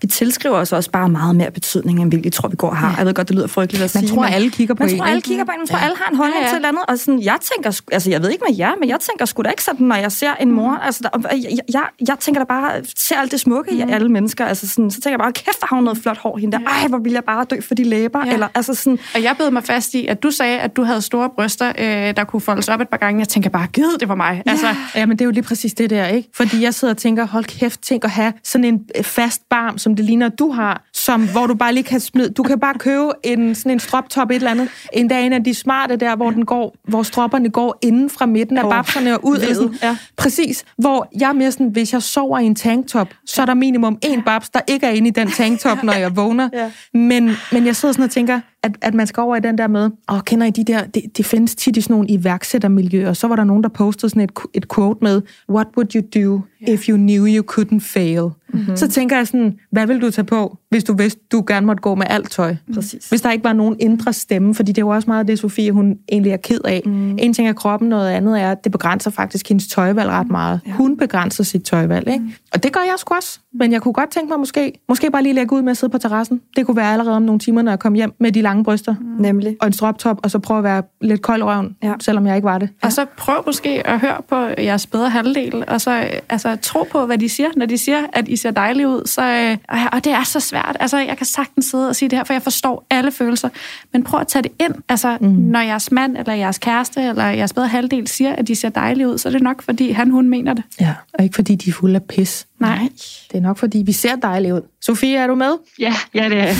vi 0.00 0.06
tilskriver 0.06 0.56
os 0.56 0.72
også 0.72 0.90
bare 0.90 1.08
meget 1.08 1.36
mere 1.36 1.50
betydning, 1.50 2.02
end 2.02 2.22
vi 2.22 2.30
tror, 2.30 2.48
vi 2.48 2.56
går 2.56 2.74
har. 2.74 2.90
Ja. 2.90 2.96
Jeg 2.96 3.06
ved 3.06 3.14
godt, 3.14 3.28
det 3.28 3.36
lyder 3.36 3.46
frygteligt 3.46 3.84
at 3.84 3.94
man 3.94 4.02
sige. 4.02 4.14
Tror, 4.14 4.22
men 4.22 4.32
alle 4.32 4.50
kigger 4.50 4.74
på 4.74 4.82
man 4.82 4.92
en. 4.92 4.98
tror, 4.98 5.06
alle 5.06 5.22
kigger 5.22 5.44
på 5.44 5.50
en. 5.52 5.58
Man 5.58 5.66
tror, 5.66 5.78
ja. 5.78 5.84
alle 5.84 5.96
har 5.96 6.10
en 6.10 6.16
holdning 6.16 6.40
ja, 6.40 6.46
ja. 6.46 6.54
til 6.54 6.60
et 6.60 6.66
andet. 6.66 6.82
Og 6.88 6.98
sådan, 6.98 7.22
jeg 7.22 7.38
tænker, 7.54 7.80
altså 7.92 8.10
jeg 8.10 8.22
ved 8.22 8.30
ikke 8.30 8.44
med 8.48 8.56
jer, 8.56 8.72
men 8.80 8.88
jeg 8.88 9.00
tænker 9.00 9.24
sgu 9.24 9.42
da 9.42 9.50
ikke 9.50 9.62
sådan, 9.62 9.86
når 9.86 9.96
jeg 9.96 10.12
ser 10.12 10.34
en 10.34 10.50
mor. 10.52 10.70
Mm. 10.70 10.78
Altså, 10.82 11.00
der, 11.02 11.28
jeg, 11.32 11.58
jeg, 11.72 11.82
jeg, 12.08 12.16
tænker 12.20 12.40
da 12.40 12.44
bare, 12.44 12.72
ser 12.96 13.16
alt 13.16 13.32
det 13.32 13.40
smukke 13.40 13.70
mm. 13.70 13.78
i 13.78 13.92
alle 13.92 14.08
mennesker. 14.08 14.46
Altså 14.46 14.68
sådan, 14.68 14.90
så 14.90 15.00
tænker 15.00 15.10
jeg 15.10 15.18
bare, 15.18 15.32
kæft, 15.32 15.58
har 15.62 15.76
hun 15.76 15.84
noget 15.84 15.98
flot 15.98 16.18
hår, 16.18 16.36
hende 16.36 16.58
der. 16.58 16.64
Ej, 16.64 16.88
hvor 16.88 16.98
vil 16.98 17.12
jeg 17.12 17.24
bare 17.24 17.44
dø 17.44 17.60
for 17.60 17.74
de 17.74 17.84
læber. 17.84 18.26
Ja. 18.26 18.32
Eller, 18.32 18.48
altså 18.54 18.74
sådan. 18.74 18.98
Og 19.14 19.22
jeg 19.22 19.34
bed 19.38 19.50
mig 19.50 19.64
fast 19.64 19.94
i, 19.94 20.06
at 20.06 20.22
du 20.22 20.30
sagde, 20.30 20.58
at 20.58 20.76
du 20.76 20.82
havde 20.82 21.02
store 21.02 21.30
bryster, 21.36 21.72
øh, 21.78 22.16
der 22.16 22.24
kunne 22.24 22.40
foldes 22.40 22.68
op 22.68 22.80
et 22.80 22.88
par 22.88 22.96
gange. 22.96 23.20
Jeg 23.20 23.28
tænker 23.28 23.50
bare, 23.50 23.66
gid, 23.66 23.98
det 24.00 24.08
var 24.08 24.14
mig. 24.14 24.42
Ja. 24.46 24.50
Altså, 24.50 24.66
ja, 24.94 25.06
men 25.06 25.18
det 25.18 25.24
er 25.24 25.26
jo 25.26 25.30
lige 25.30 25.42
præcis 25.42 25.74
det 25.74 25.90
der, 25.90 26.06
ikke? 26.06 26.28
Fordi 26.34 26.62
jeg 26.62 26.74
sidder 26.74 26.94
og 26.94 26.98
tænker, 26.98 27.26
hold 27.26 27.44
kæft, 27.44 27.82
tænk 27.82 28.04
at 28.04 28.10
have 28.10 28.32
sådan 28.44 28.64
en 28.64 28.80
fast 29.02 29.48
barm, 29.66 29.78
som 29.78 29.94
det 29.94 30.04
ligner, 30.04 30.28
du 30.28 30.50
har, 30.50 30.84
som, 30.92 31.28
hvor 31.28 31.46
du 31.46 31.54
bare 31.54 31.74
lige 31.74 31.84
kan 31.84 32.00
smide... 32.00 32.30
Du 32.30 32.42
kan 32.42 32.60
bare 32.60 32.74
købe 32.74 33.10
en, 33.22 33.54
sådan 33.54 33.72
en 33.72 33.80
stroptop 33.80 34.30
et 34.30 34.34
eller 34.34 34.50
andet. 34.50 34.68
En 34.92 35.08
dag 35.08 35.26
en 35.26 35.32
af 35.32 35.44
de 35.44 35.54
smarte 35.54 35.96
der, 35.96 36.16
hvor, 36.16 36.30
den 36.30 36.44
går, 36.44 36.76
hvor 36.88 37.02
stropperne 37.02 37.50
går 37.50 37.78
inden 37.82 38.10
fra 38.10 38.26
midten 38.26 38.58
af 38.58 38.64
oh, 38.64 38.70
babserne 38.70 39.14
og 39.14 39.24
ud. 39.24 39.54
Sådan, 39.54 39.74
ja. 39.82 39.96
Præcis. 40.16 40.64
Hvor 40.78 41.08
jeg 41.20 41.28
er 41.28 41.32
mere 41.32 41.52
sådan, 41.52 41.68
hvis 41.68 41.92
jeg 41.92 42.02
sover 42.02 42.38
i 42.38 42.44
en 42.44 42.54
tanktop, 42.54 43.14
så 43.26 43.42
er 43.42 43.46
der 43.46 43.54
minimum 43.54 43.98
en 44.02 44.22
babs, 44.22 44.48
der 44.48 44.60
ikke 44.66 44.86
er 44.86 44.90
inde 44.90 45.08
i 45.08 45.10
den 45.10 45.30
tanktop, 45.30 45.82
når 45.82 45.92
jeg 45.92 46.16
vågner. 46.16 46.48
ja. 46.52 46.70
men, 46.94 47.30
men 47.52 47.66
jeg 47.66 47.76
sidder 47.76 47.92
sådan 47.92 48.04
og 48.04 48.10
tænker, 48.10 48.40
at, 48.62 48.76
at 48.82 48.94
man 48.94 49.06
skal 49.06 49.20
over 49.20 49.36
i 49.36 49.40
den 49.40 49.58
der 49.58 49.66
med, 49.66 49.90
og 50.08 50.24
kender 50.24 50.46
I 50.46 50.50
de 50.50 50.64
der, 50.64 50.84
det, 50.84 51.02
de 51.16 51.24
findes 51.24 51.54
tit 51.54 51.76
i 51.76 51.80
sådan 51.80 51.94
nogle 51.94 52.08
iværksættermiljøer, 52.08 53.12
så 53.12 53.28
var 53.28 53.36
der 53.36 53.44
nogen, 53.44 53.62
der 53.62 53.68
postede 53.68 54.10
sådan 54.10 54.22
et, 54.22 54.30
et 54.54 54.74
quote 54.74 54.98
med, 55.02 55.22
what 55.50 55.66
would 55.76 55.94
you 55.94 56.02
do 56.24 56.40
if 56.60 56.88
you 56.88 56.96
knew 56.96 57.26
you 57.26 57.44
couldn't 57.52 57.80
fail? 57.80 58.30
Mm-hmm. 58.48 58.76
Så 58.76 58.88
tænker 58.88 59.16
jeg 59.16 59.26
sådan, 59.26 59.58
hvad 59.70 59.86
vil 59.86 60.00
du 60.00 60.10
tage 60.10 60.24
på, 60.24 60.58
hvis 60.70 60.84
du 60.84 60.96
vidste, 60.96 61.20
du 61.32 61.44
gerne 61.46 61.66
måtte 61.66 61.80
gå 61.80 61.94
med 61.94 62.06
alt 62.10 62.30
tøj? 62.30 62.56
Præcis. 62.74 63.08
Hvis 63.08 63.20
der 63.20 63.30
ikke 63.30 63.44
var 63.44 63.52
nogen 63.52 63.76
indre 63.80 64.12
stemme, 64.12 64.54
fordi 64.54 64.72
det 64.72 64.78
er 64.78 64.86
jo 64.86 64.88
også 64.88 65.10
meget 65.10 65.28
det, 65.28 65.38
Sofie, 65.38 65.72
hun 65.72 65.98
egentlig 66.12 66.32
er 66.32 66.36
ked 66.36 66.60
af. 66.64 66.82
Mm. 66.84 67.18
En 67.18 67.32
ting 67.32 67.48
er 67.48 67.52
kroppen, 67.52 67.88
noget 67.88 68.10
andet 68.10 68.40
er, 68.40 68.50
at 68.50 68.64
det 68.64 68.72
begrænser 68.72 69.10
faktisk 69.10 69.48
hendes 69.48 69.66
tøjvalg 69.66 70.10
ret 70.10 70.30
meget. 70.30 70.60
Ja. 70.66 70.72
Hun 70.72 70.96
begrænser 70.96 71.44
sit 71.44 71.62
tøjvalg, 71.62 72.08
ikke? 72.08 72.24
Mm. 72.24 72.32
Og 72.52 72.62
det 72.62 72.72
gør 72.72 72.80
jeg 72.80 72.94
sgu 72.96 73.14
også. 73.14 73.40
Men 73.54 73.72
jeg 73.72 73.82
kunne 73.82 73.94
godt 73.94 74.10
tænke 74.10 74.28
mig 74.28 74.38
måske, 74.38 74.72
måske 74.88 75.10
bare 75.10 75.22
lige 75.22 75.32
lægge 75.32 75.56
ud 75.56 75.62
med 75.62 75.70
at 75.70 75.76
sidde 75.76 75.90
på 75.90 75.98
terrassen. 75.98 76.40
Det 76.56 76.66
kunne 76.66 76.76
være 76.76 76.92
allerede 76.92 77.16
om 77.16 77.22
nogle 77.22 77.38
timer, 77.38 77.62
når 77.62 77.72
jeg 77.72 77.78
kom 77.78 77.94
hjem 77.94 78.12
med 78.20 78.32
de 78.32 78.42
lange 78.42 78.64
bryster. 78.64 78.94
Mm. 79.00 79.22
Nemlig. 79.22 79.56
Og 79.60 79.66
en 79.66 79.72
stroptop, 79.72 80.20
og 80.22 80.30
så 80.30 80.38
prøve 80.38 80.58
at 80.58 80.64
være 80.64 80.82
lidt 81.00 81.22
kold 81.22 81.42
røven, 81.42 81.76
ja. 81.82 81.92
selvom 82.00 82.26
jeg 82.26 82.36
ikke 82.36 82.46
var 82.46 82.58
det. 82.58 82.68
Ja. 82.82 82.86
Og 82.86 82.92
så 82.92 83.06
prøv 83.16 83.42
måske 83.46 83.86
at 83.86 84.00
høre 84.00 84.16
på 84.28 84.36
jeres 84.62 84.86
bedre 84.86 85.10
halvdel, 85.10 85.64
og 85.68 85.80
så 85.80 85.90
altså, 86.28 86.56
tro 86.62 86.82
på, 86.92 87.06
hvad 87.06 87.18
de 87.18 87.28
siger. 87.28 87.48
Når 87.56 87.66
de 87.66 87.78
siger, 87.78 87.98
at 88.12 88.28
I 88.28 88.35
ser 88.36 88.50
dejlige 88.50 88.88
ud, 88.88 89.06
så, 89.06 89.22
øh, 89.22 89.78
og 89.92 90.04
det 90.04 90.12
er 90.12 90.24
så 90.24 90.40
svært. 90.40 90.76
Altså, 90.80 90.98
jeg 90.98 91.16
kan 91.16 91.26
sagtens 91.26 91.66
sidde 91.66 91.88
og 91.88 91.96
sige 91.96 92.08
det 92.08 92.18
her, 92.18 92.24
for 92.24 92.32
jeg 92.32 92.42
forstår 92.42 92.86
alle 92.90 93.12
følelser. 93.12 93.48
Men 93.92 94.04
prøv 94.04 94.20
at 94.20 94.28
tage 94.28 94.42
det 94.42 94.52
ind. 94.60 94.74
Altså, 94.88 95.18
mm. 95.20 95.28
når 95.28 95.60
jeres 95.60 95.92
mand, 95.92 96.16
eller 96.16 96.34
jeres 96.34 96.58
kæreste, 96.58 97.02
eller 97.02 97.24
jeres 97.24 97.52
bedre 97.52 97.68
halvdel 97.68 98.08
siger, 98.08 98.32
at 98.32 98.48
de 98.48 98.54
ser 98.54 98.68
dejlige 98.68 99.08
ud, 99.08 99.18
så 99.18 99.28
er 99.28 99.32
det 99.32 99.42
nok, 99.42 99.62
fordi 99.62 99.90
han, 99.90 100.10
hun 100.10 100.28
mener 100.28 100.54
det. 100.54 100.64
Ja, 100.80 100.94
og 101.14 101.24
ikke 101.24 101.34
fordi 101.34 101.54
de 101.54 101.70
er 101.70 101.74
fulde 101.74 101.96
af 101.96 102.02
pis. 102.02 102.46
Nej. 102.60 102.88
Det 103.32 103.38
er 103.38 103.40
nok, 103.40 103.58
fordi 103.58 103.78
vi 103.86 103.92
ser 103.92 104.16
dejlige 104.16 104.54
ud. 104.54 104.60
Sofie, 104.80 105.16
er 105.16 105.26
du 105.26 105.34
med? 105.34 105.52
Ja, 105.78 105.94
ja 106.14 106.28
det 106.28 106.38
er 106.38 106.54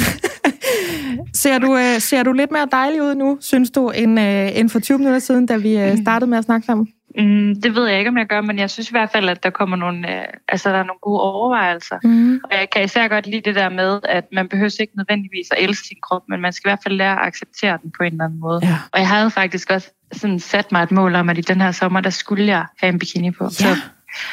ser, 1.35 1.59
du, 1.59 1.73
uh, 1.73 1.99
ser 1.99 2.23
du 2.23 2.33
lidt 2.33 2.51
mere 2.51 2.69
dejlig 2.73 3.03
ud 3.03 3.15
nu, 3.15 3.39
synes 3.41 3.71
du, 3.71 3.91
end, 3.91 4.19
uh, 4.19 4.59
end 4.59 4.69
for 4.69 4.81
20 4.81 4.99
minutter 4.99 5.19
siden, 5.19 5.47
da 5.47 5.57
vi 5.57 5.77
uh, 5.77 5.99
startede 6.03 6.31
med 6.31 6.39
at 6.39 6.45
snakke 6.45 6.67
sammen? 6.67 6.89
Mm, 7.19 7.61
det 7.63 7.75
ved 7.75 7.89
jeg 7.89 7.99
ikke, 7.99 8.09
om 8.09 8.19
jeg 8.19 8.27
gør, 8.27 8.41
men 8.41 8.59
jeg 8.59 8.71
synes 8.71 8.89
i 8.89 8.93
hvert 8.93 9.11
fald, 9.11 9.29
at 9.29 9.43
der 9.43 9.51
kommer 9.51 9.77
nogle, 9.77 10.09
uh, 10.09 10.25
altså, 10.49 10.71
der 10.71 10.77
er 10.77 10.85
nogle 10.85 10.99
gode 11.03 11.21
overvejelser. 11.21 11.99
Mm. 12.05 12.41
Og 12.45 12.51
jeg 12.51 12.71
kan 12.71 12.85
især 12.85 13.09
godt 13.09 13.27
lide 13.27 13.41
det 13.41 13.55
der 13.55 13.69
med, 13.69 14.01
at 14.05 14.25
man 14.33 14.49
behøver 14.49 14.77
ikke 14.81 14.97
nødvendigvis 14.97 15.47
at 15.51 15.59
elske 15.65 15.87
sin 15.87 15.97
krop, 16.03 16.23
men 16.29 16.41
man 16.41 16.53
skal 16.53 16.69
i 16.69 16.71
hvert 16.71 16.83
fald 16.83 16.95
lære 16.95 17.21
at 17.21 17.27
acceptere 17.27 17.79
den 17.83 17.93
på 17.99 18.03
en 18.03 18.13
eller 18.13 18.25
anden 18.25 18.41
måde. 18.41 18.61
Ja. 18.63 18.79
Og 18.93 18.99
jeg 18.99 19.09
havde 19.09 19.31
faktisk 19.31 19.71
også 19.71 19.91
sådan 20.13 20.41
sat 20.41 20.73
mig 20.73 20.83
et 20.83 20.91
mål 20.91 21.15
om, 21.15 21.29
at 21.29 21.39
i 21.39 21.41
den 21.41 21.61
her 21.61 21.73
sommer, 21.73 22.01
der 22.01 22.11
skulle 22.11 22.47
jeg 22.47 22.65
have 22.81 22.93
en 22.93 22.99
bikini 22.99 23.31
på. 23.31 23.45
Ja. 23.45 23.51
Så 23.51 23.77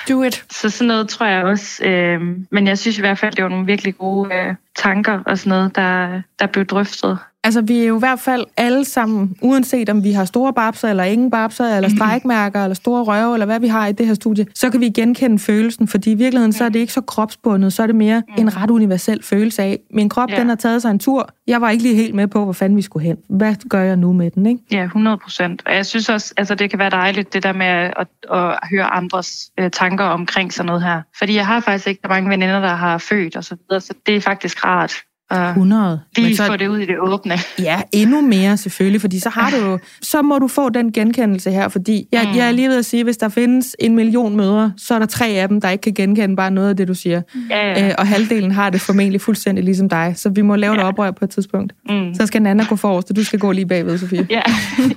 Do 0.10 0.24
it. 0.24 0.46
Så 0.52 0.70
sådan 0.70 0.88
noget 0.88 1.10
tror 1.10 1.26
jeg 1.26 1.44
også. 1.44 1.84
Øh, 1.86 2.22
men 2.52 2.68
jeg 2.68 2.78
synes 2.78 2.98
i 2.98 3.02
hvert 3.02 3.18
fald, 3.20 3.36
det 3.36 3.44
var 3.44 3.50
nogle 3.50 3.66
virkelig 3.66 3.98
gode 3.98 4.36
øh, 4.36 4.56
tanker 4.76 5.20
og 5.26 5.38
sådan 5.38 5.50
noget, 5.50 5.76
der, 5.76 6.22
der 6.40 6.46
blev 6.46 6.66
drøftet. 6.66 7.20
Altså, 7.44 7.62
vi 7.62 7.80
er 7.80 7.88
jo 7.88 7.96
i 7.96 8.00
hvert 8.00 8.20
fald 8.20 8.46
alle 8.58 8.86
sammen, 8.86 9.38
uanset 9.42 9.90
om 9.90 10.04
vi 10.04 10.12
har 10.12 10.26
store 10.26 10.54
babser, 10.54 10.90
eller 10.90 11.04
ingen 11.04 11.32
babser, 11.32 11.76
eller 11.76 11.90
strækmærker, 11.90 12.64
eller 12.64 12.76
store 12.76 13.04
røve, 13.04 13.34
eller 13.36 13.46
hvad 13.46 13.60
vi 13.60 13.68
har 13.68 13.88
i 13.88 13.92
det 13.92 14.08
her 14.08 14.14
studie, 14.14 14.46
så 14.56 14.70
kan 14.70 14.80
vi 14.80 14.90
genkende 14.90 15.40
følelsen, 15.40 15.88
fordi 15.88 16.12
i 16.12 16.16
virkeligheden, 16.16 16.54
så 16.54 16.66
er 16.66 16.70
det 16.70 16.80
ikke 16.80 16.94
så 16.94 17.02
kropsbundet, 17.02 17.74
så 17.74 17.84
er 17.84 17.88
det 17.88 17.96
mere 17.96 18.24
en 18.38 18.58
ret 18.58 18.70
universel 18.70 19.24
følelse 19.24 19.64
af, 19.64 19.80
min 19.92 20.10
krop, 20.10 20.30
ja. 20.30 20.40
den 20.40 20.50
har 20.50 20.56
taget 20.56 20.82
sig 20.82 20.92
en 20.92 21.00
tur, 21.00 21.30
jeg 21.48 21.62
var 21.62 21.70
ikke 21.70 21.84
lige 21.84 21.96
helt 21.96 22.16
med 22.16 22.28
på, 22.28 22.44
hvor 22.44 22.54
fanden 22.54 22.78
vi 22.78 22.82
skulle 22.82 23.08
hen. 23.08 23.18
Hvad 23.30 23.56
gør 23.70 23.82
jeg 23.82 23.98
nu 23.98 24.14
med 24.14 24.32
den, 24.32 24.46
ikke? 24.46 24.62
Ja, 24.72 24.84
100 24.84 25.18
procent. 25.18 25.62
Og 25.66 25.76
jeg 25.76 25.86
synes 25.86 26.10
også, 26.10 26.34
altså 26.38 26.56
det 26.56 26.70
kan 26.70 26.80
være 26.80 26.90
dejligt, 26.90 27.34
det 27.34 27.44
der 27.44 27.54
med 27.54 27.66
at, 27.66 27.94
at, 27.98 28.08
at 28.32 28.60
høre 28.72 28.86
andres 28.86 29.52
øh, 29.60 29.72
tanker 29.72 30.06
omkring 30.06 30.54
sådan 30.54 30.68
noget 30.68 30.84
her. 30.84 31.02
Fordi 31.18 31.36
jeg 31.36 31.48
har 31.48 31.60
faktisk 31.60 31.88
ikke 31.88 32.00
der 32.04 32.10
mange 32.10 32.30
veninder, 32.30 32.60
der 32.60 32.76
har 32.76 32.98
født 32.98 33.36
og 33.36 33.44
så 33.44 33.56
videre, 33.56 33.82
så 33.82 33.94
det 34.06 34.16
er 34.16 34.22
faktisk 34.22 34.66
rart 34.66 34.94
100. 35.36 36.00
Lige 36.18 36.36
så, 36.36 36.46
få 36.46 36.58
det 36.58 36.68
ud 36.68 36.78
i 36.78 36.86
det 36.86 37.00
åbne. 37.00 37.36
Ja, 37.60 37.82
endnu 37.92 38.22
mere 38.22 38.58
selvfølgelig, 38.58 39.02
fordi 39.02 39.20
så 39.20 39.30
har 39.30 39.50
du 39.50 39.80
så 40.02 40.22
må 40.22 40.40
du 40.40 40.48
få 40.48 40.70
den 40.70 40.92
genkendelse 40.92 41.52
her, 41.52 41.68
fordi 41.68 42.08
jeg, 42.12 42.28
mm. 42.32 42.38
jeg 42.38 42.48
er 42.48 42.52
lige 42.52 42.70
ved 42.70 42.78
at 42.78 42.86
sige, 42.86 43.04
hvis 43.04 43.18
der 43.18 43.30
findes 43.30 43.76
en 43.80 43.96
million 43.96 44.36
mødre, 44.36 44.74
så 44.78 44.96
er 44.96 45.00
der 45.00 45.06
tre 45.06 45.28
af 45.28 45.48
dem, 45.48 45.62
der 45.62 45.70
ikke 45.70 45.82
kan 45.82 45.94
genkende 45.94 46.36
bare 46.36 46.52
noget 46.52 46.70
af 46.70 46.78
det, 46.78 46.88
du 46.88 46.94
siger. 46.94 47.22
Ja, 47.50 47.72
ja. 47.72 47.88
Øh, 47.88 47.96
og 47.98 48.08
halvdelen 48.08 48.52
har 48.52 48.70
det 48.70 48.82
formentlig 48.82 49.22
fuldstændig 49.22 49.64
ligesom 49.64 49.90
dig, 49.90 50.14
så 50.16 50.30
vi 50.30 50.42
må 50.42 50.56
lave 50.56 50.74
ja. 50.74 50.80
et 50.80 50.86
oprør 50.86 51.12
på 51.12 51.26
et 51.26 51.32
tidspunkt. 51.32 51.74
Mm. 51.90 52.14
Så 52.14 52.26
skal 52.26 52.42
Nana 52.42 52.64
gå 52.64 52.76
forrest, 52.76 53.10
og 53.10 53.16
du 53.16 53.24
skal 53.24 53.40
gå 53.40 53.52
lige 53.52 53.66
bagved, 53.66 53.98
Sofie. 53.98 54.28
Ja, 54.30 54.42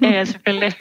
ja 0.02 0.24
selvfølgelig. 0.24 0.72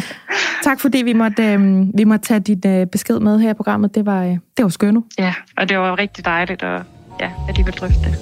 tak 0.64 0.80
fordi 0.80 0.98
vi 0.98 1.12
måtte, 1.12 1.42
øh, 1.42 1.86
vi 1.94 2.04
måtte 2.04 2.26
tage 2.26 2.40
dit 2.40 2.64
øh, 2.64 2.86
besked 2.86 3.20
med 3.20 3.40
her 3.40 3.50
i 3.50 3.54
programmet. 3.54 3.94
Det 3.94 4.06
var, 4.06 4.24
øh, 4.24 4.30
det 4.30 4.62
var 4.62 4.68
skønt. 4.68 5.04
Ja, 5.18 5.34
og 5.56 5.68
det 5.68 5.78
var 5.78 5.98
rigtig 5.98 6.24
dejligt, 6.24 6.62
og 6.62 6.82
ja, 7.20 7.30
at 7.48 7.58
I 7.58 7.62
vil 7.62 7.72
drøfte 7.72 8.00
det. 8.00 8.16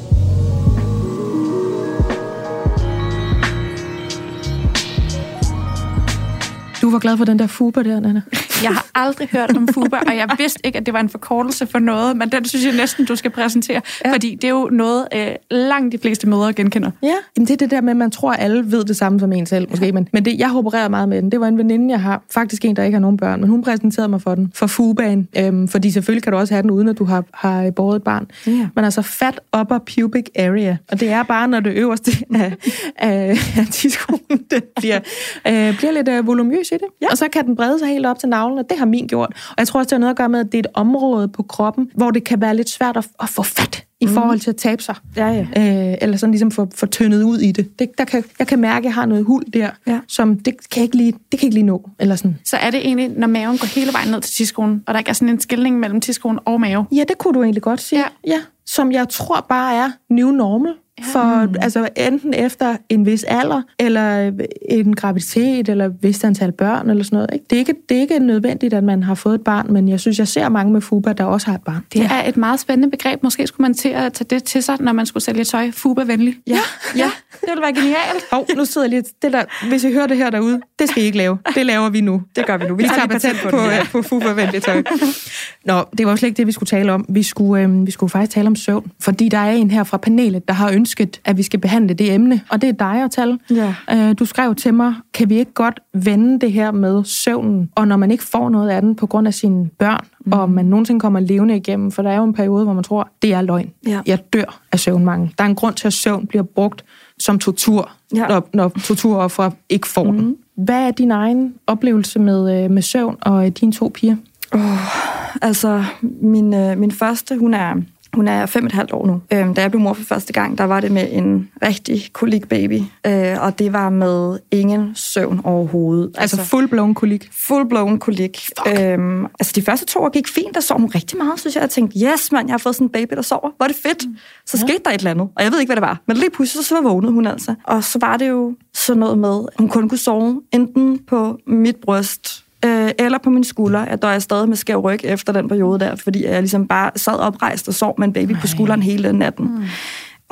Du 6.84 6.90
var 6.90 6.98
glad 6.98 7.16
for 7.16 7.24
den 7.24 7.38
der 7.38 7.46
fuba 7.46 7.82
der, 7.82 8.00
Nana. 8.00 8.22
Jeg 8.64 8.72
har 8.72 8.87
aldrig 8.94 9.29
hørt 9.33 9.57
om 9.57 9.68
fuba, 9.68 9.96
og 9.96 10.16
jeg 10.16 10.29
vidste 10.38 10.66
ikke, 10.66 10.79
at 10.79 10.87
det 10.87 10.94
var 10.94 11.00
en 11.00 11.09
forkortelse 11.09 11.66
for 11.66 11.79
noget, 11.79 12.16
men 12.16 12.29
den 12.29 12.44
synes 12.44 12.64
jeg 12.64 12.74
næsten, 12.74 13.05
du 13.05 13.16
skal 13.16 13.31
præsentere, 13.31 13.81
ja. 14.05 14.12
fordi 14.12 14.35
det 14.35 14.44
er 14.44 14.53
jo 14.53 14.68
noget, 14.72 15.09
øh, 15.14 15.29
langt 15.50 15.92
de 15.92 15.98
fleste 15.98 16.29
mødre 16.29 16.53
genkender. 16.53 16.90
Ja, 17.03 17.14
Jamen, 17.37 17.46
det 17.46 17.50
er 17.50 17.57
det 17.57 17.70
der 17.70 17.81
med, 17.81 17.90
at 17.90 17.96
man 17.96 18.11
tror, 18.11 18.33
at 18.33 18.40
alle 18.40 18.72
ved 18.72 18.85
det 18.85 18.96
samme 18.96 19.20
som 19.20 19.33
en 19.33 19.46
selv, 19.46 19.66
måske, 19.70 19.87
ja. 19.87 19.92
men, 19.92 20.09
men 20.12 20.24
det, 20.24 20.38
jeg 20.38 20.50
har 20.50 20.59
opereret 20.59 20.90
meget 20.90 21.09
med 21.09 21.22
den. 21.22 21.33
Det 21.33 21.40
var 21.40 21.48
en 21.48 21.59
veninde, 21.59 21.90
jeg 21.90 22.00
har, 22.00 22.22
faktisk 22.31 22.64
en, 22.64 22.77
der 22.77 22.83
ikke 22.85 22.94
har 22.94 23.00
nogen 23.00 23.16
børn, 23.16 23.40
men 23.40 23.50
hun 23.50 23.62
præsenterede 23.62 24.09
mig 24.09 24.22
for 24.22 24.35
den, 24.35 24.53
for 24.55 24.66
fubaen, 24.66 25.29
øhm, 25.38 25.68
fordi 25.68 25.90
selvfølgelig 25.90 26.22
kan 26.22 26.33
du 26.33 26.38
også 26.38 26.55
have 26.55 26.62
den, 26.62 26.70
uden 26.70 26.88
at 26.88 26.98
du 26.98 27.05
har, 27.05 27.24
har 27.35 27.70
båret 27.70 27.96
et 27.96 28.03
barn. 28.03 28.27
Ja. 28.46 28.68
Men 28.74 28.85
altså 28.85 29.03
fat 29.03 29.40
upper 29.61 29.79
pubic 29.79 30.27
area, 30.37 30.77
og 30.92 31.00
det 31.00 31.09
er 31.09 31.22
bare, 31.22 31.48
når 31.48 31.61
det 31.61 31.72
øverste 31.72 32.11
af, 32.35 32.53
af, 32.96 33.29
af 33.59 33.66
tidskolen, 33.70 34.44
det 34.50 34.64
bliver, 34.77 35.00
øh, 35.48 35.77
bliver 35.77 35.92
lidt 35.92 36.09
øh, 36.09 36.27
volumøs 36.27 36.70
i 36.72 36.74
det. 36.74 36.88
Ja. 37.03 37.07
Og 37.11 37.18
så 37.18 37.29
kan 37.33 37.46
den 37.46 37.57
brede 37.57 37.79
sig 37.79 37.88
helt 37.88 38.07
op 38.07 38.18
til 38.18 38.29
navlen, 38.29 38.53
og 38.58 38.64
det 38.70 38.78
har 38.78 38.86
min 38.86 39.06
gjort. 39.06 39.28
Og 39.48 39.54
jeg 39.58 39.68
tror 39.68 39.80
også, 39.80 39.88
det 39.88 39.92
har 39.92 39.98
noget 39.98 40.10
at 40.10 40.16
gøre 40.16 40.28
med, 40.28 40.40
at 40.40 40.46
det 40.52 40.54
er 40.54 40.62
et 40.62 40.66
område 40.74 41.28
på 41.28 41.42
kroppen, 41.42 41.90
hvor 41.94 42.10
det 42.10 42.24
kan 42.24 42.40
være 42.40 42.56
lidt 42.56 42.70
svært 42.70 42.96
at, 42.96 43.08
at 43.22 43.28
få 43.28 43.42
fat 43.42 43.84
i 44.00 44.06
mm. 44.06 44.12
forhold 44.12 44.40
til 44.40 44.50
at 44.50 44.56
tabe 44.56 44.82
sig. 44.82 44.94
Ja, 45.16 45.28
ja. 45.28 45.40
Øh, 45.40 45.98
eller 46.00 46.16
sådan 46.16 46.30
ligesom 46.30 46.50
få, 46.50 46.68
få 46.74 46.86
tyndet 46.86 47.22
ud 47.22 47.38
i 47.38 47.52
det. 47.52 47.78
det 47.78 47.90
der 47.98 48.04
kan, 48.04 48.24
jeg 48.38 48.46
kan 48.46 48.58
mærke, 48.58 48.78
at 48.78 48.84
jeg 48.84 48.94
har 48.94 49.06
noget 49.06 49.24
hul 49.24 49.42
der, 49.52 49.70
ja. 49.86 50.00
som 50.08 50.38
det 50.38 50.70
kan, 50.70 50.82
ikke 50.82 50.96
lige, 50.96 51.12
det 51.12 51.40
kan 51.40 51.46
ikke 51.46 51.54
lige 51.54 51.66
nå. 51.66 51.90
Eller 51.98 52.16
sådan. 52.16 52.38
Så 52.44 52.56
er 52.56 52.70
det 52.70 52.80
egentlig, 52.80 53.08
når 53.08 53.26
maven 53.26 53.58
går 53.58 53.66
hele 53.66 53.92
vejen 53.92 54.10
ned 54.10 54.20
til 54.20 54.34
tidskolen, 54.34 54.82
og 54.86 54.94
der 54.94 54.98
ikke 54.98 55.08
er 55.08 55.14
sådan 55.14 55.28
en 55.28 55.40
skilning 55.40 55.78
mellem 55.78 56.00
tidskolen 56.00 56.38
og 56.44 56.60
mave? 56.60 56.86
Ja, 56.92 57.04
det 57.08 57.18
kunne 57.18 57.34
du 57.34 57.42
egentlig 57.42 57.62
godt 57.62 57.80
sige. 57.80 58.00
Ja. 58.00 58.32
ja. 58.32 58.40
Som 58.66 58.92
jeg 58.92 59.08
tror 59.08 59.46
bare 59.48 59.74
er 59.74 59.90
new 60.10 60.30
normal. 60.30 60.74
For 61.02 61.46
mm. 61.46 61.54
altså, 61.61 61.88
enten 61.96 62.35
efter 62.35 62.76
en 62.88 63.07
vis 63.07 63.24
alder, 63.24 63.62
eller 63.78 64.33
en 64.68 64.96
graviditet, 64.96 65.68
eller 65.68 65.87
et 65.87 65.92
vist 66.02 66.24
antal 66.24 66.52
børn, 66.52 66.90
eller 66.90 67.04
sådan 67.04 67.16
noget. 67.16 67.30
Ikke? 67.33 67.44
Det, 67.50 67.57
er 67.57 67.61
ikke, 67.61 67.74
det 67.88 67.96
er 67.96 68.00
ikke 68.00 68.18
nødvendigt, 68.18 68.74
at 68.74 68.85
man 68.85 69.02
har 69.02 69.14
fået 69.14 69.35
et 69.35 69.40
barn, 69.40 69.72
men 69.72 69.88
jeg 69.88 70.00
synes, 70.00 70.18
jeg 70.18 70.28
ser 70.28 70.48
mange 70.48 70.72
med 70.72 70.80
FUBA, 70.80 71.12
der 71.12 71.24
også 71.24 71.46
har 71.46 71.54
et 71.54 71.62
barn. 71.62 71.87
Det 71.92 72.02
er 72.02 72.28
et 72.28 72.37
meget 72.37 72.61
spændende 72.61 72.90
begreb. 72.90 73.22
Måske 73.22 73.46
skulle 73.46 73.64
man 73.64 73.74
til 73.74 73.88
at 73.88 74.12
tage 74.12 74.26
det 74.30 74.44
til 74.44 74.62
sig, 74.62 74.76
når 74.80 74.92
man 74.92 75.07
skulle 75.07 75.24
sælge 75.24 75.44
tøj. 75.44 75.70
FUBA-venlig. 75.70 76.37
Ja, 76.46 76.59
ja. 76.96 77.11
det 77.40 77.48
ville 77.48 77.62
være 77.62 77.72
genialt. 77.72 78.24
Hov, 78.33 78.46
nu 78.57 78.64
sidder 78.64 78.87
jeg 78.87 78.90
lige... 78.90 79.04
Det 79.22 79.33
der, 79.33 79.68
hvis 79.68 79.85
I 79.85 79.92
hører 79.92 80.07
det 80.07 80.16
her 80.16 80.30
derude, 80.30 80.61
det 80.78 80.88
skal 80.88 81.02
I 81.02 81.07
ikke 81.07 81.18
lave. 81.18 81.38
Det 81.54 81.66
laver 81.66 81.88
vi 81.88 82.00
nu. 82.00 82.22
Det 82.37 82.46
gør 82.46 82.57
vi 82.57 82.66
nu. 82.66 82.74
Vi, 82.74 82.83
vi 82.83 82.88
tager 82.88 83.07
patent 83.07 83.37
på, 83.42 83.50
på, 83.50 83.57
ja. 83.57 83.87
på 83.92 84.02
FUBA-venlig 84.02 84.62
tøj. 84.62 84.83
Nå, 85.64 85.85
det 85.98 86.07
var 86.07 86.12
jo 86.12 86.16
slet 86.16 86.28
ikke 86.28 86.37
det, 86.37 86.46
vi 86.46 86.52
skulle 86.52 86.68
tale 86.68 86.92
om. 86.92 87.07
Vi 87.09 87.22
skulle, 87.22 87.62
øh, 87.62 87.87
vi 87.87 87.90
skulle 87.90 88.11
faktisk 88.11 88.33
tale 88.33 88.46
om 88.46 88.57
søvn, 88.57 88.90
fordi 89.00 89.28
der 89.28 89.38
er 89.38 89.52
en 89.52 89.70
her 89.70 89.85
fra 89.85 89.96
panelet, 89.96 90.48
der 90.48 90.54
har 90.54 90.70
ønsket, 90.70 90.83
at 91.24 91.36
vi 91.36 91.42
skal 91.42 91.60
behandle 91.60 91.94
det 91.94 92.14
emne, 92.14 92.40
og 92.50 92.62
det 92.62 92.68
er 92.68 92.72
dig 92.72 93.02
at 93.02 93.10
tale. 93.10 93.38
Ja. 93.50 93.74
Øh, 93.92 94.14
du 94.18 94.24
skrev 94.24 94.54
til 94.54 94.74
mig, 94.74 94.94
kan 95.14 95.30
vi 95.30 95.38
ikke 95.38 95.52
godt 95.52 95.80
vende 95.92 96.40
det 96.40 96.52
her 96.52 96.70
med 96.70 97.04
søvnen, 97.04 97.70
og 97.74 97.88
når 97.88 97.96
man 97.96 98.10
ikke 98.10 98.24
får 98.24 98.48
noget 98.48 98.70
af 98.70 98.82
den 98.82 98.96
på 98.96 99.06
grund 99.06 99.26
af 99.26 99.34
sine 99.34 99.68
børn, 99.78 100.04
mm. 100.26 100.32
og 100.32 100.50
man 100.50 100.64
nogensinde 100.64 101.00
kommer 101.00 101.20
levende 101.20 101.56
igennem, 101.56 101.90
for 101.90 102.02
der 102.02 102.10
er 102.10 102.16
jo 102.16 102.24
en 102.24 102.34
periode, 102.34 102.64
hvor 102.64 102.72
man 102.72 102.84
tror, 102.84 103.08
det 103.22 103.32
er 103.32 103.42
løgn. 103.42 103.70
Ja. 103.86 104.00
Jeg 104.06 104.18
dør 104.32 104.60
af 104.72 104.80
søvnmangel. 104.80 105.34
Der 105.38 105.44
er 105.44 105.48
en 105.48 105.54
grund 105.54 105.74
til, 105.74 105.86
at 105.86 105.92
søvn 105.92 106.26
bliver 106.26 106.42
brugt 106.42 106.84
som 107.18 107.38
tortur, 107.38 107.90
ja. 108.14 108.26
når, 108.26 108.48
når 108.52 108.68
torturoffere 108.68 109.50
ikke 109.68 109.86
får 109.86 110.10
mm. 110.10 110.18
den. 110.18 110.36
Hvad 110.56 110.86
er 110.86 110.90
din 110.90 111.10
egen 111.10 111.54
oplevelse 111.66 112.18
med, 112.18 112.64
øh, 112.64 112.70
med 112.70 112.82
søvn 112.82 113.16
og 113.20 113.46
øh, 113.46 113.52
dine 113.52 113.72
to 113.72 113.90
piger? 113.94 114.16
Oh, 114.52 115.42
altså, 115.42 115.84
min, 116.02 116.54
øh, 116.54 116.78
min 116.78 116.90
første, 116.90 117.38
hun 117.38 117.54
er 117.54 117.74
hun 118.14 118.29
er 118.29 118.46
fem 118.46 118.62
og 118.62 118.66
et 118.66 118.72
halvt 118.72 118.92
år 118.92 119.07
nu. 119.07 119.20
Øhm, 119.33 119.55
da 119.55 119.61
jeg 119.61 119.70
blev 119.70 119.81
mor 119.81 119.92
for 119.92 120.03
første 120.03 120.33
gang, 120.33 120.59
der 120.59 120.64
var 120.64 120.81
det 120.81 120.92
med 120.92 121.09
en 121.11 121.50
rigtig 121.62 122.11
kolik 122.12 122.48
baby, 122.48 122.81
øh, 123.07 123.42
og 123.42 123.59
det 123.59 123.72
var 123.72 123.90
med 123.90 124.38
ingen 124.50 124.92
søvn 124.94 125.40
overhovedet. 125.44 126.11
Altså, 126.18 126.37
altså 126.37 126.57
full-blown 126.57 126.94
kolik? 126.94 127.31
Full-blown 127.33 127.98
kolik. 127.98 128.48
Øhm, 128.66 129.24
altså 129.24 129.53
de 129.57 129.62
første 129.62 129.87
to 129.87 130.00
år 130.00 130.11
gik 130.11 130.29
fint, 130.29 130.55
der 130.55 130.61
sov 130.61 130.81
hun 130.81 130.90
rigtig 130.94 131.18
meget, 131.18 131.40
synes 131.40 131.55
jeg. 131.55 131.61
Jeg 131.61 131.70
tænkte, 131.70 131.98
yes 131.98 132.33
mand, 132.33 132.48
jeg 132.48 132.53
har 132.53 132.59
fået 132.59 132.74
sådan 132.74 132.87
en 132.87 132.90
baby, 132.90 133.14
der 133.16 133.22
sover. 133.22 133.50
Hvor 133.57 133.64
er 133.64 133.68
det 133.68 133.77
fedt. 133.77 134.03
Så 134.46 134.57
ja. 134.57 134.66
skete 134.66 134.81
der 134.85 134.90
et 134.90 134.98
eller 134.98 135.11
andet, 135.11 135.29
og 135.37 135.44
jeg 135.44 135.53
ved 135.53 135.61
ikke, 135.61 135.68
hvad 135.68 135.77
det 135.77 135.87
var. 135.88 136.00
Men 136.07 136.16
lige 136.16 136.31
pludselig 136.31 136.64
så 136.64 136.81
vågnede 136.83 137.12
hun 137.12 137.27
altså. 137.27 137.55
Og 137.64 137.85
så 137.85 137.98
var 138.00 138.16
det 138.16 138.29
jo 138.29 138.55
sådan 138.74 139.00
noget 139.00 139.18
med, 139.18 139.40
at 139.53 139.59
hun 139.59 139.68
kun 139.68 139.88
kunne 139.88 139.98
sove 139.98 140.42
enten 140.53 140.98
på 140.98 141.38
mit 141.46 141.77
bryst, 141.77 142.43
øh, 142.64 142.90
eller 142.98 143.18
på 143.18 143.31
min 143.31 143.44
skulder, 143.44 143.81
at 143.81 144.03
der 144.03 144.09
er 144.09 144.18
stadig 144.18 144.48
med 144.48 144.57
skæv 144.57 144.81
ryg 144.81 145.00
efter 145.05 145.33
den 145.33 145.48
periode 145.48 145.81
der, 145.81 145.96
fordi 145.96 146.24
jeg 146.24 146.42
ligesom 146.42 146.68
bare 146.68 146.90
sad 146.96 147.18
oprejst 147.18 147.68
og 147.68 147.74
sov 147.74 147.94
med 147.98 148.07
en 148.07 148.12
baby 148.12 148.33
Ej. 148.33 148.40
på 148.40 148.46
skulderen 148.46 148.83
hele 148.83 149.12
natten. 149.12 149.46
Mm 149.46 149.64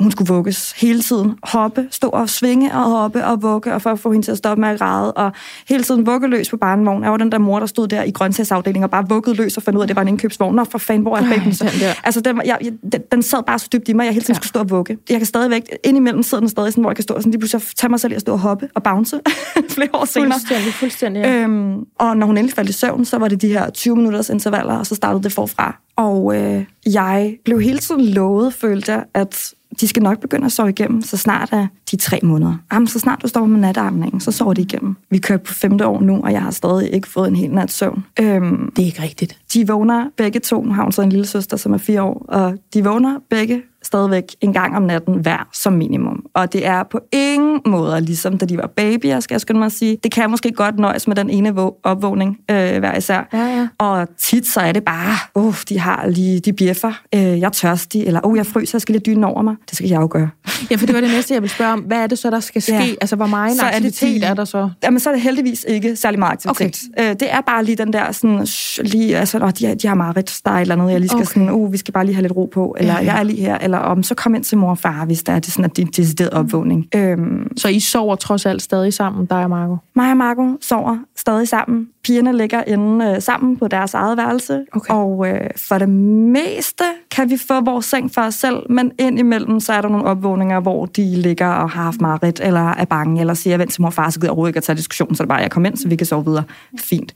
hun 0.03 0.11
skulle 0.11 0.27
vugges 0.27 0.71
hele 0.71 1.01
tiden. 1.01 1.33
Hoppe, 1.43 1.87
stå 1.91 2.09
og 2.09 2.29
svinge 2.29 2.73
og 2.73 2.83
hoppe 2.83 3.25
og 3.25 3.41
vugge, 3.41 3.73
og 3.73 3.81
for 3.81 3.89
at 3.89 3.99
få 3.99 4.11
hende 4.11 4.25
til 4.25 4.31
at 4.31 4.37
stoppe 4.37 4.61
med 4.61 4.69
at 4.69 4.79
græde. 4.79 5.13
Og 5.13 5.31
hele 5.69 5.83
tiden 5.83 6.05
vugge 6.05 6.27
løs 6.27 6.49
på 6.49 6.57
barnevognen. 6.57 7.03
Jeg 7.03 7.11
var 7.11 7.17
den 7.17 7.31
der 7.31 7.37
mor, 7.37 7.59
der 7.59 7.65
stod 7.65 7.87
der 7.87 8.03
i 8.03 8.11
grøntsagsafdelingen 8.11 8.83
og 8.83 8.89
bare 8.89 9.09
vuggede 9.09 9.35
løs 9.35 9.57
og 9.57 9.63
fandt 9.63 9.77
ud 9.77 9.81
af, 9.81 9.85
at 9.85 9.89
det 9.89 9.95
var 9.95 10.01
en 10.01 10.07
indkøbsvogn. 10.07 10.55
Nå, 10.55 10.63
for 10.63 10.77
fanden, 10.77 11.01
hvor 11.01 11.17
er 11.17 11.29
babyen 11.29 11.53
så? 11.53 11.71
Altså, 12.03 12.21
den, 12.21 12.41
jeg, 12.45 12.59
den, 12.91 13.01
den, 13.11 13.23
sad 13.23 13.43
bare 13.43 13.59
så 13.59 13.67
dybt 13.73 13.89
i 13.89 13.93
mig, 13.93 14.05
jeg 14.05 14.13
hele 14.13 14.23
tiden 14.23 14.33
ja. 14.33 14.37
skulle 14.37 14.47
stå 14.47 14.59
og 14.59 14.69
vugge. 14.69 14.97
Jeg 15.09 15.17
kan 15.17 15.25
stadigvæk, 15.25 15.61
indimellem 15.83 16.23
sidder 16.23 16.39
den 16.39 16.49
stadig 16.49 16.71
sådan, 16.71 16.81
hvor 16.81 16.91
jeg 16.91 16.95
kan 16.95 17.03
stå 17.03 17.13
og 17.13 17.21
sådan, 17.21 17.31
lige 17.31 17.39
pludselig 17.39 17.63
tage 17.77 17.89
mig 17.89 17.99
selv 17.99 18.13
i 18.13 18.15
at 18.15 18.21
stå 18.21 18.31
og 18.31 18.39
hoppe 18.39 18.69
og 18.75 18.83
bounce 18.83 19.19
flere 19.75 19.89
år 19.93 20.05
senere. 20.05 20.31
Fuldstændig, 20.31 20.73
fuldstændig. 20.73 21.21
Ja. 21.21 21.41
Øhm, 21.41 21.75
og 21.99 22.17
når 22.17 22.27
hun 22.27 22.37
endelig 22.37 22.55
faldt 22.55 22.69
i 22.69 22.73
søvn, 22.73 23.05
så 23.05 23.17
var 23.17 23.27
det 23.27 23.41
de 23.41 23.47
her 23.47 23.69
20 23.69 23.95
minutters 23.95 24.29
intervaller, 24.29 24.73
og 24.73 24.85
så 24.85 24.95
startede 24.95 25.23
det 25.23 25.31
forfra. 25.31 25.79
Og 25.95 26.35
øh, 26.35 26.65
jeg 26.85 27.37
blev 27.45 27.61
hele 27.61 27.79
tiden 27.79 28.05
lovet, 28.05 28.53
følte 28.53 28.91
jeg, 28.91 29.03
at 29.13 29.53
de 29.81 29.87
skal 29.87 30.03
nok 30.03 30.19
begynde 30.19 30.45
at 30.45 30.51
sove 30.51 30.69
igennem, 30.69 31.01
så 31.01 31.17
snart 31.17 31.49
er 31.51 31.67
de 31.91 31.95
tre 31.95 32.19
måneder. 32.23 32.55
Jamen, 32.73 32.87
så 32.87 32.99
snart 32.99 33.21
du 33.21 33.27
står 33.27 33.45
med 33.45 33.59
natarmningen, 33.59 34.21
så 34.21 34.31
sover 34.31 34.53
de 34.53 34.61
igennem. 34.61 34.95
Vi 35.09 35.17
kører 35.17 35.37
på 35.39 35.53
femte 35.53 35.87
år 35.87 36.01
nu, 36.01 36.21
og 36.23 36.31
jeg 36.31 36.41
har 36.41 36.51
stadig 36.51 36.93
ikke 36.93 37.07
fået 37.07 37.27
en 37.27 37.35
hel 37.35 37.51
nat 37.51 37.71
søvn. 37.71 38.05
Øhm, 38.19 38.71
det 38.75 38.81
er 38.81 38.85
ikke 38.85 39.01
rigtigt. 39.01 39.37
De 39.53 39.67
vågner 39.67 40.05
begge 40.17 40.39
to. 40.39 40.63
Nu 40.63 40.73
har 40.73 40.83
hun 40.83 40.91
så 40.91 41.01
en 41.01 41.09
lille 41.09 41.25
søster, 41.25 41.57
som 41.57 41.73
er 41.73 41.77
fire 41.77 42.01
år, 42.01 42.25
og 42.27 42.57
de 42.73 42.83
vågner 42.83 43.19
begge 43.29 43.61
stadigvæk 43.83 44.35
en 44.41 44.53
gang 44.53 44.75
om 44.75 44.81
natten 44.81 45.15
hver 45.15 45.47
som 45.53 45.73
minimum. 45.73 46.25
Og 46.33 46.53
det 46.53 46.65
er 46.65 46.83
på 46.83 46.99
ingen 47.11 47.61
måde 47.65 48.01
ligesom 48.01 48.37
da 48.37 48.45
de 48.45 48.57
var 48.57 48.67
babyer, 48.67 49.19
skal 49.19 49.35
jeg 49.35 49.41
skynde 49.41 49.59
mig 49.59 49.65
at 49.65 49.71
sige. 49.71 49.97
Det 50.03 50.11
kan 50.11 50.29
måske 50.29 50.51
godt 50.51 50.79
nøjes 50.79 51.07
med 51.07 51.15
den 51.15 51.29
ene 51.29 51.53
opvågning 51.83 52.37
øh, 52.51 52.79
hver 52.79 52.97
især. 52.97 53.29
Ja, 53.33 53.57
ja. 53.57 53.67
Og 53.77 54.07
tit 54.17 54.47
så 54.47 54.59
er 54.59 54.71
det 54.71 54.83
bare, 54.83 55.15
uh, 55.35 55.55
de 55.69 55.79
har 55.79 56.07
lige, 56.07 56.39
de 56.39 56.53
bjeffer, 56.53 57.01
øh, 57.15 57.21
jeg 57.21 57.41
er 57.41 57.49
tørstig, 57.49 58.03
eller 58.03 58.19
oh, 58.23 58.37
jeg 58.37 58.45
fryser, 58.45 58.75
jeg 58.75 58.81
skal 58.81 58.93
lige 58.93 59.03
dyne 59.13 59.27
over 59.27 59.41
mig. 59.41 59.55
Det 59.69 59.77
skal 59.77 59.89
jeg 59.89 60.01
jo 60.01 60.07
gøre. 60.11 60.29
Ja, 60.71 60.75
for 60.75 60.85
det 60.85 60.95
var 60.95 61.01
det 61.01 61.09
næste, 61.09 61.33
jeg 61.33 61.41
vil 61.41 61.49
spørge 61.49 61.73
om. 61.73 61.79
Hvad 61.79 61.97
er 61.97 62.07
det 62.07 62.19
så, 62.19 62.29
der 62.29 62.39
skal 62.39 62.61
ske? 62.61 62.73
Ja. 62.73 62.95
Altså, 63.01 63.15
hvor 63.15 63.25
meget 63.25 63.57
så 63.57 63.65
aktivitet 63.65 64.15
er, 64.15 64.19
det 64.19 64.29
er 64.29 64.33
der 64.33 64.45
så? 64.45 64.69
Jamen, 64.83 64.99
så 64.99 65.09
er 65.09 65.13
det 65.13 65.21
heldigvis 65.21 65.65
ikke 65.67 65.95
særlig 65.95 66.19
meget 66.19 66.31
aktivitet. 66.31 66.81
Okay. 66.97 67.09
Øh, 67.09 67.15
det 67.19 67.33
er 67.33 67.41
bare 67.41 67.65
lige 67.65 67.75
den 67.75 67.93
der 67.93 68.11
sådan, 68.11 68.47
lige, 68.83 69.17
altså, 69.17 69.39
åh, 69.39 69.49
de, 69.49 69.75
de 69.75 69.87
har 69.87 69.95
meget 69.95 70.41
der 70.45 70.51
eller 70.51 70.75
noget, 70.75 70.91
jeg 70.91 70.99
lige 70.99 71.09
skal 71.09 71.17
okay. 71.17 71.25
sådan, 71.25 71.49
uh, 71.49 71.73
vi 71.73 71.77
skal 71.77 71.93
bare 71.93 72.05
lige 72.05 72.15
have 72.15 72.21
lidt 72.21 72.35
ro 72.35 72.49
på, 72.53 72.75
eller 72.79 72.93
ja, 72.93 72.99
ja. 72.99 73.05
jeg 73.05 73.19
er 73.19 73.23
lige 73.23 73.41
her, 73.41 73.57
eller 73.57 73.72
om, 73.77 74.03
så 74.03 74.15
kom 74.15 74.35
ind 74.35 74.43
til 74.43 74.57
mor 74.57 74.69
og 74.69 74.77
far, 74.77 75.05
hvis 75.05 75.23
der 75.23 75.33
er 75.33 75.39
det 75.39 75.53
sådan, 75.53 75.65
at 75.65 75.75
det 75.75 75.81
er 75.81 75.85
en 75.85 75.91
decideret 75.91 76.29
opvågning. 76.29 76.87
Øhm, 76.95 77.57
så 77.57 77.67
I 77.67 77.79
sover 77.79 78.15
trods 78.15 78.45
alt 78.45 78.61
stadig 78.61 78.93
sammen, 78.93 79.25
dig 79.25 79.43
og 79.43 79.49
Marco? 79.49 79.77
Mig 79.95 80.11
og 80.11 80.17
Marco 80.17 80.57
sover 80.61 80.97
stadig 81.23 81.47
sammen. 81.47 81.87
Pigerne 82.03 82.37
ligger 82.37 82.63
inde 82.67 83.05
øh, 83.05 83.21
sammen 83.21 83.57
på 83.57 83.67
deres 83.67 83.93
eget 83.93 84.17
værelse, 84.17 84.65
okay. 84.73 84.93
og 84.93 85.27
øh, 85.27 85.49
for 85.67 85.77
det 85.77 85.89
meste 85.89 86.83
kan 87.11 87.29
vi 87.29 87.37
få 87.47 87.61
vores 87.65 87.85
seng 87.85 88.13
for 88.13 88.21
os 88.21 88.35
selv, 88.35 88.55
men 88.69 88.91
indimellem 88.99 89.59
så 89.59 89.73
er 89.73 89.81
der 89.81 89.89
nogle 89.89 90.05
opvågninger, 90.05 90.59
hvor 90.59 90.85
de 90.85 91.15
ligger 91.15 91.47
og 91.47 91.69
har 91.69 91.83
haft 91.83 92.01
mareridt, 92.01 92.39
eller 92.43 92.69
er 92.71 92.85
bange, 92.85 93.21
eller 93.21 93.33
siger, 93.33 93.57
vent 93.57 93.73
til 93.73 93.81
mor 93.81 93.87
og 93.87 93.93
far, 93.93 94.09
så 94.09 94.19
gider 94.19 94.35
jeg 94.37 94.47
ikke 94.47 94.57
at 94.57 94.63
tage 94.63 94.75
diskussion, 94.75 95.15
så 95.15 95.23
det 95.23 95.29
bare, 95.29 95.39
jeg 95.39 95.51
kommer 95.51 95.69
ind, 95.69 95.77
så 95.77 95.87
vi 95.87 95.95
kan 95.95 96.07
sove 96.07 96.25
videre. 96.25 96.43
Fint. 96.79 97.13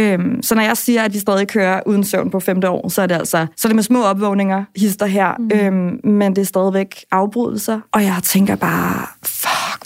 Øhm, 0.00 0.42
så 0.42 0.54
når 0.54 0.62
jeg 0.62 0.76
siger, 0.76 1.02
at 1.02 1.14
vi 1.14 1.18
stadig 1.18 1.48
kører 1.48 1.80
uden 1.86 2.04
søvn 2.04 2.30
på 2.30 2.40
femte 2.40 2.70
år, 2.70 2.88
så 2.88 3.02
er 3.02 3.06
det 3.06 3.14
altså 3.14 3.46
så 3.56 3.68
er 3.68 3.70
det 3.70 3.74
med 3.74 3.82
små 3.82 4.02
opvågninger, 4.02 4.64
hister 4.76 5.06
her, 5.06 5.34
mm. 5.38 5.50
øhm, 5.54 6.00
men 6.04 6.36
det 6.36 6.42
er 6.42 6.46
stadigvæk 6.46 7.04
afbrydelser, 7.10 7.80
og 7.92 8.02
jeg 8.02 8.16
tænker 8.22 8.56
bare, 8.56 9.06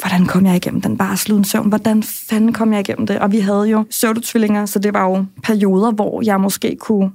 hvordan 0.02 0.26
kom 0.26 0.46
jeg 0.46 0.56
igennem 0.56 0.80
den 0.80 0.96
bare 0.96 1.32
uden 1.32 1.44
søvn? 1.44 1.68
Hvordan 1.68 2.02
fanden 2.02 2.52
kom 2.52 2.72
jeg 2.72 2.80
igennem 2.80 3.06
det? 3.06 3.18
Og 3.18 3.32
vi 3.32 3.40
havde 3.40 3.64
jo 3.64 3.84
pseudotvillinger, 3.90 4.66
så 4.66 4.78
det 4.78 4.94
var 4.94 5.04
jo 5.04 5.24
perioder, 5.42 5.90
hvor 5.90 6.22
jeg 6.24 6.40
måske 6.40 6.76
kunne 6.80 7.10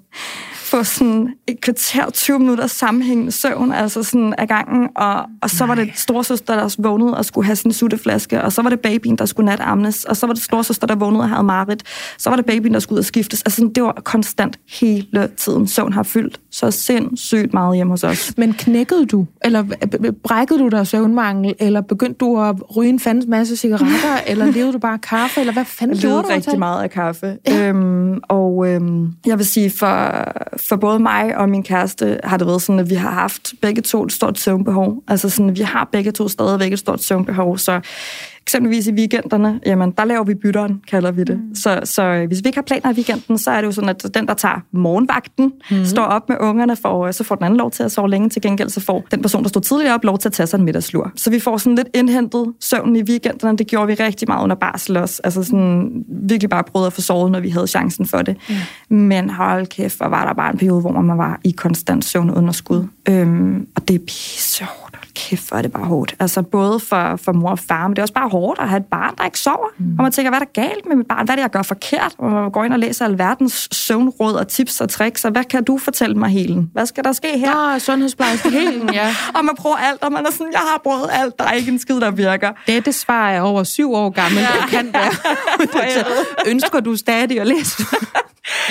få 0.67 0.83
sådan 0.83 1.33
et 1.47 1.61
kvarter, 1.61 2.09
20 2.09 2.39
minutter 2.39 2.67
sammenhængende 2.67 3.31
søvn, 3.31 3.71
altså 3.71 4.03
sådan 4.03 4.33
af 4.37 4.47
gangen, 4.47 4.89
og, 4.95 5.25
og 5.41 5.49
så 5.49 5.65
var 5.65 5.75
det 5.75 5.91
storsøster, 5.95 6.55
der 6.55 6.75
vågnede 6.79 7.17
og 7.17 7.25
skulle 7.25 7.45
have 7.45 7.55
sin 7.55 7.73
sutteflaske, 7.73 8.43
og 8.43 8.51
så 8.51 8.61
var 8.61 8.69
det 8.69 8.79
babyen, 8.79 9.15
der 9.15 9.25
skulle 9.25 9.45
natamnes, 9.45 10.03
og 10.03 10.17
så 10.17 10.27
var 10.27 10.33
det 10.33 10.43
storsøster, 10.43 10.87
der 10.87 10.95
vågnede 10.95 11.23
og 11.23 11.29
havde 11.29 11.43
marit, 11.43 11.83
så 12.17 12.29
var 12.29 12.35
det 12.37 12.45
babyen, 12.45 12.73
der 12.73 12.79
skulle 12.79 12.97
ud 12.97 12.99
og 12.99 13.05
skiftes. 13.05 13.41
Altså 13.41 13.55
sådan, 13.55 13.73
det 13.73 13.83
var 13.83 14.01
konstant 14.03 14.59
hele 14.79 15.29
tiden. 15.37 15.67
Søvn 15.67 15.93
har 15.93 16.03
fyldt 16.03 16.39
så 16.51 16.71
sindssygt 16.71 17.53
meget 17.53 17.75
hjemme 17.75 17.93
hos 17.93 18.03
os. 18.03 18.33
Men 18.37 18.53
knækkede 18.53 19.05
du, 19.05 19.25
eller 19.45 19.63
brækkede 20.23 20.59
du 20.59 20.67
dig 20.67 20.87
søvnmangel, 20.87 21.55
eller 21.59 21.81
begyndte 21.81 22.17
du 22.17 22.41
at 22.41 22.55
ryge 22.77 22.89
en 22.89 22.99
fandens 22.99 23.27
masse 23.27 23.57
cigaretter, 23.57 24.17
eller 24.31 24.45
levede 24.45 24.73
du 24.73 24.79
bare 24.79 24.97
kaffe, 24.97 25.39
eller 25.39 25.53
hvad 25.53 25.65
fanden 25.65 25.97
gjorde 25.97 26.23
du? 26.23 26.27
Jeg 26.27 26.35
rigtig 26.35 26.59
meget 26.59 26.83
af 26.83 26.89
kaffe. 26.89 27.37
Ja. 27.47 27.69
Øhm, 27.69 28.19
og 28.23 28.67
øhm, 28.67 29.13
jeg 29.25 29.37
vil 29.37 29.45
sige, 29.45 29.69
for, 29.69 30.23
for 30.57 30.75
både 30.75 30.99
mig 30.99 31.37
og 31.37 31.49
min 31.49 31.63
kæreste 31.63 32.19
har 32.23 32.37
det 32.37 32.47
været 32.47 32.61
sådan, 32.61 32.79
at 32.79 32.89
vi 32.89 32.95
har 32.95 33.11
haft 33.11 33.53
begge 33.61 33.81
to 33.81 34.03
et 34.03 34.11
stort 34.11 34.39
søvnbehov. 34.39 35.03
Altså 35.07 35.29
sådan, 35.29 35.55
vi 35.55 35.61
har 35.61 35.89
begge 35.91 36.11
to 36.11 36.27
stadigvæk 36.27 36.73
et 36.73 36.79
stort 36.79 37.03
søvnbehov, 37.03 37.57
så 37.57 37.81
Eksempelvis 38.47 38.87
i 38.87 38.91
weekenderne, 38.91 39.59
jamen 39.65 39.91
der 39.91 40.05
laver 40.05 40.23
vi 40.23 40.35
bytteren, 40.35 40.81
kalder 40.87 41.11
vi 41.11 41.23
det. 41.23 41.39
Mm. 41.39 41.55
Så, 41.55 41.79
så 41.83 42.25
hvis 42.27 42.43
vi 42.43 42.47
ikke 42.47 42.57
har 42.57 42.63
planer 42.63 42.91
i 42.91 42.93
weekenden, 42.93 43.37
så 43.37 43.51
er 43.51 43.61
det 43.61 43.67
jo 43.67 43.71
sådan, 43.71 43.89
at 43.89 44.05
den, 44.13 44.27
der 44.27 44.33
tager 44.33 44.55
morgenvagten, 44.71 45.51
mm. 45.71 45.85
står 45.85 46.03
op 46.03 46.29
med 46.29 46.37
ungerne, 46.39 46.75
for, 46.75 47.11
så 47.11 47.23
får 47.23 47.35
den 47.35 47.45
anden 47.45 47.57
lov 47.57 47.71
til 47.71 47.83
at 47.83 47.91
sove 47.91 48.09
længe. 48.09 48.29
Til 48.29 48.41
gengæld 48.41 48.69
så 48.69 48.79
får 48.79 49.03
den 49.11 49.21
person, 49.21 49.43
der 49.43 49.49
står 49.49 49.61
tidligere 49.61 49.93
op, 49.93 50.03
lov 50.03 50.17
til 50.17 50.29
at 50.29 50.33
tage 50.33 50.47
sig 50.47 50.57
en 50.57 50.65
middagslur. 50.65 51.11
Så 51.15 51.29
vi 51.29 51.39
får 51.39 51.57
sådan 51.57 51.75
lidt 51.75 51.87
indhentet 51.93 52.53
søvn 52.59 52.95
i 52.95 53.03
weekenderne. 53.03 53.57
Det 53.57 53.67
gjorde 53.67 53.87
vi 53.87 53.93
rigtig 53.93 54.27
meget 54.27 54.43
under 54.43 54.55
barsel 54.55 54.97
også. 54.97 55.21
Altså 55.23 55.43
sådan 55.43 56.05
virkelig 56.07 56.49
bare 56.49 56.63
prøvet 56.63 56.87
at 56.87 56.93
få 56.93 57.01
sovet, 57.01 57.31
når 57.31 57.39
vi 57.39 57.49
havde 57.49 57.67
chancen 57.67 58.05
for 58.05 58.21
det. 58.21 58.37
Mm. 58.89 58.95
Men 58.95 59.29
hold 59.29 59.67
kæft, 59.67 59.97
hvor 59.97 60.07
var 60.07 60.27
der 60.27 60.33
bare 60.33 60.51
en 60.51 60.57
periode, 60.57 60.81
hvor 60.81 61.01
man 61.01 61.17
var 61.17 61.39
i 61.43 61.51
konstant 61.51 62.05
søvnunderskud. 62.05 62.87
Øhm, 63.09 63.67
og 63.75 63.87
det 63.87 63.95
er 63.95 63.99
pisse 64.07 64.65
kæft, 65.17 65.47
hvor 65.49 65.57
er 65.57 65.61
det 65.61 65.71
bare 65.71 65.85
hårdt. 65.85 66.15
Altså 66.19 66.41
både 66.41 66.79
for, 66.79 67.15
for 67.15 67.31
mor 67.31 67.49
og 67.49 67.59
far, 67.59 67.87
men 67.87 67.95
det 67.95 67.99
er 67.99 68.03
også 68.03 68.13
bare 68.13 68.29
hårdt 68.29 68.59
at 68.59 68.69
have 68.69 68.79
et 68.79 68.85
barn, 68.85 69.15
der 69.17 69.25
ikke 69.25 69.39
sover. 69.39 69.67
Mm. 69.77 69.95
Og 69.97 70.03
man 70.03 70.11
tænker, 70.11 70.31
hvad 70.31 70.41
er 70.41 70.45
der 70.45 70.61
galt 70.61 70.85
med 70.87 70.95
mit 70.95 71.07
barn? 71.07 71.25
Hvad 71.25 71.33
er 71.33 71.35
det, 71.35 71.41
jeg 71.41 71.49
gør 71.49 71.61
forkert? 71.61 72.15
Og 72.17 72.31
man 72.31 72.51
går 72.51 72.63
ind 72.63 72.73
og 72.73 72.79
læser 72.79 73.05
alverdens 73.05 73.67
søvnråd 73.71 74.33
og 74.33 74.47
tips 74.47 74.81
og 74.81 74.89
tricks. 74.89 75.25
Og 75.25 75.31
hvad 75.31 75.43
kan 75.43 75.63
du 75.63 75.77
fortælle 75.77 76.15
mig, 76.15 76.29
Helen? 76.29 76.69
Hvad 76.73 76.85
skal 76.85 77.03
der 77.03 77.11
ske 77.11 77.27
her? 77.37 77.73
Nå, 77.73 77.79
sundhedsplejerske 77.79 78.49
Helen, 78.49 78.93
ja. 78.93 79.15
og 79.37 79.45
man 79.45 79.55
prøver 79.55 79.75
alt, 79.75 80.03
og 80.03 80.11
man 80.11 80.25
er 80.25 80.31
sådan, 80.31 80.51
jeg 80.51 80.61
har 80.61 80.81
prøvet 80.83 81.09
alt, 81.11 81.39
der 81.39 81.45
er 81.45 81.51
ikke 81.51 81.71
en 81.71 81.79
skid, 81.79 81.99
der 81.99 82.11
virker. 82.11 82.51
Dette 82.67 82.91
svar 82.93 83.29
er 83.29 83.41
over 83.41 83.63
syv 83.63 83.93
år 83.93 84.09
gammel. 84.09 84.39
Ja. 84.39 84.47
Det 84.61 84.69
kan 84.69 84.93
være. 84.93 85.11
Ønsker 86.51 86.79
du 86.79 86.95
stadig 86.95 87.41
at 87.41 87.47
læse? 87.47 87.83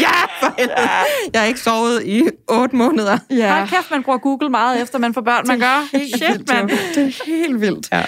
ja, 0.01 0.11
for 0.41 0.55
helvede. 0.59 0.89
Jeg 1.33 1.41
har 1.41 1.47
ikke 1.47 1.61
sovet 1.61 2.03
i 2.05 2.23
otte 2.49 2.77
måneder. 2.77 3.19
Ja. 3.31 3.55
Hold 3.55 3.69
kæft, 3.69 3.91
man 3.91 4.03
bruger 4.03 4.19
Google 4.19 4.49
meget 4.49 4.83
efter, 4.83 4.99
man 4.99 5.15
får 5.15 5.21
børn. 5.21 5.47
Man 5.47 5.59
gør. 5.59 5.89
Shit, 6.17 6.36
mand. 6.49 6.71
Det 6.95 7.05
er 7.05 7.25
helt 7.27 7.61
vildt. 7.61 7.89
Ja. 7.93 8.05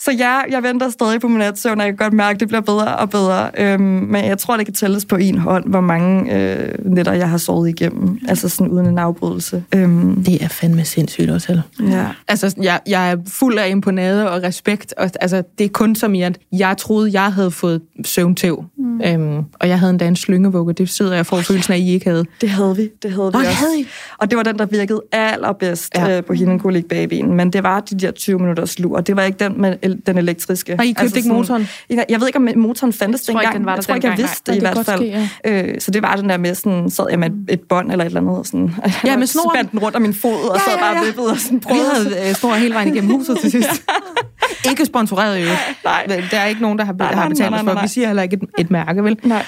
Så 0.00 0.12
ja, 0.12 0.40
jeg 0.50 0.62
venter 0.62 0.90
stadig 0.90 1.20
på 1.20 1.28
min 1.28 1.38
natsøvn, 1.38 1.80
og 1.80 1.86
jeg 1.86 1.96
kan 1.96 2.04
godt 2.04 2.12
mærke, 2.12 2.36
at 2.36 2.40
det 2.40 2.48
bliver 2.48 2.60
bedre 2.60 2.96
og 2.96 3.10
bedre. 3.10 3.50
Øhm, 3.58 3.80
men 3.82 4.24
jeg 4.24 4.38
tror, 4.38 4.56
det 4.56 4.66
kan 4.66 4.74
tælles 4.74 5.04
på 5.04 5.16
en 5.16 5.38
hånd, 5.38 5.64
hvor 5.68 5.80
mange 5.80 6.34
øh, 6.36 6.74
nætter 6.84 7.12
jeg 7.12 7.30
har 7.30 7.38
sovet 7.38 7.68
igennem. 7.68 8.18
Altså 8.28 8.48
sådan 8.48 8.68
uden 8.72 8.86
en 8.86 8.98
afbrydelse. 8.98 9.64
Øhm. 9.74 10.24
Det 10.24 10.44
er 10.44 10.48
fandme 10.48 10.84
sindssygt 10.84 11.30
også, 11.30 11.48
heller. 11.48 11.62
Ja. 11.96 12.06
Altså, 12.28 12.54
jeg, 12.62 12.80
jeg 12.86 13.12
er 13.12 13.16
fuld 13.26 13.58
af 13.58 13.68
imponade 13.70 14.30
og 14.30 14.42
respekt. 14.42 14.94
Og, 14.96 15.10
altså, 15.20 15.42
det 15.58 15.64
er 15.64 15.68
kun 15.68 15.94
som 15.94 16.14
i, 16.14 16.22
at 16.22 16.38
jeg 16.52 16.76
troede, 16.76 17.10
jeg 17.12 17.32
havde 17.32 17.50
fået 17.50 17.80
søvntæv. 18.04 18.64
Mm. 18.78 19.00
Øhm, 19.04 19.44
og 19.60 19.68
jeg 19.68 19.78
havde 19.78 19.90
endda 19.90 20.08
en 20.08 20.16
slyngevugge. 20.16 20.72
Det 20.72 20.88
sidder 20.88 21.14
jeg 21.14 21.26
for 21.26 21.36
følelsen 21.36 21.72
af, 21.72 21.76
at 21.76 21.82
I 21.82 21.92
ikke 21.92 22.10
havde. 22.10 22.24
Det 22.40 22.48
havde 22.50 22.76
vi. 22.76 22.90
Det 23.02 23.10
havde 23.10 23.26
vi 23.26 23.32
Nå, 23.32 23.38
også. 23.38 23.50
Havde 23.50 23.80
I? 23.80 23.86
Og 24.18 24.30
det 24.30 24.36
var 24.36 24.42
den, 24.42 24.58
der 24.58 24.66
virkede 24.66 25.02
allerbedst 25.12 25.94
ja. 25.94 26.16
øh, 26.16 26.24
på 26.24 26.32
hende 26.32 26.82
babyen. 26.82 27.34
Men 27.34 27.52
det 27.52 27.62
var 27.62 27.80
de 27.80 27.98
der 27.98 28.10
20 28.10 28.38
minutters 28.38 28.78
lur. 28.78 29.00
Det 29.00 29.16
var 29.16 29.22
ikke 29.22 29.44
den 29.44 29.60
med 29.60 29.76
den 30.06 30.18
elektriske. 30.18 30.76
Og 30.78 30.86
I 30.86 30.88
købte 30.88 31.02
altså 31.02 31.16
ikke 31.16 31.28
motoren? 31.28 31.68
Jeg, 31.90 32.04
jeg 32.08 32.20
ved 32.20 32.26
ikke, 32.26 32.36
om 32.36 32.48
motoren 32.56 32.92
fandtes 32.92 33.22
dengang. 33.22 33.44
Jeg, 33.44 33.60
den 33.60 33.68
jeg 33.68 33.84
tror 33.84 33.94
ikke, 33.94 34.08
jeg 34.08 34.18
vidste 34.18 34.52
det 34.52 34.56
i 34.56 34.60
hvert 34.60 34.86
fald. 34.86 34.98
Ske, 34.98 35.28
ja. 35.44 35.62
øh, 35.68 35.80
så 35.80 35.90
det 35.90 36.02
var 36.02 36.16
den 36.16 36.28
der 36.28 36.36
med, 36.36 36.54
sådan, 36.54 36.90
sad 36.90 37.06
jeg 37.10 37.18
med 37.18 37.30
et, 37.48 37.60
bånd 37.60 37.92
eller 37.92 38.04
et 38.04 38.06
eller 38.06 38.20
andet. 38.20 38.46
Sådan, 38.46 38.74
ja, 39.04 39.16
med 39.16 39.26
snoren. 39.26 39.66
Så 39.66 39.70
den 39.72 39.78
rundt 39.78 39.96
om 39.96 40.02
min 40.02 40.14
fod, 40.14 40.48
og 40.50 40.56
ja, 40.68 40.76
bare 40.78 40.86
ja, 40.86 40.98
ja. 40.98 41.04
vippet 41.04 41.30
og 41.30 41.38
sådan 41.38 41.60
prøvede. 41.60 42.04
Vi 42.04 42.14
havde 42.14 42.28
øh, 42.28 42.34
snor 42.34 42.54
hele 42.54 42.74
vejen 42.74 42.88
igennem 42.88 43.16
huset 43.16 43.38
til 43.38 43.50
sidst. 43.50 43.70
ikke 44.70 44.84
sponsoreret 44.84 45.42
jo. 45.42 45.48
Nej. 45.84 46.20
Der 46.30 46.38
er 46.38 46.46
ikke 46.46 46.62
nogen, 46.62 46.78
der 46.78 46.84
har, 46.84 46.92
nej, 46.92 47.12
har 47.12 47.28
betalt 47.28 47.50
nej, 47.50 47.62
nej, 47.62 47.62
nej, 47.62 47.74
for. 47.74 47.82
Vi 47.82 47.88
siger 47.88 48.06
heller 48.06 48.22
ikke 48.22 48.38
et, 48.42 48.48
et 48.58 48.70
mærke, 48.70 49.04
vel? 49.04 49.18
Nej. 49.22 49.44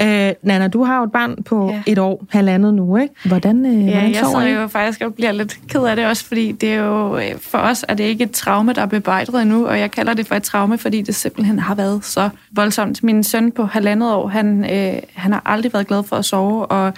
Øh, 0.00 0.32
Nana, 0.42 0.68
du 0.68 0.84
har 0.84 0.98
jo 0.98 1.04
et 1.04 1.12
barn 1.12 1.42
på 1.42 1.70
ja. 1.70 1.82
et 1.86 1.98
år, 1.98 2.24
halvandet 2.30 2.74
nu, 2.74 2.96
ikke? 2.96 3.14
Hvordan, 3.24 3.66
øh, 3.66 3.86
ja, 3.86 3.92
hvordan 3.92 4.14
jeg 4.14 4.26
sidder 4.26 4.60
jo 4.60 4.68
faktisk 4.68 5.00
og 5.02 5.14
bliver 5.14 5.32
lidt 5.32 5.58
ked 5.68 5.82
af 5.82 5.96
det 5.96 6.06
også, 6.06 6.24
fordi 6.24 6.52
det 6.52 6.72
er 6.72 6.84
jo, 6.84 7.18
øh, 7.18 7.38
for 7.40 7.58
os 7.58 7.84
er 7.88 7.94
det 7.94 8.04
ikke 8.04 8.24
et 8.24 8.30
traume, 8.30 8.72
der 8.72 8.82
er 8.82 8.86
bebrejdet 8.86 9.42
endnu, 9.42 9.66
og 9.66 9.78
jeg 9.78 9.90
kalder 9.90 10.14
det 10.14 10.26
for 10.26 10.34
et 10.34 10.42
traume, 10.42 10.78
fordi 10.78 11.02
det 11.02 11.14
simpelthen 11.14 11.58
har 11.58 11.74
været 11.74 12.04
så 12.04 12.28
voldsomt. 12.52 13.02
Min 13.02 13.24
søn 13.24 13.52
på 13.52 13.64
halvandet 13.64 14.14
år, 14.14 14.28
han, 14.28 14.64
øh, 14.64 15.02
han 15.14 15.32
har 15.32 15.42
aldrig 15.44 15.72
været 15.72 15.86
glad 15.86 16.02
for 16.02 16.16
at 16.16 16.24
sove, 16.24 16.66
og 16.66 16.92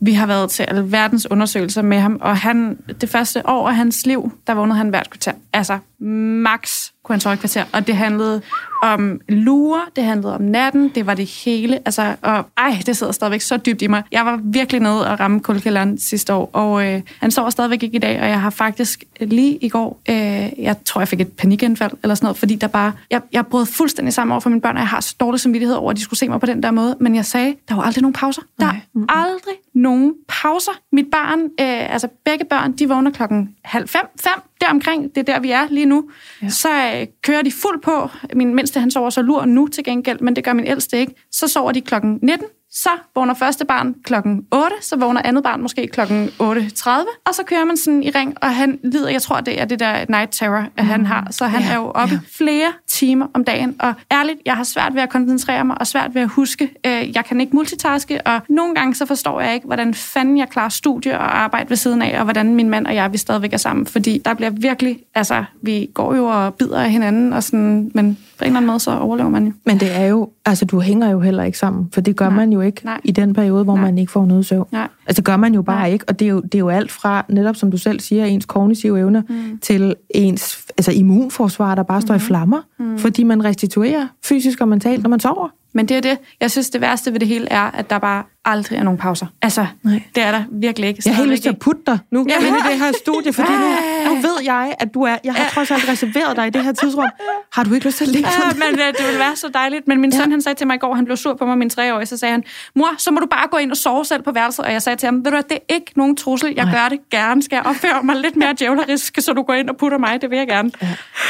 vi 0.00 0.12
har 0.12 0.26
været 0.26 0.50
til 0.50 0.62
alverdens 0.62 1.30
undersøgelser 1.30 1.82
med 1.82 1.98
ham, 1.98 2.18
og 2.20 2.36
han, 2.36 2.78
det 3.00 3.08
første 3.08 3.46
år 3.46 3.68
af 3.68 3.76
hans 3.76 4.06
liv, 4.06 4.32
der 4.46 4.54
vågnede 4.54 4.76
han 4.76 4.88
hvert 4.88 5.10
kvarter. 5.10 5.32
Altså, 5.52 5.78
max 6.00 6.90
kunne 7.02 7.14
han 7.14 7.20
sove 7.20 7.32
et 7.32 7.38
kvarter, 7.38 7.64
og 7.72 7.86
det 7.86 7.96
handlede 7.96 8.42
om 8.82 9.20
lure, 9.28 9.80
det 9.96 10.04
handlede 10.04 10.34
om 10.34 10.42
natten, 10.42 10.88
det 10.94 11.06
var 11.06 11.14
det 11.14 11.26
hele, 11.44 11.78
altså, 11.84 12.16
og 12.22 12.46
ej, 12.56 12.78
det 12.86 12.96
sidder 12.96 13.12
stadigvæk 13.12 13.40
så 13.40 13.56
dybt 13.56 13.82
i 13.82 13.86
mig. 13.86 14.02
Jeg 14.12 14.26
var 14.26 14.40
virkelig 14.42 14.80
nede 14.80 15.10
og 15.10 15.20
ramme 15.20 15.40
kuldkælderen 15.40 15.98
sidste 15.98 16.34
år, 16.34 16.50
og 16.52 16.86
øh, 16.86 17.02
han 17.20 17.30
sover 17.30 17.50
stadigvæk 17.50 17.82
ikke 17.82 17.96
i 17.96 17.98
dag, 17.98 18.20
og 18.20 18.28
jeg 18.28 18.40
har 18.40 18.50
faktisk 18.50 19.04
lige 19.20 19.56
i 19.56 19.68
går, 19.68 20.00
øh, 20.08 20.16
jeg 20.58 20.76
tror, 20.84 21.00
jeg 21.00 21.08
fik 21.08 21.20
et 21.20 21.32
panikanfald 21.32 21.92
eller 22.02 22.14
sådan 22.14 22.24
noget, 22.24 22.36
fordi 22.36 22.54
der 22.54 22.66
bare, 22.66 22.92
jeg, 23.10 23.20
jeg 23.32 23.46
brød 23.46 23.66
fuldstændig 23.66 24.14
sammen 24.14 24.32
over 24.32 24.40
for 24.40 24.50
mine 24.50 24.60
børn, 24.60 24.76
og 24.76 24.80
jeg 24.80 24.88
har 24.88 25.00
så 25.00 25.14
dårlig 25.20 25.40
samvittighed 25.40 25.76
over, 25.76 25.90
at 25.90 25.96
de 25.96 26.02
skulle 26.02 26.18
se 26.18 26.28
mig 26.28 26.40
på 26.40 26.46
den 26.46 26.62
der 26.62 26.70
måde, 26.70 26.96
men 27.00 27.14
jeg 27.14 27.24
sagde, 27.24 27.54
der 27.68 27.74
var 27.74 27.82
aldrig 27.82 28.02
nogen 28.02 28.12
pauser. 28.12 28.42
Der 28.60 28.66
er 28.66 28.72
mm-hmm. 28.72 29.06
aldrig 29.08 29.54
nogen 29.74 30.14
pauser. 30.28 30.72
Mit 30.92 31.06
barn, 31.12 31.40
øh, 31.40 31.92
altså 31.92 32.08
begge 32.24 32.44
børn, 32.44 32.72
de 32.72 32.88
vågner 32.88 33.10
klokken 33.10 33.54
halv 33.64 33.88
fem, 33.88 34.06
fem, 34.20 34.47
deromkring, 34.60 35.14
det 35.14 35.28
er 35.28 35.32
der, 35.32 35.40
vi 35.40 35.50
er 35.50 35.68
lige 35.70 35.86
nu. 35.86 36.10
Ja. 36.42 36.48
Så 36.48 36.68
øh, 36.68 37.06
kører 37.22 37.42
de 37.42 37.52
fuld 37.52 37.82
på. 37.82 38.10
Min 38.34 38.54
mindste, 38.54 38.80
han 38.80 38.90
sover 38.90 39.10
så 39.10 39.22
lur 39.22 39.44
nu 39.44 39.66
til 39.66 39.84
gengæld, 39.84 40.20
men 40.20 40.36
det 40.36 40.44
gør 40.44 40.52
min 40.52 40.66
ældste 40.66 40.98
ikke. 40.98 41.14
Så 41.32 41.48
sover 41.48 41.72
de 41.72 41.80
klokken 41.80 42.18
19, 42.22 42.46
så 42.70 42.90
vågner 43.14 43.34
første 43.34 43.64
barn 43.64 43.94
klokken 44.04 44.46
8, 44.52 44.76
så 44.80 44.96
vågner 44.96 45.22
andet 45.24 45.42
barn 45.42 45.62
måske 45.62 45.86
klokken 45.86 46.28
8.30, 46.28 46.90
og 47.26 47.34
så 47.34 47.42
kører 47.46 47.64
man 47.64 47.76
sådan 47.76 48.02
i 48.02 48.10
ring, 48.10 48.34
og 48.42 48.54
han 48.54 48.78
lider, 48.84 49.08
jeg 49.08 49.22
tror, 49.22 49.40
det 49.40 49.60
er 49.60 49.64
det 49.64 49.80
der 49.80 50.04
night 50.08 50.30
terror, 50.32 50.64
at 50.76 50.84
han 50.84 51.06
har. 51.06 51.28
Så 51.30 51.46
han 51.46 51.62
ja, 51.62 51.70
er 51.70 51.74
jo 51.74 51.90
oppe 51.90 52.14
ja. 52.14 52.20
flere 52.36 52.72
timer 52.86 53.26
om 53.34 53.44
dagen, 53.44 53.76
og 53.80 53.94
ærligt, 54.12 54.38
jeg 54.46 54.56
har 54.56 54.64
svært 54.64 54.94
ved 54.94 55.02
at 55.02 55.08
koncentrere 55.08 55.64
mig, 55.64 55.80
og 55.80 55.86
svært 55.86 56.14
ved 56.14 56.22
at 56.22 56.28
huske. 56.28 56.70
Øh, 56.86 57.16
jeg 57.16 57.24
kan 57.24 57.40
ikke 57.40 57.56
multitaske, 57.56 58.26
og 58.26 58.40
nogle 58.48 58.74
gange 58.74 58.94
så 58.94 59.06
forstår 59.06 59.40
jeg 59.40 59.54
ikke, 59.54 59.66
hvordan 59.66 59.94
fanden 59.94 60.38
jeg 60.38 60.48
klarer 60.48 60.68
studie 60.68 61.18
og 61.18 61.38
arbejde 61.38 61.70
ved 61.70 61.76
siden 61.76 62.02
af, 62.02 62.18
og 62.18 62.24
hvordan 62.24 62.54
min 62.54 62.70
mand 62.70 62.86
og 62.86 62.94
jeg, 62.94 63.12
vi 63.12 63.18
stadigvæk 63.18 63.52
er 63.52 63.56
sammen, 63.56 63.86
fordi 63.86 64.22
der 64.24 64.34
bliver 64.34 64.50
virkelig, 64.50 64.98
altså, 65.14 65.44
vi 65.62 65.90
går 65.94 66.14
jo 66.14 66.26
og 66.26 66.54
bider 66.54 66.80
af 66.80 66.90
hinanden, 66.90 67.32
og 67.32 67.42
sådan, 67.42 67.90
men 67.94 68.18
på 68.38 68.44
en 68.44 68.46
eller 68.46 68.56
anden 68.56 68.66
måde, 68.66 68.80
så 68.80 68.98
overlever 68.98 69.30
man 69.30 69.46
jo. 69.46 69.52
Men 69.64 69.80
det 69.80 69.96
er 69.96 70.06
jo, 70.06 70.30
altså 70.46 70.64
du 70.64 70.80
hænger 70.80 71.10
jo 71.10 71.20
heller 71.20 71.42
ikke 71.42 71.58
sammen, 71.58 71.88
for 71.92 72.00
det 72.00 72.16
gør 72.16 72.28
Nej. 72.28 72.36
man 72.36 72.52
jo 72.52 72.60
ikke 72.60 72.80
Nej. 72.84 73.00
i 73.04 73.12
den 73.12 73.34
periode, 73.34 73.64
hvor 73.64 73.74
Nej. 73.74 73.84
man 73.84 73.98
ikke 73.98 74.12
får 74.12 74.26
noget 74.26 74.46
søvn. 74.46 74.66
Nej. 74.72 74.88
Altså 75.06 75.20
det 75.20 75.24
gør 75.24 75.36
man 75.36 75.54
jo 75.54 75.62
bare 75.62 75.80
Nej. 75.80 75.92
ikke, 75.92 76.04
og 76.08 76.18
det 76.18 76.24
er 76.24 76.28
jo, 76.28 76.40
det 76.40 76.54
er 76.54 76.58
jo 76.58 76.68
alt 76.68 76.92
fra, 76.92 77.24
netop 77.28 77.56
som 77.56 77.70
du 77.70 77.76
selv 77.76 78.00
siger, 78.00 78.24
ens 78.24 78.46
kognitive 78.46 78.98
evner, 78.98 79.22
mm. 79.28 79.58
til 79.58 79.94
ens 80.10 80.66
altså 80.78 80.92
immunforsvar, 80.92 81.74
der 81.74 81.82
bare 81.82 82.00
står 82.00 82.14
mm. 82.14 82.16
i 82.16 82.20
flammer, 82.20 82.60
mm. 82.78 82.98
fordi 82.98 83.22
man 83.22 83.44
restituerer 83.44 84.06
fysisk 84.24 84.60
og 84.60 84.68
mentalt, 84.68 85.02
når 85.02 85.10
man 85.10 85.20
sover. 85.20 85.48
Men 85.72 85.86
det 85.86 85.96
er 85.96 86.00
det. 86.00 86.18
Jeg 86.40 86.50
synes, 86.50 86.70
det 86.70 86.80
værste 86.80 87.12
ved 87.12 87.20
det 87.20 87.28
hele 87.28 87.48
er, 87.48 87.70
at 87.70 87.90
der 87.90 87.98
bare 87.98 88.24
aldrig 88.48 88.78
er 88.78 88.82
nogen 88.82 88.98
pauser. 88.98 89.26
Altså, 89.42 89.66
Nej. 89.82 90.02
det 90.14 90.22
er 90.22 90.30
der 90.30 90.44
virkelig 90.52 90.88
ikke. 90.88 91.02
Jeg 91.04 91.14
har 91.14 91.22
helt 91.22 91.30
lyst 91.30 91.42
til 91.42 91.50
at 91.50 91.58
putte 91.58 91.82
dig 91.86 91.98
nu 92.10 92.26
ja. 92.28 92.40
men 92.40 92.48
i 92.48 92.70
det 92.70 92.78
her 92.78 92.92
studie, 93.02 93.32
fordi 93.32 93.52
nu, 93.52 93.68
nu 94.08 94.14
ved 94.20 94.36
jeg, 94.44 94.74
at 94.78 94.94
du 94.94 95.02
er... 95.02 95.16
Jeg 95.24 95.34
har 95.34 95.50
trods 95.50 95.70
alt 95.70 95.88
reserveret 95.88 96.36
dig 96.36 96.46
i 96.46 96.50
det 96.50 96.64
her 96.64 96.72
tidsrum. 96.72 97.08
Har 97.52 97.64
du 97.64 97.74
ikke 97.74 97.86
lyst 97.86 97.98
til 97.98 98.04
at 98.04 98.10
ligge 98.10 98.28
ja, 98.28 98.52
men 98.54 98.80
uh, 98.80 98.86
det 98.86 99.06
ville 99.06 99.18
være 99.18 99.36
så 99.36 99.48
dejligt. 99.54 99.88
Men 99.88 100.00
min 100.00 100.12
ja. 100.12 100.18
søn, 100.18 100.30
han 100.30 100.42
sagde 100.42 100.58
til 100.58 100.66
mig 100.66 100.74
i 100.74 100.78
går, 100.78 100.94
han 100.94 101.04
blev 101.04 101.16
sur 101.16 101.34
på 101.34 101.46
mig, 101.46 101.58
min 101.58 101.70
treårige, 101.70 102.06
så 102.06 102.16
sagde 102.16 102.32
han, 102.32 102.44
mor, 102.74 102.88
så 102.98 103.10
må 103.10 103.20
du 103.20 103.26
bare 103.26 103.48
gå 103.50 103.56
ind 103.56 103.70
og 103.70 103.76
sove 103.76 104.04
selv 104.04 104.22
på 104.22 104.32
værelset. 104.32 104.64
Og 104.64 104.72
jeg 104.72 104.82
sagde 104.82 104.96
til 104.96 105.06
ham, 105.06 105.24
ved 105.24 105.32
du 105.32 105.36
det 105.36 105.52
er 105.52 105.74
ikke 105.74 105.92
nogen 105.96 106.16
trussel. 106.16 106.52
Jeg 106.56 106.64
Nej. 106.64 106.74
gør 106.74 106.88
det 106.88 106.98
gerne. 107.10 107.42
Skal 107.42 107.56
jeg 107.56 107.66
opføre 107.66 108.02
mig 108.02 108.16
lidt 108.16 108.36
mere 108.36 108.54
djævlerisk, 108.58 109.14
så 109.20 109.32
du 109.32 109.42
går 109.42 109.54
ind 109.54 109.70
og 109.70 109.76
putter 109.76 109.98
mig? 109.98 110.22
Det 110.22 110.30
vil 110.30 110.38
jeg 110.38 110.46
gerne. 110.46 110.70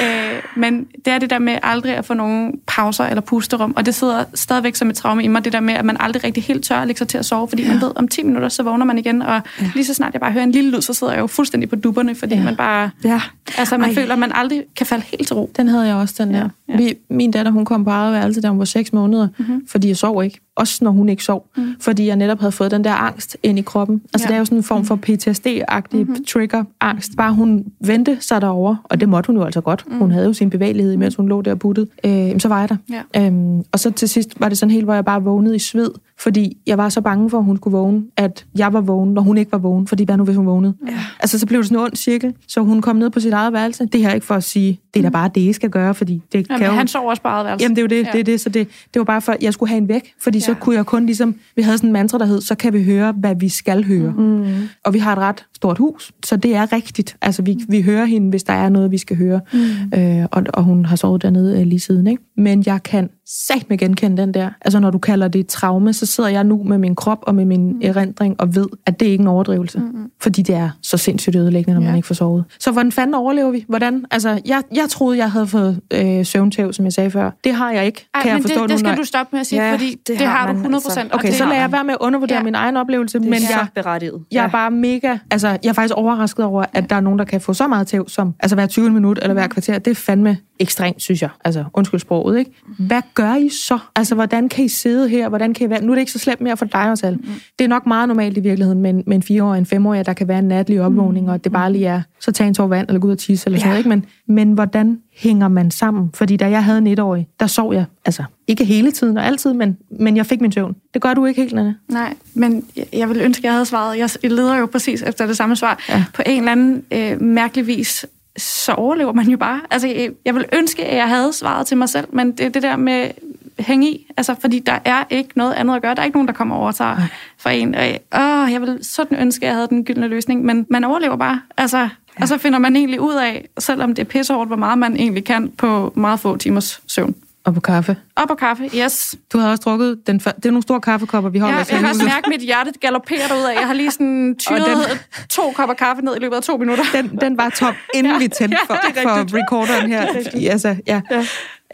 Ja. 0.01 0.35
Øh, 0.37 0.43
men 0.55 0.85
det 1.05 1.13
er 1.13 1.19
det 1.19 1.31
der 1.31 1.39
med 1.39 1.59
aldrig 1.63 1.95
at 1.95 2.05
få 2.05 2.15
nogen 2.15 2.53
pauser 2.67 3.05
eller 3.05 3.21
pusterum. 3.21 3.73
Og 3.77 3.87
det 3.87 3.95
sidder 3.95 4.25
stadigvæk 4.35 4.75
som 4.75 4.91
et 4.91 4.97
traume 4.97 5.25
i 5.25 5.29
mig, 5.29 5.45
det 5.45 5.53
der 5.53 5.61
med, 5.61 5.75
at 5.75 5.85
man 5.85 5.97
aldrig 6.01 6.25
rigtig 6.25 6.43
helt 6.43 6.65
tør 6.65 6.77
at 6.77 6.87
lægge 6.87 6.99
sig 6.99 7.08
til 7.09 7.19
at 7.19 7.25
sove, 7.25 7.49
fordi 7.49 7.63
ja. 7.63 7.69
man 7.69 7.81
ved, 7.81 7.91
om 7.97 8.09
10 8.09 8.23
minutter, 8.23 8.49
så 8.49 8.63
vågner 8.63 8.85
man 8.85 8.99
igen, 8.99 9.23
og 9.23 9.43
ja. 9.61 9.71
lige 9.75 9.85
så 9.85 9.95
snart 9.95 10.13
jeg 10.13 10.21
bare 10.21 10.33
hører 10.33 10.45
en 10.45 10.53
lille 10.53 10.71
lyd, 10.71 10.81
så 10.81 10.93
sidder 10.93 11.13
jeg 11.13 11.21
jo 11.21 11.27
fuldstændig 11.27 11.69
på 11.69 11.77
dupperne, 11.77 12.15
fordi 12.15 12.35
ja. 12.35 12.45
man 12.45 12.57
bare... 12.57 12.91
Ja. 13.05 13.21
Altså, 13.59 13.79
man 13.79 13.89
Ej. 13.89 13.95
føler, 13.95 14.13
at 14.13 14.19
man 14.19 14.33
aldrig 14.35 14.65
kan 14.77 14.87
falde 14.87 15.05
helt 15.05 15.27
til 15.27 15.37
ro. 15.37 15.51
Den 15.57 15.69
havde 15.69 15.87
jeg 15.87 15.95
også, 15.95 16.15
den 16.19 16.35
der. 16.35 16.49
Ja. 16.69 16.81
Ja. 16.81 16.93
Min 17.11 17.31
datter, 17.31 17.53
hun 17.53 17.65
kom 17.65 17.85
på 17.85 17.91
eget 17.91 18.13
værelse, 18.13 18.41
da 18.41 18.49
hun 18.49 18.59
var 18.59 18.65
6 18.65 18.93
måneder, 18.93 19.29
mm-hmm. 19.39 19.67
fordi 19.67 19.89
jeg 19.89 19.97
sov 19.97 20.25
ikke 20.25 20.41
også 20.59 20.85
når 20.85 20.91
hun 20.91 21.09
ikke 21.09 21.25
sov, 21.25 21.47
mm. 21.57 21.75
fordi 21.81 22.07
jeg 22.07 22.17
netop 22.17 22.41
havde 22.41 22.53
fået 22.53 22.71
den 22.71 22.85
der 22.85 22.93
angst 22.93 23.37
ind 23.43 23.59
i 23.59 23.63
kroppen. 23.63 24.03
Altså 24.15 24.27
ja. 24.27 24.29
det 24.29 24.35
er 24.35 24.39
jo 24.39 24.45
sådan 24.45 24.59
en 24.59 24.65
form 24.65 24.85
for 24.85 24.97
PTSD-agtig 24.97 25.97
mm-hmm. 25.97 26.25
trigger-angst. 26.25 27.17
Bare 27.17 27.35
hun 27.35 27.65
vendte 27.81 28.17
sig 28.21 28.41
derover, 28.41 28.77
og 28.85 29.01
det 29.01 29.09
måtte 29.09 29.27
hun 29.27 29.37
jo 29.37 29.45
altså 29.45 29.61
godt. 29.61 29.85
Mm. 29.87 29.99
Hun 29.99 30.11
havde 30.11 30.27
jo 30.27 30.33
sin 30.33 30.51
bevægelighed, 30.51 30.97
mens 30.97 31.15
hun 31.15 31.29
lå 31.29 31.43
der 31.43 31.51
og 31.51 31.59
puttede. 31.59 31.87
Øh, 32.05 32.41
så 32.41 32.49
var 32.49 32.61
jeg 32.61 32.69
der. 32.69 32.77
Ja. 33.15 33.27
Øhm, 33.27 33.63
og 33.73 33.79
så 33.79 33.91
til 33.91 34.09
sidst 34.09 34.41
var 34.41 34.49
det 34.49 34.59
sådan 34.59 34.71
helt, 34.71 34.85
hvor 34.85 34.95
jeg 34.95 35.05
bare 35.05 35.23
vågnede 35.23 35.57
i 35.57 35.59
sved, 35.59 35.91
fordi 36.19 36.57
jeg 36.67 36.79
var 36.79 36.89
så 36.89 37.01
bange 37.01 37.31
for, 37.31 37.39
at 37.39 37.45
hun 37.45 37.57
skulle 37.57 37.77
vågne, 37.77 38.03
at 38.17 38.47
jeg 38.59 38.73
var 38.73 38.81
vågen, 38.81 39.15
når 39.15 39.23
hun 39.23 39.39
ikke 39.39 39.53
var 39.53 39.59
vågen, 39.59 39.87
fordi 39.87 40.05
hvad 40.05 40.17
nu, 40.17 40.25
hvis 40.25 40.37
hun 40.37 40.47
vågnede? 40.47 40.75
Ja. 40.87 40.93
Altså, 41.21 41.39
så 41.39 41.47
blev 41.47 41.59
det 41.59 41.67
sådan 41.67 41.79
en 41.79 41.85
ond 41.85 41.97
cirkel, 41.97 42.35
så 42.49 42.61
hun 42.61 42.83
kom 42.83 42.97
ned 42.97 43.11
på 43.11 43.21
sit 43.21 43.33
eget 43.33 43.53
værelse. 43.53 43.87
Det 43.87 44.01
her 44.01 44.09
er 44.09 44.15
ikke 44.15 44.27
for 44.27 44.35
at 44.35 44.45
sige, 44.45 44.81
det 44.95 45.01
er 45.01 45.03
da 45.03 45.09
bare 45.09 45.31
det, 45.35 45.41
I 45.41 45.53
skal 45.53 45.71
gøre, 45.71 45.95
fordi 45.95 46.23
det 46.33 46.49
Jamen, 46.49 46.59
kan 46.59 46.71
jo... 46.71 46.73
han 46.73 46.89
sover 46.89 47.11
også 47.11 47.23
bare 47.23 47.45
værelse. 47.45 47.63
Jamen, 47.65 47.77
det 47.77 47.81
er 47.81 47.85
jo 47.85 48.03
det, 48.03 48.07
ja. 48.07 48.13
det, 48.13 48.21
er 48.21 48.25
det, 48.25 48.41
så 48.41 48.49
det, 48.49 48.69
det 48.95 49.01
var 49.01 49.05
bare 49.05 49.21
for, 49.21 49.33
at 49.33 49.43
jeg 49.43 49.53
skulle 49.53 49.71
have 49.71 49.79
en 49.79 49.89
væk, 49.89 50.15
fordi 50.21 50.39
ja. 50.39 50.45
Så 50.49 50.55
kunne 50.55 50.77
jeg 50.77 50.87
kun 50.87 51.07
ligesom, 51.07 51.35
vi 51.57 51.63
havde 51.63 51.79
sådan 51.79 51.89
en 51.89 51.93
mantra, 51.93 52.19
der 52.19 52.25
hed, 52.25 52.41
så 52.41 52.55
kan 52.55 52.73
vi 52.73 52.85
høre, 52.85 53.13
hvad 53.13 53.35
vi 53.35 53.49
skal 53.49 53.85
høre. 53.85 54.13
Mm. 54.13 54.69
Og 54.85 54.95
vi 54.95 54.99
har 54.99 55.13
et 55.13 55.19
ret 55.19 55.45
stort 55.55 55.79
hus, 55.79 56.13
så 56.25 56.37
det 56.37 56.55
er 56.55 56.73
rigtigt. 56.73 57.17
Altså, 57.23 57.43
vi, 57.43 57.59
vi 57.69 57.83
hører 57.83 58.05
hende, 58.05 58.31
hvis 58.31 58.45
der 58.45 58.53
er 58.53 58.69
noget, 58.69 58.91
vi 58.91 58.99
skal 58.99 59.17
høre. 59.17 59.41
Mm. 59.53 59.99
Øh, 59.99 60.27
og, 60.33 60.43
og 60.55 60.65
hun 60.65 60.85
har 60.85 60.97
sovet 60.97 61.23
dernede 61.23 61.61
øh, 61.61 61.67
lige 61.67 61.81
siden, 61.81 62.07
ikke? 62.07 62.23
Men 62.37 62.63
jeg 62.67 62.83
kan 62.83 63.11
sat 63.29 63.65
med 63.69 63.79
genkende 63.79 64.23
den 64.23 64.35
der. 64.35 64.51
Altså, 64.61 64.81
når 64.81 64.91
du 64.91 64.99
kalder 64.99 65.29
det 65.29 65.39
et 65.39 65.47
traume, 65.47 65.93
så 65.93 66.07
sidder 66.07 66.31
jeg 66.31 66.45
nu 66.45 66.63
med 66.63 66.79
min 66.79 66.95
krop 66.95 67.19
og 67.23 67.35
med 67.35 67.45
min 67.45 67.73
mm. 67.73 67.81
erindring 67.83 68.41
og 68.41 68.55
ved, 68.55 68.67
at 68.87 69.01
det 69.01 69.09
er 69.09 69.13
ikke 69.13 69.23
en 69.23 69.29
overdrivelse. 69.29 69.79
Mm. 69.79 70.11
Fordi 70.21 70.43
det 70.43 70.55
er 70.55 70.71
så 70.83 70.97
sindssygt 70.97 71.37
ødelæggende, 71.37 71.75
når 71.75 71.83
ja. 71.83 71.89
man 71.89 71.97
ikke 71.97 72.07
får 72.07 72.15
sovet. 72.15 72.45
Så 72.59 72.71
hvordan 72.71 72.93
fanden 72.93 73.15
overlever 73.15 73.51
vi? 73.51 73.65
Hvordan? 73.69 74.05
Altså, 74.11 74.41
jeg, 74.47 74.63
jeg 74.75 74.89
troede, 74.89 75.19
jeg 75.19 75.31
havde 75.31 75.47
fået 75.47 75.81
øh, 75.93 76.27
søvntæv, 76.27 76.73
som 76.73 76.85
jeg 76.85 76.93
sagde 76.93 77.11
før. 77.11 77.31
Det 77.45 77.55
har 77.55 77.73
jeg 77.73 77.87
ikke, 77.87 78.09
Ej, 78.15 78.23
kan 78.23 78.33
jeg 78.33 78.43
forstå 78.43 78.63
det, 78.63 78.71
det 78.71 78.79
skal 78.79 78.97
du 78.97 79.05
stoppe 79.05 79.29
med 79.33 79.41
at 79.41 79.47
sige, 79.47 79.65
ja, 79.65 79.73
fordi 79.73 79.91
det, 79.91 80.19
det 80.19 80.27
har, 80.27 80.47
har 80.47 80.53
du 80.53 80.59
100%. 80.59 80.65
Altså. 80.75 81.09
Okay, 81.13 81.33
så 81.33 81.45
lader 81.45 81.61
jeg 81.61 81.73
være 81.73 81.85
med 81.85 81.95
at 81.95 81.99
undervurdere 82.01 82.39
ja. 82.39 82.45
min 82.45 82.55
egen 82.55 82.77
oplevelse, 82.77 83.19
men 83.19 83.33
jeg, 83.33 83.67
berettiget. 83.75 84.23
jeg 84.33 84.45
er 84.45 84.49
bare 84.49 84.71
mega... 84.71 85.19
Altså, 85.31 85.49
jeg 85.49 85.69
er 85.69 85.73
faktisk 85.73 85.95
overrasket 85.95 86.45
over, 86.45 86.63
at 86.63 86.69
ja. 86.75 86.81
der 86.81 86.97
er 86.97 87.01
nogen, 87.01 87.19
der 87.19 87.25
kan 87.25 87.41
få 87.41 87.53
så 87.53 87.69
meget 87.69 87.87
tæv, 87.87 88.09
som 88.09 88.35
altså 88.41 88.57
hver 88.57 88.67
20 88.67 88.91
minut 88.91 89.19
eller 89.23 89.35
hver 89.35 89.45
mm. 89.45 89.51
kvarter. 89.51 89.79
Det 89.79 89.91
er 89.91 89.95
fandme 89.95 90.37
ekstremt, 90.61 91.03
synes 91.03 91.23
jeg. 91.23 91.31
Altså, 91.45 91.65
undskyld 91.75 92.01
sproget, 92.01 92.39
ikke? 92.39 92.51
Hvad 92.79 93.03
gør 93.15 93.35
I 93.35 93.49
så? 93.49 93.79
Altså, 93.97 94.15
hvordan 94.15 94.49
kan 94.49 94.65
I 94.65 94.69
sidde 94.69 95.09
her? 95.09 95.29
Hvordan 95.29 95.55
kan 95.55 95.67
I 95.67 95.71
være? 95.71 95.85
Nu 95.85 95.93
er 95.93 95.95
det 95.95 96.01
ikke 96.01 96.13
så 96.13 96.19
slemt 96.19 96.41
mere 96.41 96.57
for 96.57 96.65
dig 96.65 96.91
også, 96.91 97.11
mm. 97.11 97.31
Det 97.59 97.65
er 97.65 97.69
nok 97.69 97.87
meget 97.87 98.09
normalt 98.09 98.37
i 98.37 98.41
virkeligheden 98.41 98.81
med 98.81 98.91
en, 98.91 99.03
med 99.07 99.17
en 99.17 99.23
fireårig 99.23 99.53
og 99.53 99.59
en 99.59 99.67
femårig, 99.67 100.07
der 100.07 100.13
kan 100.13 100.29
være 100.29 100.39
en 100.39 100.49
natlig 100.49 100.81
opvågning, 100.81 101.31
og 101.31 101.45
det 101.45 101.53
bare 101.53 101.73
lige 101.73 101.87
er, 101.87 102.03
så 102.21 102.33
tag 102.33 102.49
en 102.49 102.55
tår 102.55 102.67
vand, 102.67 102.89
eller 102.89 103.01
gå 103.01 103.07
ud 103.07 103.13
og 103.13 103.19
tisse, 103.19 103.47
eller 103.47 103.57
ja. 103.57 103.61
sådan 103.61 103.71
noget, 103.71 103.79
ikke? 103.79 103.89
Men, 103.89 104.37
men 104.37 104.53
hvordan 104.53 104.99
hænger 105.17 105.49
man 105.49 105.71
sammen? 105.71 106.11
Fordi 106.15 106.37
da 106.37 106.51
jeg 106.51 106.65
havde 106.65 106.79
en 106.79 106.87
etårig, 106.87 107.29
der 107.41 107.47
sov 107.47 107.75
jeg, 107.75 107.85
altså 108.05 108.25
ikke 108.47 108.65
hele 108.65 108.93
tiden 108.93 109.19
og 109.19 109.27
altid, 109.27 109.53
men, 109.53 109.77
men 109.91 110.17
jeg 110.17 110.27
fik 110.27 110.41
min 110.41 110.53
søvn. 110.53 110.77
Det 110.95 111.03
gør 111.03 111.15
du 111.15 111.25
ikke 111.25 111.41
helt, 111.41 111.55
Nanne. 111.55 111.77
Nej, 111.89 112.15
men 112.35 112.65
jeg 112.93 113.09
vil 113.09 113.21
ønske, 113.21 113.41
at 113.41 113.45
jeg 113.45 113.53
havde 113.53 113.67
svaret. 113.67 113.99
Jeg 113.99 114.31
leder 114.31 114.57
jo 114.57 114.67
præcis 114.67 115.03
efter 115.03 115.27
det 115.27 115.37
samme 115.37 115.57
svar. 115.57 115.85
Ja. 115.89 116.05
På 116.15 116.23
en 116.27 116.39
eller 116.39 116.53
anden 116.53 116.83
øh, 116.93 117.23
mærkelig 117.23 117.67
vis 117.67 118.07
så 118.39 118.73
overlever 118.73 119.13
man 119.13 119.29
jo 119.29 119.37
bare. 119.37 119.61
Altså, 119.71 120.11
jeg 120.25 120.35
vil 120.35 120.45
ønske, 120.53 120.85
at 120.85 120.97
jeg 120.97 121.09
havde 121.09 121.33
svaret 121.33 121.67
til 121.67 121.77
mig 121.77 121.89
selv, 121.89 122.07
men 122.13 122.33
det 122.33 122.55
det 122.55 122.63
der 122.63 122.77
med 122.77 123.11
hænge 123.59 123.91
i, 123.91 124.07
altså, 124.17 124.35
fordi 124.41 124.59
der 124.59 124.79
er 124.85 125.05
ikke 125.11 125.31
noget 125.35 125.53
andet 125.53 125.77
at 125.77 125.83
gøre. 125.83 125.95
Der 125.95 126.01
er 126.01 126.05
ikke 126.05 126.17
nogen, 126.17 126.29
der 126.29 126.35
kommer 126.35 126.57
over 126.57 126.71
sig 126.71 127.09
for 127.39 127.51
en. 127.51 127.75
Og, 127.75 127.83
åh, 128.15 128.53
jeg 128.53 128.61
vil 128.61 128.79
sådan 128.83 129.19
ønske, 129.19 129.47
at 129.47 129.49
jeg 129.49 129.55
havde 129.55 129.69
den 129.69 129.85
gyldne 129.85 130.09
løsning, 130.09 130.45
men 130.45 130.67
man 130.71 130.85
overlever 130.85 131.17
bare. 131.17 131.41
Altså, 131.57 131.79
ja. 131.79 131.89
Og 132.21 132.29
så 132.29 132.39
finder 132.39 132.59
man 132.59 132.77
egentlig 132.77 133.01
ud 133.01 133.15
af, 133.15 133.49
selvom 133.59 133.95
det 133.95 134.03
er 134.03 134.07
pissehårdt, 134.07 134.49
hvor 134.49 134.57
meget 134.57 134.79
man 134.79 134.97
egentlig 134.97 135.25
kan 135.25 135.49
på 135.49 135.93
meget 135.97 136.21
få 136.21 136.37
timers 136.37 136.83
søvn. 136.87 137.15
Og 137.49 137.55
på 137.55 137.61
kaffe. 137.61 137.97
Og 138.17 138.29
på 138.29 138.35
kaffe, 138.35 138.71
yes. 138.77 139.15
Du 139.33 139.39
har 139.39 139.51
også 139.51 139.63
drukket 139.65 139.99
den, 140.07 140.19
det 140.19 140.47
er 140.47 140.51
nogle 140.51 140.63
store 140.63 140.81
kaffekopper, 140.81 141.31
vi 141.31 141.39
holder 141.39 141.59
ja, 141.59 141.65
jeg 141.71 141.81
har 141.81 141.89
også 141.89 142.05
mærket 142.05 142.29
mit 142.29 142.41
hjerte 142.41 142.73
galopere 142.81 143.39
ud 143.39 143.45
af. 143.45 143.61
Jeg 143.61 143.67
har 143.67 143.75
lige 143.75 143.91
sådan 143.91 144.37
tyret 144.39 144.67
den, 144.67 144.99
to 145.29 145.53
kopper 145.57 145.75
kaffe 145.75 146.03
ned 146.03 146.17
i 146.17 146.19
løbet 146.19 146.37
af 146.37 146.43
to 146.43 146.57
minutter. 146.57 146.85
Den, 146.93 147.19
den 147.21 147.37
var 147.37 147.49
top, 147.49 147.75
inden 147.95 148.13
ja, 148.13 148.19
vi 148.19 148.29
tændte 148.29 148.59
for, 148.67 148.75
ja, 148.97 149.05
for 149.05 149.37
recorderen 149.43 149.91
her. 149.91 150.07
Fordi, 150.13 150.47
altså, 150.47 150.77
ja. 150.87 151.01
ja. 151.11 151.25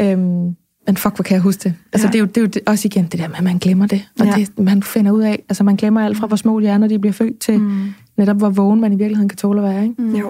Øhm, 0.01 0.57
men 0.87 0.97
fuck, 0.97 1.14
hvor 1.14 1.22
kan 1.22 1.35
jeg 1.35 1.43
huske 1.43 1.61
det? 1.62 1.75
Altså, 1.93 2.09
ja. 2.09 2.12
det, 2.12 2.18
er 2.18 2.20
jo, 2.20 2.27
det 2.27 2.37
er 2.37 2.41
jo 2.41 2.47
det, 2.47 2.62
også 2.66 2.89
igen 2.89 3.05
det 3.05 3.20
der 3.20 3.29
med, 3.29 3.37
at 3.37 3.45
man 3.45 3.59
glemmer 3.59 3.87
det. 3.87 4.09
Og 4.20 4.27
ja. 4.27 4.33
det, 4.33 4.59
man 4.59 4.83
finder 4.83 5.12
ud 5.12 5.22
af, 5.22 5.43
altså 5.49 5.64
man 5.64 5.77
glemmer 5.77 6.05
alt 6.05 6.18
fra, 6.18 6.27
hvor 6.27 6.37
små 6.37 6.61
hjerner 6.61 6.89
de 6.89 6.99
bliver 6.99 7.12
født 7.12 7.39
til, 7.39 7.59
mm 7.59 7.95
netop 8.17 8.37
hvor 8.37 8.51
vågen 8.51 8.81
man 8.81 8.93
i 8.93 8.97
virkeligheden 8.97 9.29
kan 9.29 9.39
tåle 9.39 9.62
at 9.62 9.75
være. 9.75 9.83
Ikke? 9.83 10.03
Mm. 10.03 10.15
Jo. 10.15 10.27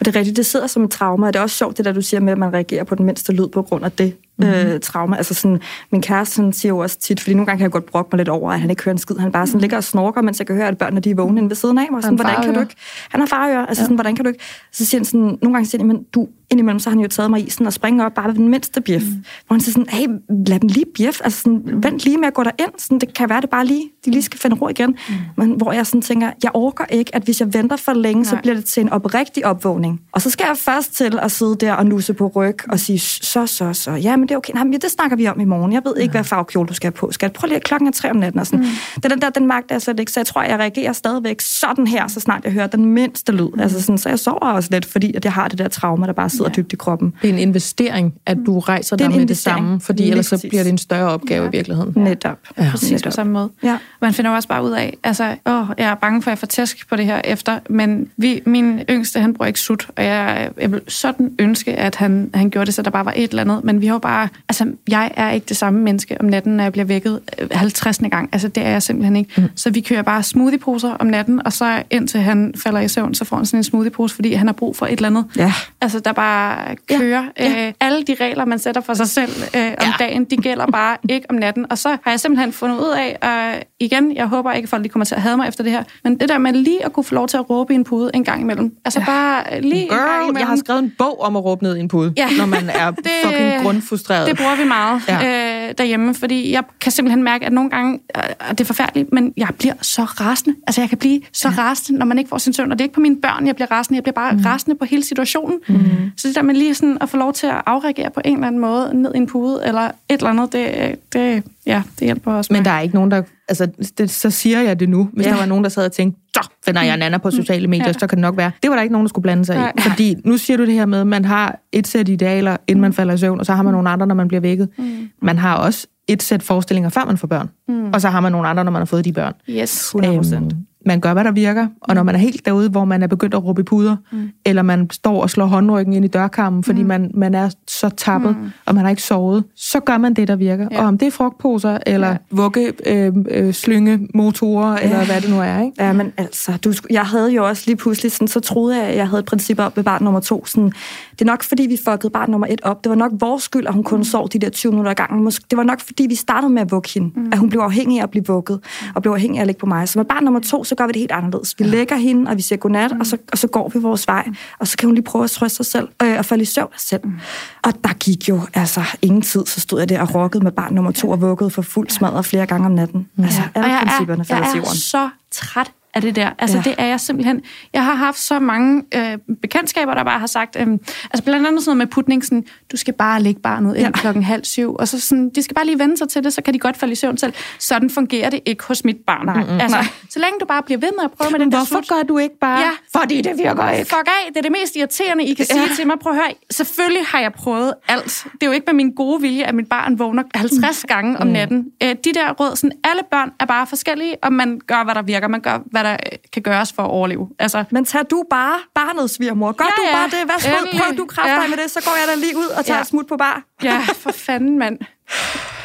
Og 0.00 0.04
det 0.04 0.08
er 0.08 0.18
rigtigt, 0.18 0.36
det 0.36 0.46
sidder 0.46 0.66
som 0.66 0.84
et 0.84 0.90
trauma, 0.90 1.26
og 1.26 1.32
det 1.32 1.38
er 1.38 1.42
også 1.42 1.56
sjovt, 1.56 1.76
det 1.76 1.84
der 1.84 1.92
du 1.92 2.02
siger 2.02 2.20
med, 2.20 2.32
at 2.32 2.38
man 2.38 2.52
reagerer 2.52 2.84
på 2.84 2.94
den 2.94 3.06
mindste 3.06 3.32
lyd 3.32 3.48
på 3.48 3.62
grund 3.62 3.84
af 3.84 3.92
det 3.92 4.16
mm. 4.38 4.46
øh, 4.46 4.80
trauma. 4.80 5.16
Altså 5.16 5.34
sådan, 5.34 5.60
min 5.92 6.02
kæreste 6.02 6.34
sådan, 6.34 6.52
siger 6.52 6.70
jo 6.72 6.78
også 6.78 6.98
tit, 6.98 7.20
fordi 7.20 7.34
nogle 7.34 7.46
gange 7.46 7.58
kan 7.58 7.62
jeg 7.62 7.70
godt 7.70 7.86
brokke 7.86 8.08
mig 8.12 8.18
lidt 8.18 8.28
over, 8.28 8.52
at 8.52 8.60
han 8.60 8.70
ikke 8.70 8.84
hører 8.84 8.94
en 8.94 8.98
skid. 8.98 9.16
Han 9.16 9.32
bare 9.32 9.46
sådan 9.46 9.58
mm. 9.58 9.60
ligger 9.60 9.76
og 9.76 9.84
snorker, 9.84 10.22
mens 10.22 10.38
jeg 10.38 10.46
kan 10.46 10.56
høre, 10.56 10.68
at 10.68 10.78
børnene 10.78 11.00
de 11.00 11.10
er 11.10 11.14
vågne 11.14 11.38
inde 11.38 11.50
ved 11.50 11.56
siden 11.56 11.78
af 11.78 11.86
mig. 11.90 12.02
Sådan, 12.02 12.16
hvordan 12.16 12.42
kan 12.42 12.54
du 12.54 12.60
ikke? 12.60 12.74
Han 13.10 13.20
har 13.20 13.26
farører. 13.26 13.66
Altså 13.66 13.80
ja. 13.80 13.84
sådan, 13.84 13.96
hvordan 13.96 14.16
kan 14.16 14.24
du 14.24 14.28
ikke? 14.28 14.44
Så 14.72 14.86
siger 14.86 14.98
han 14.98 15.04
sådan, 15.04 15.20
nogle 15.20 15.52
gange 15.52 15.66
siger 15.66 15.82
han, 15.82 15.86
men 15.88 16.02
du, 16.14 16.28
indimellem 16.50 16.78
så 16.78 16.90
har 16.90 16.96
han 16.96 17.02
jo 17.02 17.08
taget 17.08 17.30
mig 17.30 17.46
i 17.46 17.50
sådan 17.50 17.66
og 17.66 17.72
springe 17.72 18.04
op 18.04 18.14
bare 18.14 18.28
ved 18.28 18.34
den 18.34 18.48
mindste 18.48 18.80
bjef. 18.80 19.02
Mm. 19.02 19.24
Hvor 19.46 19.54
han 19.54 19.60
siger 19.60 19.72
sådan, 19.72 19.88
hey, 19.88 20.06
lad 20.46 20.60
dem 20.60 20.68
lige 20.68 20.86
bjef. 20.98 21.20
Altså 21.24 21.42
sådan, 21.42 21.62
vent 21.82 22.04
lige 22.04 22.18
med 22.18 22.26
at 22.28 22.34
gå 22.34 22.42
derind. 22.42 22.72
Sådan, 22.78 22.98
det 22.98 23.14
kan 23.14 23.28
være 23.28 23.40
det 23.40 23.50
bare 23.50 23.66
lige, 23.66 23.90
de 24.04 24.10
lige 24.10 24.22
skal 24.22 24.40
finde 24.40 24.56
ro 24.56 24.68
igen. 24.68 24.90
Mm. 24.90 25.14
Men 25.36 25.50
hvor 25.50 25.72
jeg 25.72 25.86
sådan 25.86 26.02
tænker, 26.02 26.30
jeg 26.42 26.50
orker 26.54 26.84
ikke, 26.84 27.14
at 27.14 27.25
hvis 27.26 27.40
jeg 27.40 27.54
venter 27.54 27.76
for 27.76 27.92
længe, 27.92 28.22
Nej. 28.22 28.30
så 28.30 28.36
bliver 28.42 28.54
det 28.54 28.64
til 28.64 28.80
en 28.80 28.88
oprigtig 28.92 29.46
opvågning. 29.46 30.00
Og 30.12 30.22
så 30.22 30.30
skal 30.30 30.44
jeg 30.48 30.56
først 30.58 30.94
til 30.96 31.18
at 31.22 31.30
sidde 31.30 31.56
der 31.56 31.72
og 31.72 31.86
nusse 31.86 32.14
på 32.14 32.32
ryg 32.36 32.56
og 32.68 32.80
sige, 32.80 32.98
så, 32.98 33.46
så, 33.46 33.72
så, 33.72 33.92
ja, 33.92 34.16
men 34.16 34.28
det 34.28 34.34
er 34.34 34.38
okay. 34.38 34.52
Nej, 34.54 34.64
men 34.64 34.72
det 34.72 34.90
snakker 34.90 35.16
vi 35.16 35.26
om 35.28 35.40
i 35.40 35.44
morgen. 35.44 35.72
Jeg 35.72 35.82
ved 35.84 35.96
ikke, 35.96 36.12
hvad 36.12 36.24
farvekjole 36.24 36.68
du 36.68 36.74
skal 36.74 36.86
have 36.86 36.92
på. 36.92 37.12
Skal 37.12 37.26
jeg 37.26 37.32
prøve 37.32 37.48
lige 37.48 37.60
klokken 37.60 37.88
er 37.88 37.92
tre 37.92 38.10
om 38.10 38.16
natten 38.16 38.40
og 38.40 38.46
sådan. 38.46 38.58
Mm. 38.60 38.66
Det 38.94 39.04
er 39.04 39.08
den 39.08 39.20
der, 39.20 39.30
den 39.30 39.46
magt 39.46 39.72
er 39.72 39.78
slet 39.78 40.00
ikke, 40.00 40.12
så 40.12 40.20
jeg 40.20 40.26
tror, 40.26 40.42
jeg 40.42 40.58
reagerer 40.58 40.92
stadigvæk 40.92 41.40
sådan 41.40 41.86
her, 41.86 42.08
så 42.08 42.20
snart 42.20 42.44
jeg 42.44 42.52
hører 42.52 42.66
den 42.66 42.84
mindste 42.84 43.32
lyd. 43.32 43.48
Mm. 43.54 43.60
Altså 43.60 43.82
sådan, 43.82 43.98
så 43.98 44.08
jeg 44.08 44.18
sover 44.18 44.38
også 44.38 44.68
lidt, 44.72 44.84
fordi 44.84 45.14
at 45.14 45.24
jeg 45.24 45.32
har 45.32 45.48
det 45.48 45.58
der 45.58 45.68
trauma, 45.68 46.06
der 46.06 46.12
bare 46.12 46.30
sidder 46.30 46.50
ja. 46.50 46.52
dybt 46.62 46.72
i 46.72 46.76
kroppen. 46.76 47.12
Det 47.22 47.30
er 47.30 47.34
en 47.34 47.38
investering, 47.38 48.14
at 48.26 48.38
du 48.46 48.58
rejser 48.58 48.96
dig 48.96 49.10
med 49.10 49.26
det 49.26 49.36
samme, 49.38 49.80
fordi 49.80 50.02
Lige 50.02 50.10
ellers 50.10 50.26
så 50.26 50.46
bliver 50.48 50.62
det 50.62 50.70
en 50.70 50.78
større 50.78 51.08
opgave 51.08 51.42
ja. 51.42 51.48
i 51.48 51.52
virkeligheden. 51.52 51.92
Netop. 51.96 52.38
Ja. 52.58 52.68
Præcis 52.70 52.90
Netop. 52.90 53.10
på 53.10 53.14
samme 53.14 53.32
måde. 53.32 53.50
Ja. 53.62 53.78
Man 54.00 54.14
finder 54.14 54.30
også 54.30 54.48
bare 54.48 54.64
ud 54.64 54.70
af, 54.70 54.96
altså, 55.04 55.36
åh, 55.46 55.66
jeg 55.78 55.90
er 55.90 55.94
bange 55.94 56.22
for, 56.22 56.30
at 56.30 56.32
jeg 56.32 56.38
får 56.38 56.46
tæsk 56.46 56.88
på 56.88 56.96
det 56.96 57.06
her 57.06 57.15
efter, 57.24 57.58
men 57.68 58.10
vi, 58.16 58.42
min 58.46 58.80
yngste, 58.90 59.20
han 59.20 59.34
bruger 59.34 59.46
ikke 59.46 59.60
sut, 59.60 59.88
og 59.96 60.04
jeg, 60.04 60.50
jeg 60.60 60.72
vil 60.72 60.80
sådan 60.88 61.34
ønske, 61.38 61.74
at 61.74 61.96
han, 61.96 62.30
han 62.34 62.50
gjorde 62.50 62.66
det, 62.66 62.74
så 62.74 62.82
der 62.82 62.90
bare 62.90 63.04
var 63.04 63.12
et 63.16 63.30
eller 63.30 63.42
andet, 63.42 63.64
men 63.64 63.80
vi 63.80 63.86
har 63.86 63.94
jo 63.94 63.98
bare, 63.98 64.28
altså, 64.48 64.72
jeg 64.88 65.10
er 65.16 65.30
ikke 65.30 65.46
det 65.48 65.56
samme 65.56 65.80
menneske 65.80 66.16
om 66.20 66.26
natten, 66.26 66.56
når 66.56 66.62
jeg 66.62 66.72
bliver 66.72 66.84
vækket 66.84 67.20
50. 67.52 68.00
Øh, 68.02 68.10
gang. 68.10 68.28
Altså, 68.32 68.48
det 68.48 68.62
er 68.62 68.68
jeg 68.68 68.82
simpelthen 68.82 69.16
ikke. 69.16 69.40
Mm. 69.40 69.48
Så 69.56 69.70
vi 69.70 69.80
kører 69.80 70.02
bare 70.02 70.22
smoothieposer 70.22 70.90
om 70.90 71.06
natten, 71.06 71.46
og 71.46 71.52
så 71.52 71.82
indtil 71.90 72.20
han 72.20 72.54
falder 72.62 72.80
i 72.80 72.88
søvn, 72.88 73.14
så 73.14 73.24
får 73.24 73.36
han 73.36 73.46
sådan 73.46 73.60
en 73.60 73.64
smoothie-pose, 73.64 74.14
fordi 74.14 74.32
han 74.32 74.46
har 74.46 74.52
brug 74.52 74.76
for 74.76 74.86
et 74.86 74.92
eller 74.92 75.08
andet. 75.08 75.24
Ja. 75.36 75.52
Altså, 75.80 76.00
der 76.00 76.12
bare 76.12 76.76
kører. 76.88 77.24
Ja. 77.38 77.50
Ja. 77.50 77.66
Øh, 77.66 77.72
alle 77.80 78.02
de 78.02 78.16
regler, 78.20 78.44
man 78.44 78.58
sætter 78.58 78.80
for 78.80 78.94
sig 78.94 79.08
selv 79.08 79.30
øh, 79.56 79.66
om 79.66 79.86
ja. 79.86 79.92
dagen, 79.98 80.24
de 80.24 80.36
gælder 80.36 80.66
bare 80.66 80.96
ikke 81.14 81.26
om 81.30 81.36
natten. 81.36 81.66
Og 81.70 81.78
så 81.78 81.88
har 81.88 82.10
jeg 82.10 82.20
simpelthen 82.20 82.52
fundet 82.52 82.78
ud 82.78 82.94
af, 82.96 83.18
og 83.22 83.62
igen, 83.80 84.16
jeg 84.16 84.26
håber 84.26 84.52
ikke, 84.52 84.66
at 84.66 84.70
folk 84.70 84.84
de 84.84 84.88
kommer 84.88 85.04
til 85.04 85.14
at 85.14 85.22
have 85.22 85.36
mig 85.36 85.48
efter 85.48 85.64
det 85.64 85.72
her, 85.72 85.84
men 86.04 86.20
det 86.20 86.28
der 86.28 86.38
med 86.38 86.52
lige 86.52 86.84
at 86.84 86.92
kunne 86.92 87.04
få 87.06 87.14
lov 87.14 87.28
til 87.28 87.36
at 87.36 87.50
råbe 87.50 87.72
i 87.72 87.76
en 87.76 87.84
pude 87.84 88.10
en 88.14 88.24
gang 88.24 88.40
imellem. 88.40 88.72
Altså 88.84 89.00
ja. 89.00 89.06
bare 89.06 89.60
lige 89.60 89.88
Girl, 89.88 89.92
en 89.92 89.98
gang 89.98 90.22
imellem. 90.22 90.38
jeg 90.38 90.46
har 90.46 90.56
skrevet 90.56 90.82
en 90.82 90.92
bog 90.98 91.20
om 91.20 91.36
at 91.36 91.44
råbe 91.44 91.62
ned 91.62 91.76
i 91.76 91.80
en 91.80 91.88
pude, 91.88 92.12
ja. 92.16 92.28
når 92.38 92.46
man 92.46 92.70
er 92.70 92.90
det, 93.06 93.06
fucking 93.24 93.62
grundfrustreret. 93.62 94.28
Det 94.28 94.36
bruger 94.36 94.56
vi 94.56 94.64
meget. 94.64 95.02
Ja. 95.08 95.52
Øh, 95.52 95.56
øh, 95.68 95.74
derhjemme, 95.78 96.14
fordi 96.14 96.52
jeg 96.52 96.62
kan 96.80 96.92
simpelthen 96.92 97.22
mærke, 97.22 97.46
at 97.46 97.52
nogle 97.52 97.70
gange, 97.70 98.00
øh, 98.16 98.22
det 98.50 98.60
er 98.60 98.64
forfærdeligt, 98.64 99.12
men 99.12 99.32
jeg 99.36 99.48
bliver 99.58 99.74
så 99.82 100.02
rasende. 100.04 100.56
Altså, 100.66 100.80
jeg 100.80 100.88
kan 100.88 100.98
blive 100.98 101.20
så 101.32 101.48
ja. 101.48 101.54
rasende, 101.62 101.98
når 101.98 102.06
man 102.06 102.18
ikke 102.18 102.28
får 102.28 102.38
sin 102.38 102.52
søvn. 102.52 102.72
Og 102.72 102.78
det 102.78 102.82
er 102.82 102.84
ikke 102.84 102.94
på 102.94 103.00
mine 103.00 103.20
børn, 103.20 103.46
jeg 103.46 103.54
bliver 103.54 103.70
rasende. 103.70 103.96
Jeg 103.96 104.02
bliver 104.02 104.14
bare 104.14 104.32
mm. 104.32 104.42
rasende 104.46 104.76
på 104.76 104.84
hele 104.84 105.04
situationen. 105.04 105.58
Mm. 105.68 105.78
Så 106.16 106.28
det 106.28 106.36
der 106.36 106.42
med 106.42 106.54
lige 106.54 106.74
sådan 106.74 106.98
at 107.00 107.08
få 107.08 107.16
lov 107.16 107.32
til 107.32 107.46
at 107.46 107.62
afreagere 107.66 108.10
på 108.10 108.20
en 108.24 108.34
eller 108.34 108.46
anden 108.46 108.60
måde, 108.60 108.90
ned 108.94 109.14
i 109.14 109.18
en 109.18 109.26
pude, 109.26 109.62
eller 109.66 109.80
et 109.80 109.92
eller 110.08 110.30
andet, 110.30 110.52
det, 110.52 110.96
det, 111.12 111.42
ja, 111.66 111.82
det 111.98 112.04
hjælper 112.04 112.32
også 112.32 112.52
Men 112.52 112.64
der 112.64 112.70
er 112.70 112.80
ikke 112.80 112.94
nogen, 112.94 113.10
der... 113.10 113.22
Altså, 113.48 113.68
det, 113.98 114.10
så 114.10 114.30
siger 114.30 114.60
jeg 114.60 114.80
det 114.80 114.88
nu. 114.88 115.10
Hvis 115.12 115.26
ja. 115.26 115.30
der 115.30 115.38
var 115.38 115.46
nogen, 115.46 115.64
der 115.64 115.70
sad 115.70 115.84
og 115.84 115.92
tænkte, 115.92 116.20
så 116.36 116.48
finder 116.64 116.82
jeg 116.82 116.96
Nana 116.96 117.18
på 117.18 117.28
mm. 117.28 117.32
sociale 117.32 117.68
medier, 117.68 117.86
ja. 117.86 117.92
så 117.92 118.06
kan 118.06 118.18
det 118.18 118.22
nok 118.22 118.36
være. 118.36 118.50
Det 118.62 118.70
var 118.70 118.76
der 118.76 118.82
ikke 118.82 118.92
nogen, 118.92 119.04
der 119.04 119.08
skulle 119.08 119.22
blande 119.22 119.44
sig 119.44 119.56
Nej. 119.56 119.72
i. 119.78 119.80
Fordi 119.80 120.16
nu 120.24 120.36
siger 120.36 120.56
du 120.56 120.66
det 120.66 120.74
her 120.74 120.86
med, 120.86 121.00
at 121.00 121.06
man 121.06 121.24
har 121.24 121.58
et 121.72 121.86
sæt 121.86 122.08
idealer, 122.08 122.56
inden 122.66 122.80
man 122.80 122.92
falder 122.92 123.14
i 123.14 123.18
søvn, 123.18 123.40
og 123.40 123.46
så 123.46 123.54
har 123.54 123.62
man 123.62 123.72
nogle 123.72 123.90
andre, 123.90 124.06
når 124.06 124.14
man 124.14 124.28
bliver 124.28 124.40
vækket. 124.40 124.68
Mm. 124.78 125.08
Man 125.22 125.38
har 125.38 125.56
også 125.56 125.86
et 126.08 126.22
sæt 126.22 126.42
forestillinger, 126.42 126.90
før 126.90 127.04
man 127.04 127.18
får 127.18 127.26
børn. 127.28 127.48
Mm. 127.68 127.90
Og 127.92 128.00
så 128.00 128.08
har 128.08 128.20
man 128.20 128.32
nogle 128.32 128.48
andre, 128.48 128.64
når 128.64 128.72
man 128.72 128.80
har 128.80 128.86
fået 128.86 129.04
de 129.04 129.12
børn. 129.12 129.34
Yes, 129.50 129.94
100%. 129.94 130.36
Øhm, 130.36 130.50
man 130.86 131.00
gør, 131.00 131.12
hvad 131.12 131.24
der 131.24 131.32
virker, 131.32 131.66
og 131.80 131.94
når 131.94 132.02
man 132.02 132.14
er 132.14 132.18
helt 132.18 132.46
derude, 132.46 132.68
hvor 132.68 132.84
man 132.84 133.02
er 133.02 133.06
begyndt 133.06 133.34
at 133.34 133.44
råbe 133.44 133.60
i 133.60 133.64
puder, 133.64 133.96
mm. 134.12 134.30
eller 134.44 134.62
man 134.62 134.90
står 134.90 135.22
og 135.22 135.30
slår 135.30 135.46
håndryggen 135.46 135.92
ind 135.92 136.04
i 136.04 136.08
dørkarmen, 136.08 136.64
fordi 136.64 136.82
mm. 136.82 136.88
man, 136.88 137.10
man 137.14 137.34
er 137.34 137.50
så 137.66 137.88
tappet, 137.88 138.36
mm. 138.36 138.50
og 138.66 138.74
man 138.74 138.84
har 138.84 138.90
ikke 138.90 139.02
sovet, 139.02 139.44
så 139.56 139.80
gør 139.80 139.98
man 139.98 140.14
det, 140.14 140.28
der 140.28 140.36
virker. 140.36 140.68
Ja. 140.70 140.80
Og 140.80 140.86
om 140.86 140.98
det 140.98 141.06
er 141.06 141.10
frugtposer, 141.10 141.78
eller 141.86 142.08
ja. 142.08 142.16
vugge, 142.30 142.72
øh, 142.86 143.12
øh, 143.30 143.54
slynge, 143.54 144.08
motorer, 144.14 144.72
ja. 144.72 144.84
eller 144.84 145.04
hvad 145.04 145.20
det 145.20 145.30
nu 145.30 145.40
er. 145.40 145.60
Ikke? 145.60 145.84
Ja, 145.84 145.92
men 145.92 146.12
altså, 146.16 146.52
du, 146.64 146.72
jeg 146.90 147.02
havde 147.02 147.32
jo 147.32 147.46
også 147.46 147.62
lige 147.66 147.76
pludselig, 147.76 148.12
sådan, 148.12 148.28
så 148.28 148.40
troede 148.40 148.76
jeg, 148.76 148.86
at 148.86 148.96
jeg 148.96 149.08
havde 149.08 149.20
et 149.20 149.26
princip 149.26 149.58
op 149.58 149.76
ved 149.76 149.84
barn 149.84 150.04
nummer 150.04 150.20
to. 150.20 150.46
Sådan, 150.46 150.72
det 151.10 151.20
er 151.20 151.24
nok, 151.24 151.42
fordi 151.42 151.62
vi 151.62 151.78
fuckede 151.88 152.10
barn 152.10 152.30
nummer 152.30 152.46
et 152.50 152.60
op. 152.62 152.84
Det 152.84 152.90
var 152.90 152.96
nok 152.96 153.12
vores 153.20 153.42
skyld, 153.42 153.66
at 153.66 153.74
hun 153.74 153.84
kun 153.84 153.98
mm. 153.98 154.04
sov 154.04 154.28
de 154.28 154.38
der 154.38 154.50
20 154.50 154.72
minutter 154.72 154.90
ad 154.90 154.96
gangen. 154.96 155.26
Det 155.26 155.56
var 155.56 155.62
nok, 155.62 155.80
fordi 155.80 156.06
vi 156.08 156.14
startede 156.14 156.52
med 156.52 156.62
at 156.62 156.70
vugge 156.70 156.88
hende. 156.94 157.20
Mm. 157.20 157.28
At 157.32 157.38
hun 157.38 157.48
blev 157.48 157.60
afhængig 157.60 157.98
af 157.98 158.02
at 158.02 158.10
blive 158.10 158.26
vugget, 158.26 158.60
og 158.94 159.02
blev 159.02 159.12
afhængig 159.12 159.38
af 159.38 159.42
at 159.42 159.46
ligge 159.46 159.60
på 159.60 159.66
mig. 159.66 159.88
Så 159.88 159.98
med 159.98 160.04
barn 160.04 160.24
nummer 160.24 160.40
to, 160.40 160.64
så 160.64 160.75
gør 160.76 160.86
vi 160.86 160.92
det 160.92 161.00
helt 161.00 161.12
anderledes. 161.12 161.54
Vi 161.58 161.64
ja. 161.64 161.70
lægger 161.70 161.96
hende, 161.96 162.30
og 162.30 162.36
vi 162.36 162.42
siger 162.42 162.58
godnat, 162.58 162.92
mm. 162.92 163.00
og, 163.00 163.06
så, 163.06 163.18
og 163.32 163.38
så 163.38 163.48
går 163.48 163.68
vi 163.68 163.78
vores 163.78 164.08
vej. 164.08 164.28
Og 164.58 164.68
så 164.68 164.76
kan 164.76 164.86
hun 164.86 164.94
lige 164.94 165.04
prøve 165.04 165.24
at 165.24 165.30
trøste 165.30 165.56
sig 165.56 165.66
selv, 165.66 165.88
øh, 166.02 166.18
og 166.18 166.24
falde 166.24 166.42
i 166.42 166.44
søvn 166.44 166.68
selv. 166.76 167.06
Mm. 167.06 167.20
Og 167.62 167.72
der 167.84 167.92
gik 167.92 168.28
jo 168.28 168.40
altså 168.54 168.82
ingen 169.02 169.22
tid, 169.22 169.46
så 169.46 169.60
stod 169.60 169.78
jeg 169.78 169.88
der 169.88 170.00
og 170.00 170.14
rokkede 170.14 170.44
med 170.44 170.52
barn 170.52 170.74
nummer 170.74 170.90
to 170.90 171.10
og 171.10 171.20
vuggede 171.20 171.50
for 171.50 171.62
fuld 171.62 171.90
smadret 171.90 172.26
flere 172.26 172.46
gange 172.46 172.66
om 172.66 172.72
natten. 172.72 173.08
Mm. 173.16 173.24
Altså, 173.24 173.42
alle 173.54 173.72
ja. 173.72 173.84
principperne 173.84 174.24
falder 174.24 174.50
til 174.50 174.56
jorden. 174.56 174.64
Jeg 174.64 175.00
er 175.00 175.08
så 175.10 175.10
træt 175.30 175.72
af 175.96 176.02
det 176.02 176.16
der. 176.16 176.30
Altså, 176.38 176.56
ja. 176.56 176.62
det 176.62 176.74
er 176.78 176.86
jeg 176.86 177.00
simpelthen... 177.00 177.42
Jeg 177.72 177.84
har 177.84 177.94
haft 177.94 178.18
så 178.18 178.40
mange 178.40 178.82
øh, 178.94 179.18
bekendtskaber, 179.42 179.94
der 179.94 180.04
bare 180.04 180.18
har 180.18 180.26
sagt... 180.26 180.56
Øh, 180.60 180.66
altså, 181.10 181.24
blandt 181.24 181.46
andet 181.46 181.62
sådan 181.62 181.70
noget 181.70 181.76
med 181.76 181.86
putning, 181.86 182.24
sådan, 182.24 182.44
du 182.72 182.76
skal 182.76 182.94
bare 182.94 183.22
lægge 183.22 183.40
barnet 183.40 183.76
ind 183.76 183.86
ja. 183.86 183.90
klokken 183.90 184.22
halv 184.22 184.44
syv, 184.44 184.74
og 184.74 184.88
så 184.88 185.00
sådan, 185.00 185.30
de 185.34 185.42
skal 185.42 185.54
bare 185.54 185.66
lige 185.66 185.78
vende 185.78 185.96
sig 185.96 186.08
til 186.08 186.24
det, 186.24 186.32
så 186.32 186.42
kan 186.42 186.54
de 186.54 186.58
godt 186.58 186.76
falde 186.76 186.92
i 186.92 186.94
søvn 186.94 187.18
selv. 187.18 187.32
Sådan 187.58 187.90
fungerer 187.90 188.30
det 188.30 188.40
ikke 188.46 188.64
hos 188.64 188.84
mit 188.84 188.96
barn. 189.06 189.26
Nej. 189.26 189.36
Mm-hmm. 189.36 189.60
Altså, 189.60 189.76
Nej. 189.76 189.86
så 190.10 190.18
længe 190.18 190.38
du 190.40 190.46
bare 190.46 190.62
bliver 190.62 190.78
ved 190.78 190.90
med 190.96 191.04
at 191.04 191.10
prøve 191.18 191.30
med 191.30 191.40
den 191.40 191.48
Hvorfor 191.48 191.80
der 191.80 191.96
gør 191.96 192.02
du 192.02 192.18
ikke 192.18 192.38
bare? 192.38 192.60
Ja. 192.60 192.70
Fordi 193.00 193.20
det 193.20 193.38
virker 193.38 193.70
ikke. 193.70 193.88
Fuck 193.88 194.06
af, 194.06 194.28
det 194.28 194.36
er 194.36 194.42
det 194.42 194.52
mest 194.52 194.76
irriterende, 194.76 195.24
I 195.24 195.34
kan 195.34 195.46
ja. 195.50 195.54
sige 195.54 195.76
til 195.76 195.86
mig. 195.86 195.96
Prøv 195.98 196.12
at 196.12 196.18
høre, 196.18 196.32
selvfølgelig 196.50 197.06
har 197.06 197.20
jeg 197.20 197.32
prøvet 197.32 197.74
alt. 197.88 198.26
Det 198.32 198.42
er 198.42 198.46
jo 198.46 198.52
ikke 198.52 198.64
med 198.66 198.74
min 198.74 198.90
gode 198.90 199.20
vilje, 199.20 199.44
at 199.44 199.54
mit 199.54 199.68
barn 199.68 199.98
vågner 199.98 200.22
50 200.34 200.84
mm. 200.84 200.88
gange 200.88 201.18
om 201.18 201.26
mm. 201.26 201.32
natten. 201.32 201.58
Mm. 201.58 201.96
de 202.04 202.12
der 202.14 202.32
råd, 202.32 202.56
sådan, 202.56 202.78
alle 202.84 203.02
børn 203.10 203.32
er 203.40 203.46
bare 203.46 203.66
forskellige, 203.66 204.16
og 204.22 204.32
man 204.32 204.60
gør, 204.66 204.84
hvad 204.84 204.94
der 204.94 205.02
virker. 205.02 205.28
Man 205.28 205.40
gør, 205.40 205.58
hvad 205.66 205.84
der 205.86 205.92
øh, 205.92 206.18
kan 206.32 206.42
gøre 206.42 206.56
gøres 206.56 206.72
for 206.72 206.82
at 206.82 206.90
overleve. 206.90 207.28
Altså, 207.38 207.64
Men 207.70 207.84
tag 207.84 208.00
du 208.10 208.24
bare 208.30 208.58
barnets 208.74 209.14
svigermor. 209.14 209.52
Gør 209.52 209.64
ja, 209.64 209.82
du 209.82 209.96
bare 209.96 210.04
det? 210.04 210.22
Hvad 210.24 210.38
så? 210.38 210.78
Prøv 210.78 210.96
du 210.96 211.04
kræfter 211.04 211.42
ja. 211.42 211.48
med 211.48 211.56
det, 211.56 211.70
så 211.70 211.80
går 211.84 211.96
jeg 212.00 212.06
da 212.08 212.14
lige 212.20 212.36
ud 212.36 212.48
og 212.58 212.64
tager 212.64 212.78
ja. 212.78 212.84
smut 212.84 213.06
på 213.08 213.16
bar. 213.16 213.42
Ja, 213.62 213.80
for 213.94 214.12
fanden, 214.12 214.58
mand. 214.58 214.78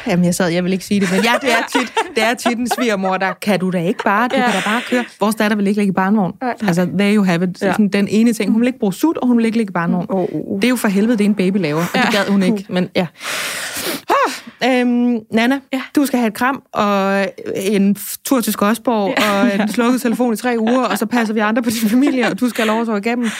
Jamen, 0.06 0.24
jeg 0.24 0.34
sad, 0.34 0.48
jeg 0.48 0.64
vil 0.64 0.72
ikke 0.72 0.84
sige 0.84 1.00
det, 1.00 1.10
men 1.12 1.20
ja, 1.24 1.32
det 1.42 1.52
er 1.52 1.78
tit, 1.78 1.92
det 2.16 2.22
er 2.22 2.34
tit 2.34 2.58
en 2.58 2.68
svigermor, 2.68 3.16
der 3.16 3.32
kan 3.42 3.60
du 3.60 3.70
da 3.70 3.78
ikke 3.78 4.02
bare, 4.04 4.28
du 4.28 4.36
ja. 4.36 4.44
kan 4.44 4.52
da 4.52 4.60
bare 4.64 4.82
køre. 4.90 5.04
Vores 5.20 5.34
datter 5.34 5.56
vil 5.56 5.66
ikke 5.66 5.80
ligge 5.80 5.90
i 5.90 5.94
barnvogn. 5.94 6.32
Ja. 6.42 6.52
Altså, 6.66 6.88
there 6.98 7.14
you 7.14 7.24
have 7.24 7.44
it. 7.44 7.62
Ja. 7.62 7.72
Sådan, 7.72 7.88
den 7.88 8.08
ene 8.08 8.32
ting, 8.32 8.52
hun 8.52 8.60
vil 8.60 8.66
ikke 8.66 8.78
bruge 8.78 8.92
sut, 8.92 9.16
og 9.16 9.26
hun 9.28 9.36
vil 9.36 9.44
ikke 9.44 9.56
ligge 9.56 9.70
i 9.70 9.72
barnvogn. 9.72 10.06
Oh, 10.08 10.18
oh. 10.32 10.56
Det 10.56 10.64
er 10.64 10.68
jo 10.68 10.76
for 10.76 10.88
helvede, 10.88 11.18
det 11.18 11.24
er 11.24 11.28
en 11.28 11.34
baby 11.34 11.56
laver, 11.56 11.80
og 11.80 11.88
ja. 11.94 12.02
det 12.02 12.12
gad 12.12 12.26
hun 12.28 12.42
ikke, 12.42 12.66
men 12.68 12.88
ja. 12.94 13.06
Øhm, 14.64 15.18
Nana, 15.30 15.60
ja. 15.72 15.82
du 15.96 16.06
skal 16.06 16.18
have 16.18 16.28
et 16.28 16.34
kram, 16.34 16.62
og 16.72 17.26
en 17.56 17.96
tur 18.24 18.40
til 18.40 18.52
Skodsborg, 18.52 19.14
ja. 19.18 19.40
og 19.40 19.60
en 19.60 19.68
slukket 19.74 20.02
telefon 20.02 20.32
i 20.32 20.36
tre 20.36 20.56
uger, 20.58 20.84
og 20.84 20.98
så 20.98 21.06
passer 21.06 21.34
vi 21.34 21.40
andre 21.40 21.62
på 21.62 21.70
din 21.70 21.88
familie, 21.88 22.26
og 22.26 22.40
du 22.40 22.48
skal 22.48 22.66
have 22.66 22.84
lov 22.84 22.96
at 22.96 23.06
igennem. 23.06 23.30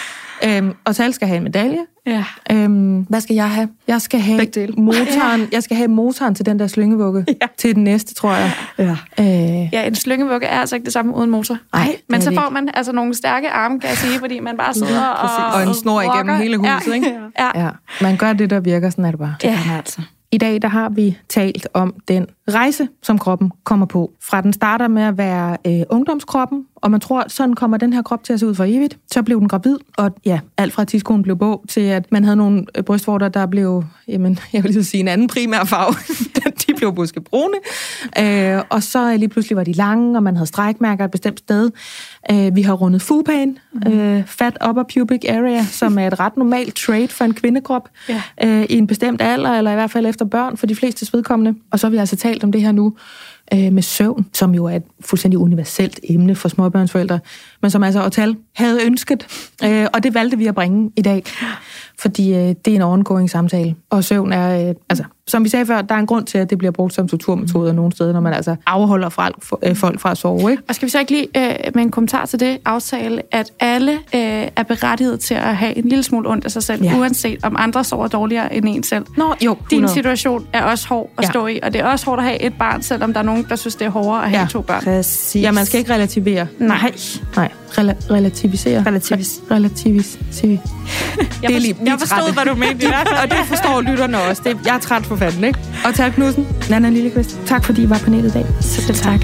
Øhm, 0.44 0.74
og 0.84 0.96
Tal 0.96 1.12
skal 1.12 1.28
have 1.28 1.36
en 1.36 1.42
medalje. 1.42 1.78
Ja. 2.06 2.24
Øhm, 2.52 3.00
hvad 3.08 3.20
skal 3.20 3.34
jeg 3.34 3.50
have? 3.50 3.68
Jeg 3.88 4.02
skal 4.02 4.20
have 4.20 4.46
motoren. 4.76 5.40
Ja. 5.42 5.46
Jeg 5.52 5.62
skal 5.62 5.76
have 5.76 5.88
motoren 5.88 6.34
til 6.34 6.46
den 6.46 6.58
der 6.58 6.66
slyngevugge. 6.66 7.24
Ja. 7.28 7.46
Til 7.58 7.74
den 7.74 7.84
næste, 7.84 8.14
tror 8.14 8.32
jeg. 8.32 8.52
Ja. 8.78 8.96
Øh. 9.20 9.68
ja, 9.72 9.86
en 9.86 9.94
slyngevugge 9.94 10.46
er 10.46 10.60
altså 10.60 10.76
ikke 10.76 10.84
det 10.84 10.92
samme 10.92 11.16
uden 11.16 11.30
motor. 11.30 11.58
Nej, 11.72 11.96
Men 12.08 12.22
så 12.22 12.34
får 12.34 12.50
man 12.50 12.70
altså 12.74 12.92
nogle 12.92 13.14
stærke 13.14 13.50
arme, 13.50 13.80
kan 13.80 13.88
jeg 13.90 13.98
sige, 13.98 14.18
fordi 14.18 14.40
man 14.40 14.56
bare 14.56 14.74
sidder 14.74 15.00
ja, 15.00 15.08
og... 15.08 15.54
Og 15.54 15.68
en 15.68 15.74
snor 15.74 16.00
igennem 16.00 16.36
hele 16.36 16.56
huset, 16.56 16.86
ja. 16.86 16.94
ikke? 16.94 17.18
Ja. 17.38 17.64
ja. 17.64 17.68
Man 18.00 18.16
gør 18.16 18.32
det, 18.32 18.50
der 18.50 18.60
virker, 18.60 18.90
sådan 18.90 19.04
er 19.04 19.10
det 19.10 19.20
bare. 19.20 19.34
Det 19.42 19.48
ja. 19.48 19.58
altså. 19.76 20.02
I 20.32 20.38
dag 20.38 20.62
der 20.62 20.68
har 20.68 20.88
vi 20.88 21.18
talt 21.28 21.68
om 21.74 21.94
den 22.08 22.26
rejse, 22.50 22.88
som 23.02 23.18
kroppen 23.18 23.52
kommer 23.64 23.86
på. 23.86 24.12
Fra 24.22 24.40
den 24.40 24.52
starter 24.52 24.88
med 24.88 25.02
at 25.02 25.18
være 25.18 25.56
øh, 25.66 25.82
ungdomskroppen, 25.90 26.66
og 26.82 26.90
man 26.90 27.00
tror, 27.00 27.24
sådan 27.28 27.54
kommer 27.54 27.76
den 27.76 27.92
her 27.92 28.02
krop 28.02 28.24
til 28.24 28.32
at 28.32 28.40
se 28.40 28.46
ud 28.46 28.54
for 28.54 28.64
evigt. 28.64 28.98
Så 29.12 29.22
blev 29.22 29.40
den 29.40 29.48
gravid, 29.48 29.76
og 29.96 30.14
ja, 30.24 30.40
alt 30.56 30.72
fra 30.72 30.84
tidskolen 30.84 31.22
blev 31.22 31.38
bog 31.38 31.64
til, 31.68 31.80
at 31.80 32.12
man 32.12 32.24
havde 32.24 32.36
nogle 32.36 32.64
øh, 32.74 32.84
brystvorter, 32.84 33.28
der 33.28 33.46
blev, 33.46 33.84
jamen, 34.08 34.38
jeg 34.52 34.62
vil 34.64 34.70
lige 34.70 34.84
sige 34.84 35.00
en 35.00 35.08
anden 35.08 35.28
primær 35.28 35.64
farve. 35.64 35.94
de 36.66 36.74
blev 36.76 36.94
måske 36.96 37.20
brune. 37.20 37.56
Øh, 38.18 38.62
og 38.70 38.82
så 38.82 39.16
lige 39.16 39.28
pludselig 39.28 39.56
var 39.56 39.64
de 39.64 39.72
lange, 39.72 40.18
og 40.18 40.22
man 40.22 40.36
havde 40.36 40.46
strækmærker 40.46 41.04
et 41.04 41.10
bestemt 41.10 41.38
sted. 41.38 41.70
Øh, 42.30 42.56
vi 42.56 42.62
har 42.62 42.72
rundet 42.72 43.02
fupain, 43.02 43.58
mm. 43.72 43.92
øh, 43.92 44.26
fat 44.26 44.58
upper 44.68 44.82
pubic 44.94 45.24
area, 45.28 45.64
som 45.64 45.98
er 45.98 46.06
et 46.06 46.20
ret 46.20 46.36
normalt 46.36 46.74
trait 46.74 47.12
for 47.12 47.24
en 47.24 47.34
kvindekrop 47.34 47.88
ja. 48.08 48.22
øh, 48.44 48.62
i 48.70 48.78
en 48.78 48.86
bestemt 48.86 49.22
alder, 49.22 49.50
eller 49.50 49.70
i 49.70 49.74
hvert 49.74 49.90
fald 49.90 50.06
efter 50.06 50.24
børn, 50.24 50.56
for 50.56 50.66
de 50.66 50.74
fleste 50.74 51.06
vedkommende. 51.12 51.58
Og 51.70 51.78
så 51.78 51.86
har 51.86 51.90
vi 51.90 51.96
altså 51.96 52.16
talt 52.16 52.44
om 52.44 52.52
det 52.52 52.62
her 52.62 52.72
nu 52.72 52.94
øh, 53.54 53.72
med 53.72 53.82
søvn, 53.82 54.26
som 54.32 54.54
jo 54.54 54.64
er 54.64 54.76
et 54.76 54.82
fuldstændig 55.00 55.38
universelt 55.38 56.00
emne 56.08 56.34
for 56.34 56.48
småbørnsforældre, 56.48 57.20
men 57.62 57.70
som 57.70 57.82
altså 57.82 58.04
Otal 58.04 58.36
havde 58.54 58.86
ønsket, 58.86 59.26
øh, 59.64 59.86
og 59.94 60.02
det 60.02 60.14
valgte 60.14 60.38
vi 60.38 60.46
at 60.46 60.54
bringe 60.54 60.90
i 60.96 61.02
dag, 61.02 61.22
fordi 61.98 62.34
øh, 62.34 62.54
det 62.64 62.68
er 62.68 62.74
en 62.74 62.82
ongoing 62.82 63.30
samtale, 63.30 63.74
og 63.90 64.04
søvn 64.04 64.32
er, 64.32 64.68
øh, 64.68 64.74
altså 64.90 65.04
som 65.26 65.44
vi 65.44 65.48
sagde 65.48 65.66
før, 65.66 65.82
der 65.82 65.94
er 65.94 65.98
en 65.98 66.06
grund 66.06 66.26
til, 66.26 66.38
at 66.38 66.50
det 66.50 66.58
bliver 66.58 66.70
brugt 66.70 66.94
som 66.94 67.08
torturmetode 67.08 67.74
nogle 67.74 67.92
steder, 67.92 68.12
når 68.12 68.20
man 68.20 68.34
altså 68.34 68.56
afholder 68.66 69.08
fra, 69.08 69.30
øh, 69.62 69.76
folk 69.76 70.00
fra 70.00 70.10
at 70.10 70.18
sove. 70.18 70.50
Ikke? 70.50 70.62
Og 70.68 70.74
skal 70.74 70.86
vi 70.86 70.90
så 70.90 70.98
ikke 70.98 71.12
lige 71.12 71.28
øh, 71.36 71.74
med 71.74 71.82
en 71.82 71.90
kommentar 71.90 72.26
til 72.26 72.40
det 72.40 72.58
aftale, 72.64 73.22
at 73.30 73.52
alle 73.60 73.92
øh, 73.92 74.48
er 74.56 74.62
berettiget 74.62 75.20
til 75.20 75.34
at 75.34 75.56
have 75.56 75.78
en 75.78 75.88
lille 75.88 76.02
smule 76.02 76.28
ondt 76.28 76.44
af 76.44 76.50
sig 76.50 76.62
selv, 76.62 76.84
ja. 76.84 76.98
uanset 76.98 77.38
om 77.42 77.56
andre 77.58 77.84
sover 77.84 78.08
dårligere 78.08 78.54
end 78.54 78.68
en 78.68 78.82
selv. 78.82 79.04
Nå, 79.16 79.34
jo. 79.44 79.52
100. 79.52 79.68
Din 79.70 79.88
situation 79.88 80.46
er 80.52 80.62
også 80.62 80.88
hård 80.88 81.10
at 81.18 81.24
ja. 81.24 81.30
stå 81.30 81.46
i, 81.46 81.60
og 81.62 81.72
det 81.72 81.80
er 81.80 81.84
også 81.84 82.06
hårdt 82.06 82.20
at 82.20 82.26
have 82.26 82.42
et 82.42 82.54
barn, 82.58 82.82
selvom 82.82 83.12
der 83.12 83.20
er 83.20 83.24
nogen, 83.24 83.46
der 83.48 83.56
synes, 83.56 83.74
det 83.74 83.84
er 83.84 83.90
hårdere 83.90 84.24
at 84.24 84.30
have 84.30 84.40
ja. 84.40 84.46
to 84.46 84.60
børn. 84.60 84.84
Præcis. 84.84 85.42
Ja, 85.42 85.52
man 85.52 85.66
skal 85.66 85.78
ikke 85.78 85.92
relativere. 85.94 86.46
Nej. 86.58 86.92
Nej. 87.36 87.52
Rel- 87.78 88.10
relativisere. 88.10 88.82
Relativis. 88.86 89.40
Relativis. 89.50 90.18
jeg, 90.42 90.58
det 91.42 91.56
er 91.56 91.60
lige, 91.60 91.76
jeg 91.86 91.96
forstod, 91.98 92.32
hvad 92.32 92.44
du 92.44 92.54
mente. 92.54 92.86
og 93.22 93.30
det 93.30 93.38
forstår 93.46 93.80
lytterne 93.80 94.18
også. 94.22 94.42
Det, 94.44 94.58
jeg 94.66 94.74
er 94.74 94.78
træt 94.78 95.06
for 95.16 95.24
fanden, 95.24 95.44
ikke? 95.44 95.58
Og 95.84 95.94
tak, 95.94 96.12
Knudsen, 96.12 96.46
Nana 96.70 96.90
Lillekvist. 96.90 97.38
Tak, 97.46 97.64
fordi 97.64 97.82
I 97.82 97.90
var 97.90 97.98
panelet 97.98 98.30
i 98.30 98.32
dag. 98.32 98.46
Selv 98.60 98.96
tak. 98.96 99.20